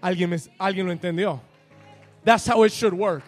¿Alguien, 0.00 0.36
¿Alguien 0.58 0.86
lo 0.86 0.92
entendió? 0.92 1.40
That's 2.24 2.48
how 2.48 2.64
it 2.64 2.72
should 2.72 2.94
work. 2.94 3.24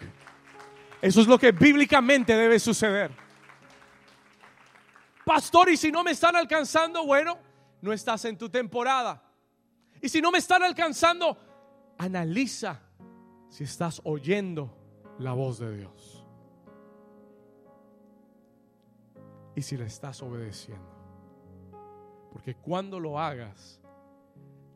Eso 1.01 1.21
es 1.21 1.27
lo 1.27 1.37
que 1.37 1.51
bíblicamente 1.51 2.35
debe 2.35 2.59
suceder. 2.59 3.11
Pastor, 5.23 5.69
y 5.69 5.77
si 5.77 5.91
no 5.91 6.03
me 6.03 6.11
están 6.11 6.35
alcanzando, 6.35 7.05
bueno, 7.05 7.37
no 7.81 7.93
estás 7.93 8.25
en 8.25 8.37
tu 8.37 8.49
temporada. 8.49 9.23
Y 10.01 10.09
si 10.09 10.21
no 10.21 10.31
me 10.31 10.37
están 10.37 10.63
alcanzando, 10.63 11.37
analiza 11.97 12.81
si 13.49 13.63
estás 13.63 14.01
oyendo 14.03 14.75
la 15.19 15.33
voz 15.33 15.59
de 15.59 15.77
Dios. 15.77 16.25
Y 19.55 19.61
si 19.61 19.75
le 19.77 19.85
estás 19.85 20.21
obedeciendo. 20.21 20.95
Porque 22.31 22.55
cuando 22.55 22.99
lo 22.99 23.19
hagas, 23.19 23.81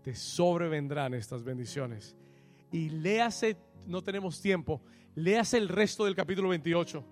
te 0.02 0.16
sobrevendrán 0.16 1.14
estas 1.14 1.43
bendiciones. 1.43 2.16
Y 2.72 2.89
léase, 2.89 3.58
no 3.86 4.02
tenemos 4.02 4.41
tiempo, 4.41 4.82
léase 5.14 5.58
el 5.58 5.70
resto 5.70 6.06
del 6.06 6.16
capítulo 6.16 6.49
28 6.49 7.06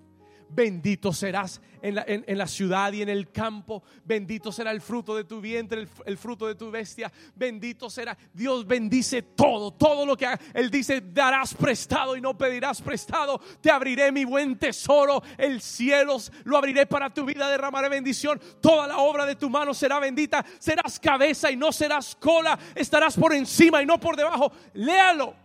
Bendito 0.52 1.14
serás 1.14 1.62
en 1.82 2.38
la, 2.38 2.47
ciudad 2.47 2.91
y 2.91 3.02
en 3.02 3.10
el 3.10 3.32
campo. 3.32 3.84
Bendito 4.04 4.52
será 4.52 4.72
el 4.72 4.82
fruto 4.82 5.16
de 5.16 5.24
tu 5.24 5.39
vientre, 5.39 5.88
el, 6.06 6.18
fruto 6.18 6.47
de 6.47 6.56
tu 6.56 6.72
bestia. 6.72 7.12
Bendito 7.36 7.89
será. 7.89 8.18
Dios 8.34 8.66
bendice 8.66 9.22
todo, 9.22 9.72
todo 9.72 10.06
lo 10.06 10.18
que 10.18 10.26
haga. 10.26 10.39
Él 10.54 10.72
dice, 10.72 11.02
darás 11.02 11.54
prestado 11.54 12.16
y 12.18 12.22
no 12.22 12.38
pedirás 12.38 12.82
prestado. 12.82 13.39
Te 13.62 13.70
abriré 13.70 14.12
mi 14.12 14.26
buen 14.26 14.58
tesoro. 14.58 15.22
El 15.38 15.62
cielo 15.62 16.18
lo 16.45 16.58
abriré 16.58 16.86
para 16.86 17.14
tu 17.14 17.26
vida. 17.26 17.50
Derramaré 17.50 17.89
bendición. 17.89 18.41
Toda 18.60 18.88
la 18.88 18.97
obra 18.97 19.26
de 19.26 19.36
tu 19.36 19.50
mano 19.50 19.74
será 19.74 20.00
bendita. 20.00 20.43
Serás 20.58 21.00
cabeza 21.00 21.52
y 21.52 21.56
no 21.56 21.72
serás 21.72 22.16
cola. 22.16 22.58
Estarás 22.76 23.16
por 23.16 23.34
encima 23.34 23.82
y 23.82 23.86
no 23.86 24.00
por 24.00 24.16
debajo. 24.16 24.52
Léalo. 24.74 25.36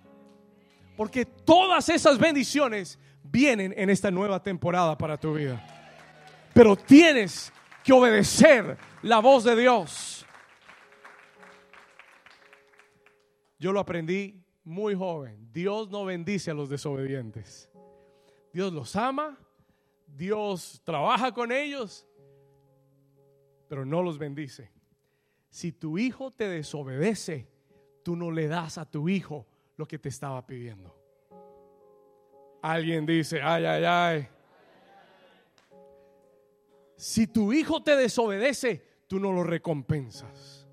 Porque 0.96 1.26
todas 1.26 1.88
esas 1.88 2.18
bendiciones 2.18 2.98
vienen 3.34 3.74
en 3.76 3.90
esta 3.90 4.12
nueva 4.12 4.40
temporada 4.40 4.96
para 4.96 5.18
tu 5.18 5.34
vida. 5.34 5.60
Pero 6.54 6.76
tienes 6.76 7.52
que 7.82 7.92
obedecer 7.92 8.78
la 9.02 9.18
voz 9.18 9.42
de 9.42 9.56
Dios. 9.56 10.24
Yo 13.58 13.72
lo 13.72 13.80
aprendí 13.80 14.40
muy 14.62 14.94
joven. 14.94 15.48
Dios 15.52 15.90
no 15.90 16.04
bendice 16.04 16.52
a 16.52 16.54
los 16.54 16.68
desobedientes. 16.68 17.68
Dios 18.52 18.72
los 18.72 18.94
ama, 18.94 19.36
Dios 20.06 20.80
trabaja 20.84 21.34
con 21.34 21.50
ellos, 21.50 22.06
pero 23.68 23.84
no 23.84 24.00
los 24.00 24.16
bendice. 24.16 24.70
Si 25.50 25.72
tu 25.72 25.98
hijo 25.98 26.30
te 26.30 26.46
desobedece, 26.46 27.48
tú 28.04 28.14
no 28.14 28.30
le 28.30 28.46
das 28.46 28.78
a 28.78 28.88
tu 28.88 29.08
hijo 29.08 29.48
lo 29.76 29.86
que 29.86 29.98
te 29.98 30.08
estaba 30.08 30.46
pidiendo. 30.46 31.03
Alguien 32.64 33.04
dice, 33.04 33.42
ay, 33.42 33.66
ay, 33.66 33.84
ay. 33.84 34.28
Si 36.96 37.26
tu 37.26 37.52
hijo 37.52 37.82
te 37.82 37.94
desobedece, 37.94 38.82
tú 39.06 39.20
no 39.20 39.32
lo 39.32 39.44
recompensas. 39.44 40.66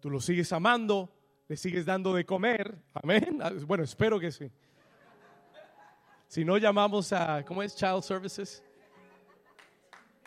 Tú 0.00 0.10
lo 0.10 0.20
sigues 0.20 0.52
amando, 0.52 1.08
le 1.46 1.56
sigues 1.56 1.86
dando 1.86 2.12
de 2.12 2.26
comer. 2.26 2.76
Amén. 2.92 3.38
Bueno, 3.68 3.84
espero 3.84 4.18
que 4.18 4.32
sí. 4.32 4.50
Si 6.26 6.44
no 6.44 6.58
llamamos 6.58 7.12
a, 7.12 7.44
¿cómo 7.44 7.62
es? 7.62 7.76
Child 7.76 8.02
Services. 8.02 8.64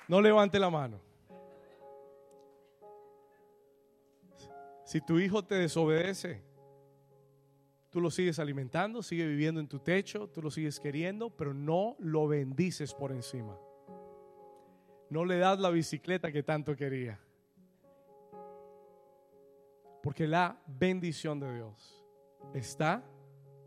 No 0.08 0.22
levante 0.22 0.58
la 0.58 0.70
mano. 0.70 1.02
Si 4.86 5.02
tu 5.02 5.20
hijo 5.20 5.44
te 5.44 5.56
desobedece, 5.56 6.42
Tú 7.90 8.02
lo 8.02 8.12
sigues 8.12 8.38
alimentando, 8.38 9.02
sigue 9.02 9.26
viviendo 9.26 9.60
en 9.60 9.68
tu 9.68 9.80
techo, 9.80 10.30
tú 10.30 10.44
lo 10.44 10.52
sigues 10.52 10.80
queriendo, 10.80 11.32
pero 11.32 11.54
no 11.54 11.96
lo 12.00 12.28
bendices 12.28 12.94
por 12.94 13.12
encima. 13.12 13.58
No 15.10 15.26
le 15.26 15.40
das 15.40 15.60
la 15.60 15.72
bicicleta 15.72 16.32
que 16.32 16.44
tanto 16.44 16.76
quería. 16.76 17.20
Porque 20.04 20.28
la 20.28 20.62
bendición 20.68 21.40
de 21.40 21.56
Dios 21.56 22.06
está 22.54 23.04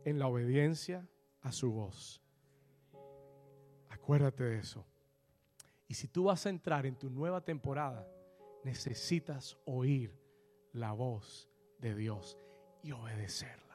en 0.04 0.20
la 0.20 0.28
obediencia 0.28 1.06
a 1.40 1.50
su 1.50 1.72
voz. 1.72 2.22
Acuérdate 3.88 4.44
de 4.44 4.58
eso. 4.58 4.86
Y 5.88 5.94
si 5.94 6.06
tú 6.06 6.24
vas 6.24 6.46
a 6.46 6.50
entrar 6.50 6.86
en 6.86 6.96
tu 6.96 7.10
nueva 7.10 7.44
temporada, 7.44 8.08
necesitas 8.62 9.58
oír 9.64 10.16
la 10.72 10.92
voz 10.92 11.50
de 11.80 11.96
Dios 11.96 12.38
y 12.82 12.92
obedecerla 12.92 13.71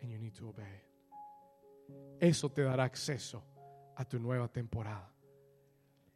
and 0.00 0.10
you 0.10 0.18
need 0.18 0.34
to 0.34 0.48
obey. 0.48 0.82
Eso 2.20 2.50
te 2.50 2.62
dará 2.62 2.84
acceso 2.84 3.42
a 3.96 4.04
tu 4.04 4.18
nueva 4.18 4.48
temporada. 4.48 5.12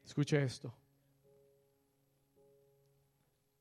Escuche 0.05 0.43
esto. 0.43 0.74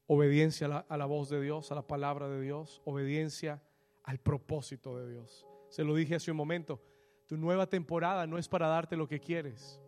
Obediencia 0.07 0.65
a 0.65 0.69
la, 0.69 0.85
a 0.89 0.97
la, 0.97 1.05
voz 1.05 1.29
de 1.29 1.39
Dios, 1.39 1.71
a 1.71 1.75
la 1.75 1.85
palabra 1.85 2.27
de 2.27 2.41
Dios, 2.41 2.81
obediencia 2.85 3.61
al 4.03 4.19
propósito 4.19 4.97
de 4.97 5.11
Dios. 5.11 5.45
Se 5.69 5.83
lo 5.83 5.93
dije 5.93 6.15
hace 6.15 6.31
un 6.31 6.37
momento, 6.37 6.81
tu 7.27 7.37
nueva 7.37 7.67
temporada 7.67 8.25
no 8.25 8.39
es 8.39 8.47
para 8.47 8.67
darte 8.67 8.97
lo 8.97 9.07
que 9.07 9.19
quieres. 9.19 9.79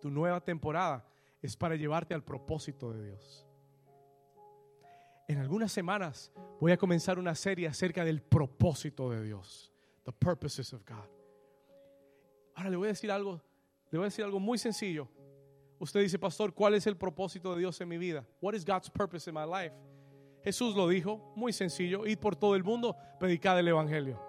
Tu 0.00 0.10
nueva 0.10 0.40
temporada 0.40 1.06
es 1.40 1.56
para 1.56 1.76
llevarte 1.76 2.12
al 2.12 2.24
propósito 2.24 2.92
de 2.92 3.06
Dios. 3.06 3.46
En 5.30 5.38
algunas 5.38 5.70
semanas 5.70 6.32
voy 6.58 6.72
a 6.72 6.76
comenzar 6.76 7.16
una 7.16 7.36
serie 7.36 7.68
acerca 7.68 8.04
del 8.04 8.20
propósito 8.20 9.08
de 9.10 9.22
Dios. 9.22 9.70
The 10.02 10.10
purposes 10.10 10.72
of 10.72 10.84
God. 10.84 11.08
Ahora 12.56 12.68
le 12.68 12.76
voy 12.76 12.86
a 12.86 12.88
decir 12.88 13.12
algo, 13.12 13.40
le 13.92 13.98
voy 13.98 14.06
a 14.06 14.08
decir 14.08 14.24
algo 14.24 14.40
muy 14.40 14.58
sencillo. 14.58 15.06
Usted 15.78 16.00
dice, 16.00 16.18
pastor, 16.18 16.52
¿cuál 16.52 16.74
es 16.74 16.84
el 16.88 16.96
propósito 16.96 17.54
de 17.54 17.60
Dios 17.60 17.80
en 17.80 17.88
mi 17.88 17.96
vida? 17.96 18.26
What 18.40 18.54
is 18.54 18.64
God's 18.64 18.90
purpose 18.90 19.30
in 19.30 19.36
my 19.36 19.46
life? 19.46 19.72
Jesús 20.42 20.74
lo 20.74 20.88
dijo, 20.88 21.32
muy 21.36 21.52
sencillo, 21.52 22.04
ir 22.06 22.18
por 22.18 22.34
todo 22.34 22.56
el 22.56 22.64
mundo, 22.64 22.96
predicar 23.20 23.56
el 23.56 23.68
evangelio. 23.68 24.20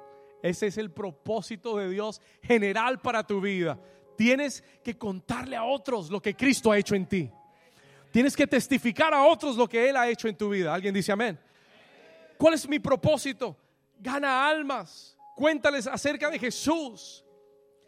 Ese 0.43 0.67
es 0.67 0.77
el 0.77 0.91
propósito 0.91 1.77
de 1.77 1.89
Dios 1.89 2.21
general 2.43 3.01
para 3.01 3.25
tu 3.25 3.41
vida. 3.41 3.79
Tienes 4.15 4.63
que 4.83 4.99
contarle 4.99 5.55
a 5.55 5.63
otros 5.63 6.11
lo 6.11 6.21
que 6.21 6.35
Cristo 6.35 6.71
ha 6.71 6.77
hecho 6.77 6.93
en 6.93 7.07
ti. 7.07 7.31
Tienes 8.11 8.35
que 8.35 8.45
testificar 8.45 9.13
a 9.13 9.23
otros 9.23 9.55
lo 9.55 9.67
que 9.67 9.89
Él 9.89 9.95
ha 9.95 10.07
hecho 10.09 10.27
en 10.27 10.35
tu 10.35 10.49
vida. 10.49 10.73
¿Alguien 10.73 10.93
dice 10.93 11.13
amén? 11.13 11.39
¿Cuál 12.37 12.55
es 12.55 12.67
mi 12.67 12.77
propósito? 12.77 13.55
Gana 13.97 14.47
almas. 14.47 15.17
Cuéntales 15.35 15.87
acerca 15.87 16.29
de 16.29 16.37
Jesús. 16.37 17.23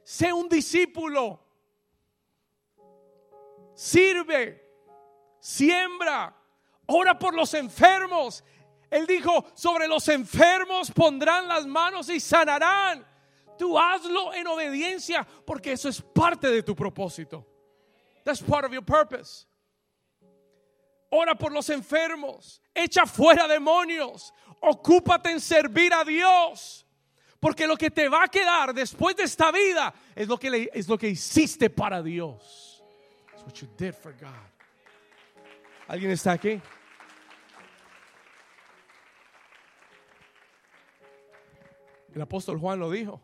Sé 0.04 0.32
un 0.32 0.48
discípulo. 0.48 1.44
Sirve. 3.76 4.64
Siembra. 5.42 6.34
Ora 6.86 7.20
por 7.20 7.36
los 7.36 7.54
enfermos. 7.54 8.44
Él 8.90 9.06
dijo, 9.06 9.46
sobre 9.56 9.88
los 9.88 10.08
enfermos 10.08 10.90
pondrán 10.92 11.48
las 11.50 11.66
manos 11.66 12.08
y 12.10 12.20
sanarán. 12.22 13.06
Tú 13.58 13.78
hazlo 13.78 14.34
en 14.34 14.48
obediencia 14.48 15.28
porque 15.46 15.74
eso 15.74 15.90
es 15.90 16.02
parte 16.02 16.48
de 16.50 16.64
tu 16.64 16.76
propósito. 16.76 17.46
That's 18.24 18.42
part 18.42 18.66
of 18.66 18.72
your 18.72 18.86
purpose 18.86 19.48
ora 21.14 21.36
por 21.36 21.51
los 21.51 21.70
enfermos, 21.70 22.61
echa 22.74 23.05
fuera 23.05 23.47
demonios, 23.47 24.34
ocúpate 24.59 25.32
en 25.32 25.39
servir 25.39 25.93
a 25.93 26.03
Dios. 26.03 26.86
Porque 27.39 27.68
lo 27.68 27.76
que 27.76 27.91
te 27.91 28.07
va 28.07 28.24
a 28.24 28.28
quedar 28.28 28.74
después 28.74 29.16
de 29.16 29.24
esta 29.24 29.51
vida 29.51 29.93
es 30.16 30.28
lo 30.28 30.39
que, 30.39 30.70
es 30.74 30.88
lo 30.88 30.97
que 30.97 31.09
hiciste 31.09 31.70
para 31.70 32.01
Dios. 32.01 32.84
did 33.78 33.93
for 33.93 34.14
God. 34.14 34.30
¿Alguien 35.88 36.11
está 36.11 36.32
aquí? 36.32 36.61
El 42.14 42.22
apóstol 42.22 42.57
Juan 42.59 42.80
lo 42.80 42.89
dijo. 42.89 43.22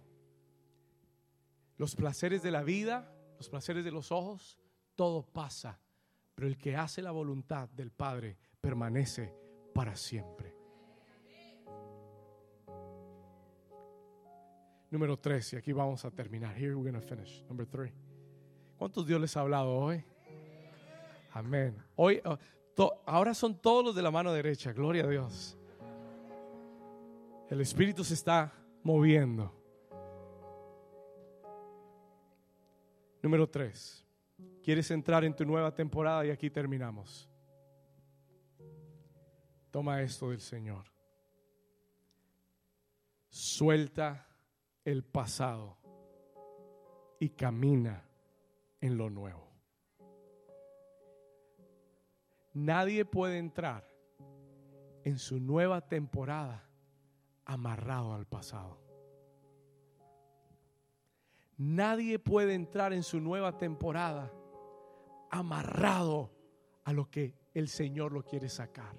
Los 1.77 1.95
placeres 1.95 2.43
de 2.43 2.51
la 2.51 2.61
vida, 2.61 3.09
los 3.37 3.49
placeres 3.49 3.85
de 3.85 3.91
los 3.91 4.11
ojos, 4.11 4.59
todo 4.95 5.23
pasa 5.23 5.79
pero 6.39 6.47
el 6.47 6.57
que 6.57 6.73
hace 6.73 7.01
la 7.01 7.11
voluntad 7.11 7.67
del 7.67 7.91
Padre 7.91 8.37
permanece 8.61 9.35
para 9.73 9.93
siempre. 9.97 10.55
Número 14.89 15.19
tres, 15.19 15.51
y 15.51 15.57
aquí 15.57 15.73
vamos 15.73 16.05
a 16.05 16.11
terminar. 16.11 16.55
Here 16.55 16.73
we're 16.73 16.89
going 16.89 16.93
to 16.93 17.05
finish. 17.05 17.43
Number 17.49 17.67
three. 17.67 17.91
¿Cuántos 18.77 19.05
Dios 19.05 19.19
les 19.19 19.35
ha 19.35 19.41
hablado 19.41 19.69
hoy? 19.69 20.01
Amén. 21.33 21.75
Hoy, 21.97 22.21
oh, 22.23 22.37
ahora 23.05 23.33
son 23.33 23.59
todos 23.59 23.83
los 23.83 23.93
de 23.93 24.01
la 24.01 24.09
mano 24.09 24.31
derecha. 24.31 24.71
Gloria 24.71 25.03
a 25.03 25.07
Dios. 25.09 25.57
El 27.49 27.59
Espíritu 27.59 28.05
se 28.05 28.13
está 28.13 28.53
moviendo. 28.81 29.53
Número 33.21 33.45
tres. 33.49 34.08
¿Quieres 34.63 34.91
entrar 34.91 35.23
en 35.23 35.35
tu 35.35 35.45
nueva 35.45 35.73
temporada? 35.73 36.25
Y 36.25 36.29
aquí 36.29 36.49
terminamos. 36.49 37.29
Toma 39.71 40.01
esto 40.01 40.29
del 40.31 40.41
Señor. 40.41 40.85
Suelta 43.29 44.27
el 44.83 45.03
pasado 45.03 45.77
y 47.19 47.29
camina 47.29 48.03
en 48.81 48.97
lo 48.97 49.09
nuevo. 49.09 49.47
Nadie 52.53 53.05
puede 53.05 53.37
entrar 53.37 53.87
en 55.03 55.19
su 55.19 55.39
nueva 55.39 55.87
temporada 55.87 56.67
amarrado 57.45 58.13
al 58.13 58.25
pasado. 58.25 58.88
Nadie 61.59 62.19
puede 62.19 62.53
entrar 62.53 62.93
en 62.93 63.03
su 63.03 63.19
nueva 63.19 63.57
temporada 63.57 64.31
amarrado 65.29 66.31
a 66.85 66.93
lo 66.93 67.11
que 67.11 67.35
el 67.53 67.67
Señor 67.67 68.13
lo 68.13 68.23
quiere 68.23 68.47
sacar. 68.47 68.95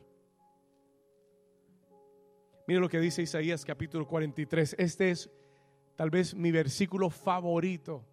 Mire 2.69 2.81
lo 2.81 2.89
que 2.91 3.01
dice 3.01 3.23
Isaías 3.23 3.65
capítulo 3.65 4.07
43. 4.07 4.77
Este 4.79 5.11
es 5.11 5.31
tal 5.97 6.11
vez 6.11 6.35
mi 6.35 6.53
versículo 6.53 7.09
favorito. 7.09 8.07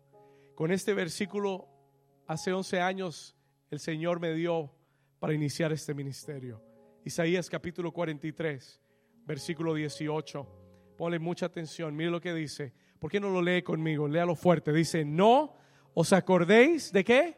Con 0.55 0.71
este 0.71 0.93
versículo, 0.93 1.67
hace 2.25 2.53
11 2.53 2.79
años, 2.79 3.35
el 3.69 3.79
Señor 3.79 4.21
me 4.21 4.33
dio 4.33 4.73
para 5.19 5.33
iniciar 5.33 5.73
este 5.73 5.93
ministerio. 5.93 6.63
Isaías 7.03 7.49
capítulo 7.49 7.91
43, 7.91 8.81
versículo 9.25 9.73
18. 9.73 10.47
Ponle 10.97 11.19
mucha 11.19 11.47
atención, 11.47 11.93
mire 11.97 12.11
lo 12.11 12.21
que 12.21 12.33
dice. 12.33 12.73
¿Por 12.99 13.11
qué 13.11 13.19
no 13.19 13.29
lo 13.29 13.41
lee 13.41 13.61
conmigo? 13.61 14.07
Léalo 14.07 14.35
fuerte. 14.35 14.73
Dice, 14.73 15.05
no 15.05 15.53
os 15.93 16.13
acordéis 16.13 16.91
de 16.91 17.03
qué? 17.03 17.37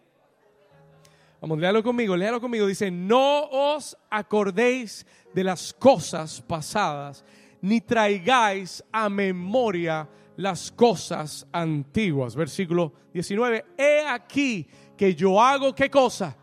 Vamos, 1.41 1.60
léalo 1.60 1.84
conmigo, 1.84 2.16
léalo 2.16 2.39
conmigo. 2.39 2.66
Dice, 2.66 2.89
no 2.91 3.43
os 3.45 3.97
acordéis 4.10 5.05
de 5.34 5.43
las 5.43 5.74
cosas 5.74 6.41
pasadas, 6.41 7.24
ni 7.62 7.82
traigáis 7.82 8.84
a 8.91 9.10
memoria 9.10 10.07
las 10.38 10.72
cosas 10.72 11.45
antiguas. 11.51 12.36
Versículo 12.36 12.93
19, 13.14 13.66
he 13.78 14.05
aquí 14.07 14.68
que 14.97 15.14
yo 15.14 15.41
hago 15.41 15.76
qué 15.76 15.89
cosa. 15.89 16.36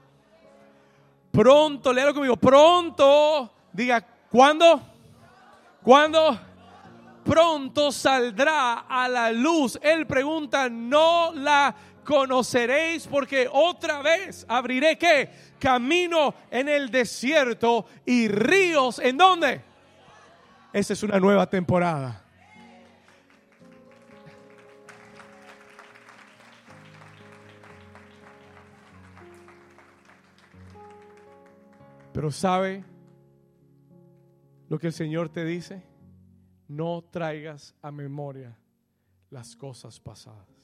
Pronto, 1.31 1.93
léalo 1.93 2.15
conmigo, 2.15 2.37
pronto, 2.37 3.53
diga, 3.73 4.01
¿cuándo? 4.31 4.81
¿Cuándo? 5.83 6.39
Pronto 7.27 7.91
saldrá 7.91 8.87
a 8.89 9.09
la 9.09 9.33
luz. 9.33 9.79
Él 9.83 10.07
pregunta, 10.07 10.69
no 10.69 11.33
la 11.35 11.75
conoceréis 12.05 13.09
porque 13.09 13.49
otra 13.53 14.01
vez 14.01 14.47
abriré 14.49 14.97
qué? 14.97 15.29
Camino 15.59 16.33
en 16.53 16.69
el 16.69 16.89
desierto 16.89 17.87
y 18.05 18.29
ríos 18.29 19.01
en 19.01 19.17
dónde? 19.17 19.61
Esa 20.73 20.93
es 20.93 21.03
una 21.03 21.19
nueva 21.19 21.51
temporada. 21.51 22.23
Pero 32.13 32.31
¿sabe 32.31 32.85
lo 34.69 34.79
que 34.79 34.87
el 34.87 34.93
Señor 34.93 35.29
te 35.29 35.45
dice? 35.45 35.96
No 36.69 37.03
traigas 37.11 37.75
a 37.83 37.91
memoria 37.91 38.59
las 39.31 39.55
cosas 39.57 40.01
pasadas 40.01 40.57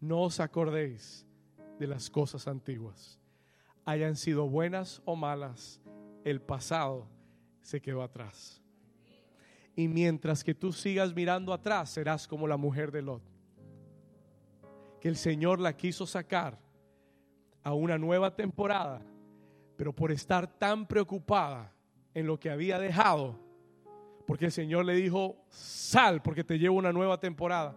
no 0.00 0.22
os 0.22 0.40
acordéis 0.40 1.26
de 1.78 1.86
las 1.86 2.10
cosas 2.10 2.48
antiguas. 2.48 3.20
Hayan 3.84 4.16
sido 4.16 4.48
buenas 4.48 5.02
o 5.04 5.14
malas, 5.14 5.80
el 6.24 6.40
pasado 6.40 7.06
se 7.60 7.80
quedó 7.80 8.02
atrás. 8.02 8.62
Y 9.76 9.88
mientras 9.88 10.42
que 10.42 10.54
tú 10.54 10.72
sigas 10.72 11.14
mirando 11.14 11.52
atrás, 11.52 11.90
serás 11.90 12.26
como 12.26 12.48
la 12.48 12.56
mujer 12.56 12.90
de 12.90 13.02
Lot. 13.02 13.22
Que 15.00 15.08
el 15.08 15.16
Señor 15.16 15.60
la 15.60 15.76
quiso 15.76 16.06
sacar 16.06 16.58
a 17.62 17.72
una 17.74 17.96
nueva 17.96 18.34
temporada, 18.34 19.02
pero 19.76 19.94
por 19.94 20.12
estar 20.12 20.46
tan 20.58 20.86
preocupada 20.86 21.72
en 22.12 22.26
lo 22.26 22.38
que 22.38 22.50
había 22.50 22.78
dejado, 22.78 23.38
porque 24.30 24.44
el 24.44 24.52
Señor 24.52 24.84
le 24.84 24.94
dijo, 24.94 25.44
sal, 25.48 26.22
porque 26.22 26.44
te 26.44 26.56
llevo 26.56 26.76
una 26.76 26.92
nueva 26.92 27.18
temporada. 27.18 27.76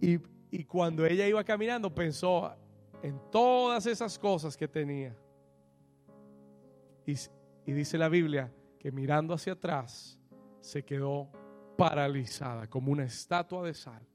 Y 0.00 0.18
y 0.56 0.62
cuando 0.66 1.04
ella 1.04 1.26
iba 1.26 1.42
caminando 1.42 1.92
pensó 1.92 2.54
en 3.02 3.20
todas 3.32 3.86
esas 3.86 4.16
cosas 4.16 4.56
que 4.56 4.68
tenía. 4.68 5.12
Y, 7.04 7.14
y 7.66 7.72
dice 7.72 7.98
la 7.98 8.08
Biblia 8.08 8.54
que 8.78 8.92
mirando 8.92 9.34
hacia 9.34 9.54
atrás 9.54 10.16
se 10.60 10.84
quedó 10.84 11.28
paralizada 11.76 12.70
como 12.70 12.92
una 12.92 13.02
estatua 13.02 13.64
de 13.64 13.74
sal. 13.74 14.06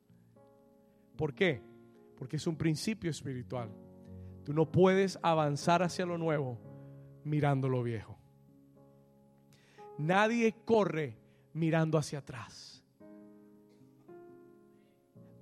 ¿Por 1.18 1.34
qué? 1.34 1.62
Porque 2.16 2.38
es 2.38 2.48
un 2.48 2.56
principio 2.56 3.12
espiritual. 3.12 3.70
Tú 4.46 4.54
no 4.54 4.72
puedes 4.72 5.20
avanzar 5.22 5.84
hacia 5.84 6.06
lo 6.06 6.18
nuevo 6.18 6.58
mirando 7.26 7.68
lo 7.68 7.84
viejo. 7.84 8.18
Nadie 9.98 10.56
corre 10.64 11.19
mirando 11.54 11.98
hacia 11.98 12.20
atrás. 12.20 12.84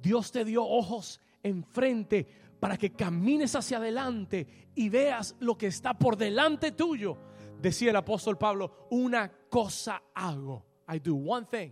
Dios 0.02 0.32
te 0.32 0.46
dio 0.46 0.64
ojos 0.64 1.20
enfrente 1.44 2.28
para 2.60 2.78
que 2.78 2.92
camines 2.92 3.56
hacia 3.56 3.78
adelante 3.78 4.70
y 4.76 4.90
veas 4.90 5.36
lo 5.40 5.58
que 5.58 5.68
está 5.68 5.94
por 5.98 6.18
delante 6.18 6.72
tuyo. 6.72 7.18
Decía 7.62 7.90
el 7.90 7.96
apóstol 7.96 8.38
Pablo, 8.38 8.88
una 8.92 9.32
cosa 9.50 10.02
hago. 10.14 10.66
I 10.90 11.00
do 11.00 11.16
one 11.16 11.48
thing. 11.50 11.72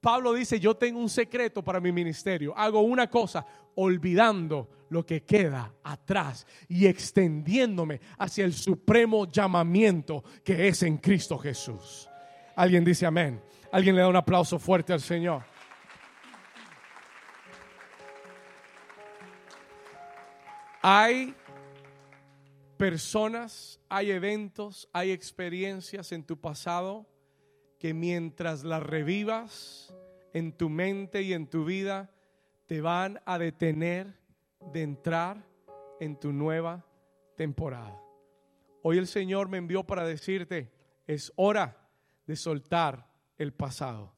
Pablo 0.00 0.34
dice, 0.34 0.60
yo 0.60 0.76
tengo 0.76 1.00
un 1.00 1.08
secreto 1.08 1.64
para 1.64 1.80
mi 1.80 1.90
ministerio. 1.90 2.54
Hago 2.56 2.80
una 2.80 3.08
cosa, 3.08 3.46
olvidando 3.76 4.68
lo 4.90 5.04
que 5.06 5.24
queda 5.24 5.74
atrás 5.82 6.46
y 6.68 6.86
extendiéndome 6.86 8.00
hacia 8.18 8.44
el 8.44 8.52
supremo 8.52 9.26
llamamiento 9.26 10.22
que 10.44 10.68
es 10.68 10.82
en 10.82 10.98
Cristo 10.98 11.38
Jesús. 11.38 12.08
Alguien 12.56 12.84
dice 12.84 13.06
amén. 13.06 13.42
Alguien 13.72 13.96
le 13.96 14.02
da 14.02 14.08
un 14.08 14.16
aplauso 14.16 14.58
fuerte 14.58 14.92
al 14.92 15.00
Señor. 15.00 15.42
Hay 20.82 21.34
personas, 22.76 23.80
hay 23.88 24.10
eventos, 24.10 24.88
hay 24.92 25.10
experiencias 25.10 26.12
en 26.12 26.24
tu 26.24 26.38
pasado 26.38 27.06
que 27.78 27.94
mientras 27.94 28.64
las 28.64 28.82
revivas 28.82 29.94
en 30.34 30.52
tu 30.52 30.68
mente 30.68 31.22
y 31.22 31.32
en 31.32 31.46
tu 31.46 31.64
vida, 31.64 32.10
te 32.66 32.80
van 32.80 33.20
a 33.24 33.38
detener 33.38 34.14
de 34.72 34.82
entrar 34.82 35.42
en 36.00 36.18
tu 36.18 36.32
nueva 36.32 36.84
temporada. 37.36 37.98
Hoy 38.82 38.98
el 38.98 39.06
Señor 39.06 39.48
me 39.48 39.58
envió 39.58 39.84
para 39.84 40.04
decirte, 40.04 40.70
es 41.06 41.32
hora 41.36 41.83
de 42.26 42.36
soltar 42.36 43.10
el 43.36 43.52
pasado. 43.52 44.14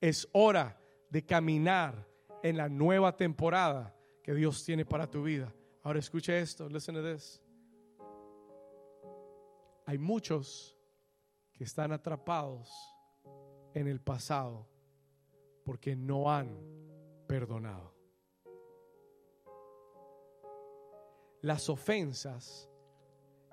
Es 0.00 0.28
hora 0.32 0.80
de 1.10 1.24
caminar 1.24 2.06
en 2.42 2.56
la 2.56 2.68
nueva 2.68 3.16
temporada 3.16 3.94
que 4.22 4.34
Dios 4.34 4.64
tiene 4.64 4.84
para 4.84 5.10
tu 5.10 5.22
vida. 5.22 5.52
Ahora 5.82 5.98
escuche 5.98 6.38
esto, 6.38 6.68
listen 6.68 6.94
to 6.94 7.02
this. 7.02 7.42
Hay 9.86 9.98
muchos 9.98 10.76
que 11.52 11.64
están 11.64 11.92
atrapados 11.92 12.70
en 13.74 13.88
el 13.88 14.00
pasado 14.00 14.68
porque 15.64 15.96
no 15.96 16.30
han 16.32 16.58
perdonado. 17.26 17.94
Las 21.42 21.68
ofensas, 21.68 22.68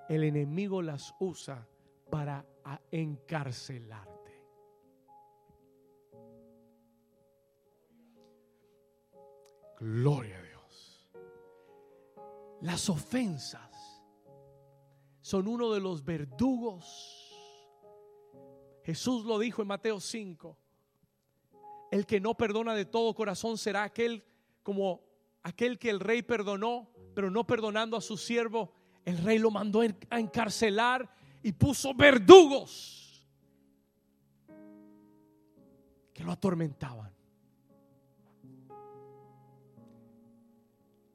el 0.10 0.24
enemigo 0.24 0.82
las 0.82 1.14
usa 1.20 1.68
para 2.10 2.45
encarcelarte. 2.91 4.18
Gloria 9.80 10.39
a 10.39 10.41
Dios. 10.41 11.10
Las 12.62 12.89
ofensas 12.89 14.03
son 15.22 15.47
uno 15.47 15.72
de 15.72 15.80
los 15.80 16.03
verdugos. 16.03 17.24
Jesús 18.84 19.26
lo 19.26 19.38
dijo 19.38 19.62
en 19.62 19.68
Mateo 19.68 19.99
5. 19.99 20.58
El 21.91 22.05
que 22.05 22.20
no 22.20 22.36
perdona 22.36 22.74
de 22.74 22.86
todo 22.86 23.14
corazón 23.14 23.58
será 23.58 23.84
aquel 23.84 24.24
como 24.64 25.01
aquel 25.43 25.80
que 25.80 25.89
el 25.89 25.99
rey 25.99 26.22
perdonó, 26.24 26.89
pero 27.14 27.30
no 27.32 27.45
perdonando 27.47 27.95
a 27.95 28.01
su 28.01 28.18
siervo, 28.18 28.74
el 29.05 29.18
rey 29.20 29.39
lo 29.39 29.51
mandó 29.51 29.82
a 30.10 30.20
encarcelar 30.20 31.10
y 31.48 31.54
puso 31.54 31.93
verdugos 31.93 33.26
que 36.14 36.22
lo 36.22 36.34
atormentaban. 36.34 37.10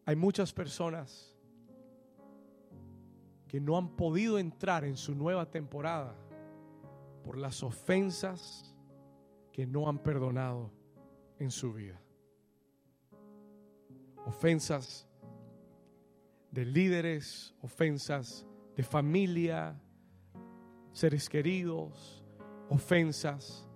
Hay 0.06 0.16
muchas 0.16 0.50
personas 0.54 1.36
que 3.46 3.60
no 3.60 3.76
han 3.76 3.94
podido 3.94 4.38
entrar 4.38 4.86
en 4.86 4.96
su 4.96 5.14
nueva 5.14 5.50
temporada 5.50 6.16
por 7.22 7.36
las 7.36 7.62
ofensas 7.62 8.74
que 9.52 9.66
no 9.66 9.86
han 9.86 9.98
perdonado 9.98 10.72
en 11.38 11.50
su 11.50 11.74
vida. 11.74 12.00
Ofensas 14.24 15.06
de 16.50 16.64
líderes, 16.64 17.54
ofensas 17.60 18.46
de 18.74 18.82
familia, 18.82 19.78
seres 20.92 21.28
queridos, 21.28 22.24
ofensas, 22.68 23.66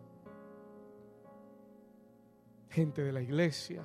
gente 2.71 3.03
de 3.03 3.13
la 3.13 3.23
iglesia. 3.23 3.83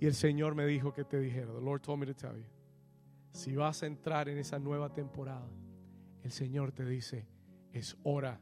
Y 0.00 0.06
el 0.06 0.14
Señor 0.14 0.54
me 0.54 0.66
dijo 0.66 0.92
que 0.92 1.04
te 1.04 1.18
dijera, 1.18 1.52
the 1.52 1.60
Lord 1.60 1.82
told 1.82 2.00
me 2.00 2.06
to 2.06 2.14
tell 2.14 2.36
you, 2.36 2.48
si 3.32 3.54
vas 3.54 3.82
a 3.82 3.86
entrar 3.86 4.28
en 4.28 4.38
esa 4.38 4.58
nueva 4.58 4.92
temporada, 4.92 5.48
el 6.22 6.30
Señor 6.30 6.72
te 6.72 6.84
dice, 6.84 7.26
es 7.72 7.96
hora 8.04 8.40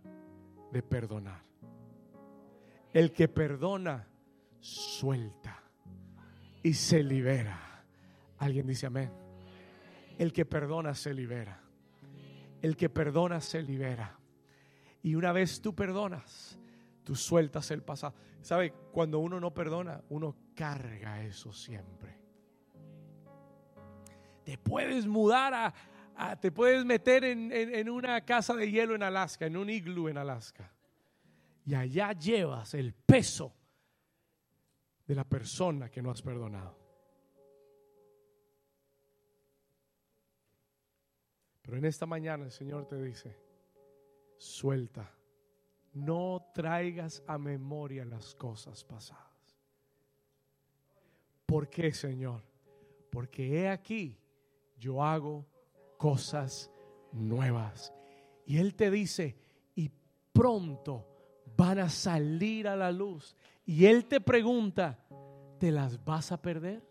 de 0.73 0.83
perdonar. 0.83 1.43
El 2.93 3.13
que 3.13 3.29
perdona, 3.29 4.09
suelta 4.61 5.63
y 6.63 6.75
se 6.75 7.03
libera. 7.03 7.85
Alguien 8.39 8.67
dice 8.67 8.87
amén. 8.87 9.13
El 10.19 10.33
que 10.33 10.47
perdona 10.47 10.95
se 10.95 11.13
libera. 11.13 11.66
El 12.67 12.77
que 12.77 12.89
perdona 12.89 13.41
se 13.41 13.63
libera. 13.63 14.19
Y 15.01 15.15
una 15.15 15.31
vez 15.31 15.63
tú 15.63 15.73
perdonas, 15.73 16.59
tú 17.05 17.15
sueltas 17.15 17.71
el 17.71 17.85
pasado. 17.85 18.17
¿Sabe? 18.43 18.73
Cuando 18.91 19.21
uno 19.21 19.39
no 19.39 19.55
perdona, 19.55 20.03
uno 20.09 20.35
carga 20.53 21.23
eso 21.23 21.53
siempre. 21.53 22.19
Te 24.43 24.59
puedes 24.59 25.07
mudar 25.07 25.55
a, 26.17 26.37
te 26.41 26.51
puedes 26.51 26.85
meter 26.85 27.23
en, 27.23 27.53
en 27.53 27.89
una 27.89 28.21
casa 28.25 28.53
de 28.55 28.69
hielo 28.69 28.97
en 28.97 29.05
Alaska, 29.05 29.47
en 29.47 29.57
un 29.57 29.71
iglú 29.71 30.09
en 30.09 30.19
Alaska. 30.19 30.69
Y 31.65 31.77
allá 31.77 32.15
llevas 32.15 32.75
el 32.75 32.95
peso 32.95 33.55
de 35.07 35.15
la 35.15 35.23
persona 35.23 35.89
que 35.89 36.03
no 36.03 36.11
has 36.11 36.21
perdonado. 36.21 36.86
Pero 41.67 41.79
en 41.79 41.85
esta 41.85 42.07
mañana 42.07 42.45
el 42.45 42.53
Señor 42.53 42.87
te 42.87 43.03
dice, 43.03 43.37
suelta, 44.39 45.13
no 45.95 46.53
traigas 46.55 47.25
a 47.27 47.39
memoria 47.39 48.05
las 48.05 48.37
cosas 48.37 48.85
pasadas. 48.85 49.27
¿Por 51.45 51.69
qué, 51.69 51.93
Señor? 51.93 52.43
Porque 53.11 53.61
he 53.63 53.69
aquí, 53.69 54.17
yo 54.79 55.03
hago 55.03 55.45
cosas 55.99 56.71
nuevas. 57.11 57.93
Y 58.45 58.59
Él 58.59 58.77
te 58.77 58.89
dice, 58.89 59.37
y 59.75 59.91
pronto 60.33 61.05
van 61.57 61.81
a 61.81 61.89
salir 61.89 62.69
a 62.69 62.77
la 62.77 62.93
luz. 62.93 63.35
Y 63.65 63.87
Él 63.87 64.07
te 64.07 64.21
pregunta, 64.21 65.05
¿te 65.59 65.73
las 65.73 66.05
vas 66.05 66.31
a 66.31 66.41
perder? 66.41 66.86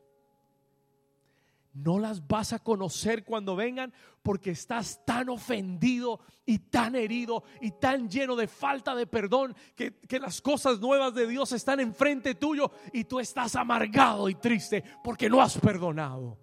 No 1.75 1.99
las 1.99 2.25
vas 2.25 2.53
a 2.53 2.59
conocer 2.59 3.25
cuando 3.25 3.55
vengan 3.55 3.93
porque 4.23 4.51
estás 4.51 5.03
tan 5.05 5.29
ofendido 5.29 6.21
y 6.45 6.59
tan 6.59 6.95
herido 6.95 7.43
y 7.59 7.71
tan 7.71 8.09
lleno 8.09 8.35
de 8.37 8.47
falta 8.47 8.95
de 8.95 9.05
perdón 9.05 9.53
que, 9.75 9.93
las 10.19 10.41
cosas 10.41 10.79
nuevas 10.79 11.13
de 11.13 11.27
Dios 11.27 11.51
están 11.51 11.81
enfrente 11.81 12.33
tuyo 12.33 12.71
y 12.93 13.03
tú 13.03 13.19
estás 13.19 13.57
amargado 13.57 14.29
y 14.29 14.35
triste 14.35 14.83
porque 15.03 15.29
no 15.29 15.41
has 15.41 15.57
perdonado. 15.57 16.39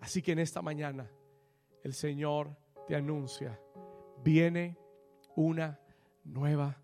Así 0.00 0.20
que 0.20 0.32
en 0.32 0.40
esta 0.40 0.60
mañana 0.60 1.10
el 1.82 1.94
Señor 1.94 2.54
te 2.86 2.94
anuncia, 2.94 3.58
viene 4.22 4.76
una 5.36 5.80
nueva 6.24 6.76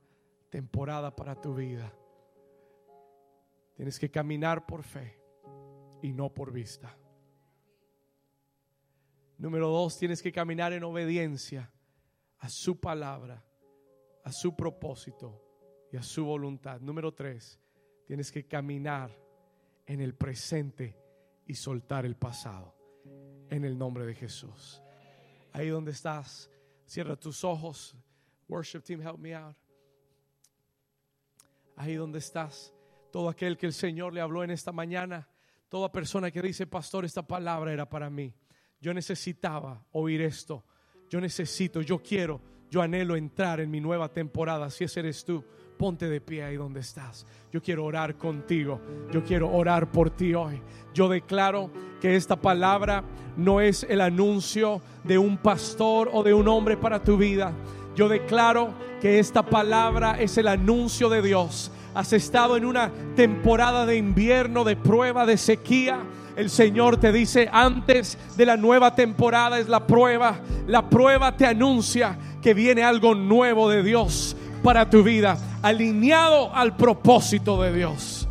temporada 0.49 1.14
para 1.14 1.39
tu 1.39 1.55
vida. 1.55 1.93
Tienes 3.79 3.97
que 3.97 4.11
caminar 4.11 4.66
por 4.66 4.83
fe 4.83 5.20
y 6.03 6.12
no 6.12 6.35
por 6.35 6.51
vista. 6.51 6.99
Número 9.37 9.68
dos, 9.68 9.97
tienes 9.97 10.20
que 10.20 10.33
caminar 10.33 10.72
en 10.72 10.83
obediencia 10.83 11.72
a 12.39 12.49
su 12.49 12.81
palabra, 12.81 13.47
a 14.24 14.33
su 14.33 14.57
propósito 14.57 15.41
y 15.93 15.97
a 15.97 16.03
su 16.03 16.24
voluntad. 16.24 16.81
Número 16.81 17.14
tres, 17.14 17.61
tienes 18.05 18.33
que 18.33 18.49
caminar 18.49 19.16
en 19.87 20.01
el 20.01 20.16
presente 20.16 21.01
y 21.47 21.55
soltar 21.55 22.05
el 22.05 22.16
pasado. 22.16 22.74
En 23.49 23.64
el 23.64 23.79
nombre 23.79 24.05
de 24.07 24.14
Jesús. 24.16 24.83
Ahí 25.53 25.68
donde 25.68 25.93
estás, 25.93 26.51
cierra 26.85 27.14
tus 27.14 27.45
ojos. 27.45 27.97
Worship 28.49 28.81
team, 28.81 29.01
help 29.03 29.20
me 29.20 29.37
out. 29.37 29.57
Ahí 31.76 31.95
donde 31.95 32.18
estás 32.18 32.74
todo 33.11 33.29
aquel 33.29 33.57
que 33.57 33.67
el 33.67 33.73
Señor 33.73 34.13
le 34.13 34.21
habló 34.21 34.45
en 34.45 34.51
esta 34.51 34.73
mañana, 34.73 35.29
toda 35.69 35.91
persona 35.93 36.31
que 36.31 36.43
dice, 36.43 36.67
pastor, 36.67 37.05
esta 37.05 37.23
palabra 37.23 37.73
era 37.73 37.89
para 37.89 38.11
mí. 38.11 38.33
Yo 38.81 38.95
necesitaba 38.95 39.85
oír 39.93 40.23
esto. 40.23 40.65
Yo 41.09 41.21
necesito, 41.21 41.81
yo 41.81 42.03
quiero, 42.03 42.41
yo 42.71 42.83
anhelo 42.83 43.17
entrar 43.17 43.61
en 43.61 43.71
mi 43.71 43.81
nueva 43.81 44.09
temporada. 44.13 44.71
Si 44.71 44.85
ese 44.85 45.01
eres 45.01 45.25
tú, 45.25 45.43
ponte 45.79 46.09
de 46.09 46.21
pie 46.21 46.45
ahí 46.45 46.57
donde 46.57 46.81
estás. 46.81 47.27
Yo 47.51 47.63
quiero 47.63 47.85
orar 47.85 48.17
contigo. 48.17 48.81
Yo 49.11 49.25
quiero 49.25 49.51
orar 49.51 49.91
por 49.91 50.11
ti 50.11 50.35
hoy. 50.35 50.61
Yo 50.93 51.09
declaro 51.09 51.71
que 52.01 52.15
esta 52.15 52.37
palabra 52.37 53.05
no 53.37 53.61
es 53.61 53.85
el 53.85 54.01
anuncio 54.01 54.83
de 55.05 55.17
un 55.17 55.39
pastor 55.39 56.11
o 56.13 56.23
de 56.23 56.35
un 56.35 56.47
hombre 56.49 56.77
para 56.77 57.03
tu 57.03 57.17
vida. 57.17 57.55
Yo 57.95 58.09
declaro 58.09 58.75
que 59.01 59.19
esta 59.19 59.43
palabra 59.43 60.21
es 60.21 60.37
el 60.37 60.49
anuncio 60.49 61.09
de 61.09 61.23
Dios 61.23 61.73
has 61.99 62.13
estado 62.13 62.57
en 62.57 62.65
una 62.65 62.93
temporada 63.17 63.85
de 63.85 63.97
invierno, 63.97 64.63
de 64.63 64.77
prueba, 64.77 65.27
de 65.27 65.37
sequía, 65.37 65.99
el 66.37 66.49
Señor 66.49 66.99
te 66.99 67.11
dice, 67.11 67.49
antes 67.53 68.17
de 68.37 68.47
la 68.47 68.57
nueva 68.57 68.95
temporada 68.95 69.59
es 69.59 69.69
la 69.69 69.85
prueba. 69.85 70.37
La 70.69 70.89
prueba 70.89 71.37
te 71.37 71.45
anuncia 71.45 72.17
que 72.41 72.55
viene 72.55 72.85
algo 72.85 73.17
nuevo 73.17 73.69
de 73.69 73.83
Dios 73.83 74.37
para 74.63 74.89
tu 74.89 75.03
vida, 75.03 75.37
alineado 75.61 76.55
al 76.55 76.77
propósito 76.77 77.61
de 77.61 77.73
Dios. 77.73 78.29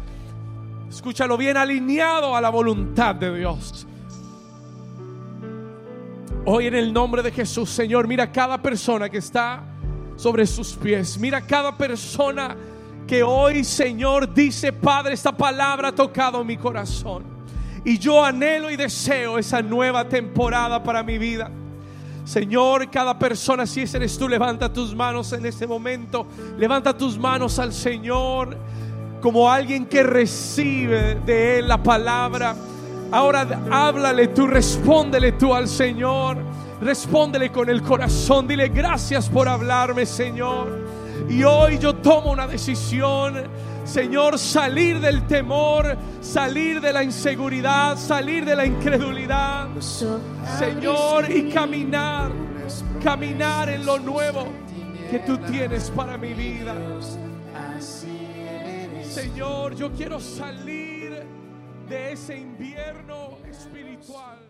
Escúchalo 0.88 1.36
bien, 1.36 1.58
alineado 1.58 2.38
a 2.38 2.40
la 2.40 2.50
voluntad 2.50 3.16
de 3.16 3.38
Dios. 3.38 3.86
Hoy 6.46 6.68
en 6.68 6.76
el 6.76 6.94
nombre 6.94 7.22
de 7.22 7.34
Jesús, 7.34 7.70
Señor, 7.70 8.08
mira 8.08 8.32
cada 8.32 8.62
persona 8.62 9.10
que 9.10 9.18
está 9.18 9.62
sobre 10.16 10.48
sus 10.48 10.76
pies. 10.76 11.18
Mira 11.18 11.42
cada 11.42 11.78
persona 11.78 12.56
que 13.08 13.24
hoy, 13.24 13.64
Señor, 13.64 14.34
dice, 14.34 14.74
Padre, 14.74 15.14
esta 15.14 15.32
palabra 15.32 15.88
ha 15.88 15.96
tocado 15.96 16.44
mi 16.44 16.58
corazón. 16.58 17.24
Y 17.86 17.98
yo 17.98 18.24
anhelo 18.24 18.70
y 18.70 18.76
deseo 18.76 19.40
esa 19.40 19.62
nueva 19.62 20.08
temporada 20.10 20.84
para 20.84 21.02
mi 21.02 21.18
vida. 21.18 21.50
Señor, 22.26 22.92
cada 22.92 23.18
persona, 23.18 23.66
si 23.66 23.82
ese 23.82 23.96
eres 23.96 24.18
tú, 24.18 24.28
levanta 24.28 24.72
tus 24.72 24.94
manos 24.94 25.32
en 25.32 25.46
este 25.46 25.66
momento. 25.66 26.28
Levanta 26.58 26.96
tus 26.96 27.18
manos 27.18 27.58
al 27.58 27.72
Señor 27.72 28.58
como 29.22 29.50
alguien 29.50 29.86
que 29.86 30.04
recibe 30.04 31.16
de 31.26 31.60
Él 31.60 31.70
la 31.70 31.82
palabra. 31.82 32.54
Ahora 33.12 33.48
háblale 33.72 34.28
tú, 34.28 34.46
respóndele 34.48 35.32
tú 35.32 35.54
al 35.56 35.70
Señor. 35.70 36.38
Respóndele 36.82 37.52
con 37.52 37.70
el 37.70 37.82
corazón. 37.82 38.48
Dile 38.48 38.68
gracias 38.68 39.30
por 39.30 39.48
hablarme, 39.48 40.06
Señor. 40.06 40.87
Y 41.30 41.44
hoy 41.44 41.78
yo 41.78 41.96
tomo 41.96 42.32
una 42.32 42.48
decisión, 42.48 43.44
Señor, 43.84 44.40
salir 44.40 45.00
del 45.00 45.28
temor, 45.28 45.98
salir 46.22 46.80
de 46.80 46.94
la 46.94 47.04
inseguridad, 47.04 47.98
salir 47.98 48.46
de 48.46 48.56
la 48.56 48.66
incredulidad, 48.66 49.68
Señor, 49.80 51.30
y 51.30 51.50
caminar, 51.50 52.32
caminar 53.04 53.70
en 53.70 53.86
lo 53.86 54.00
nuevo 54.00 54.48
que 55.12 55.20
tú 55.20 55.38
tienes 55.38 55.90
para 55.92 56.18
mi 56.18 56.34
vida. 56.34 56.76
Señor, 59.02 59.76
yo 59.76 59.92
quiero 59.92 60.20
salir 60.20 61.26
de 61.90 62.12
ese 62.12 62.38
invierno 62.38 63.38
espiritual. 63.50 64.47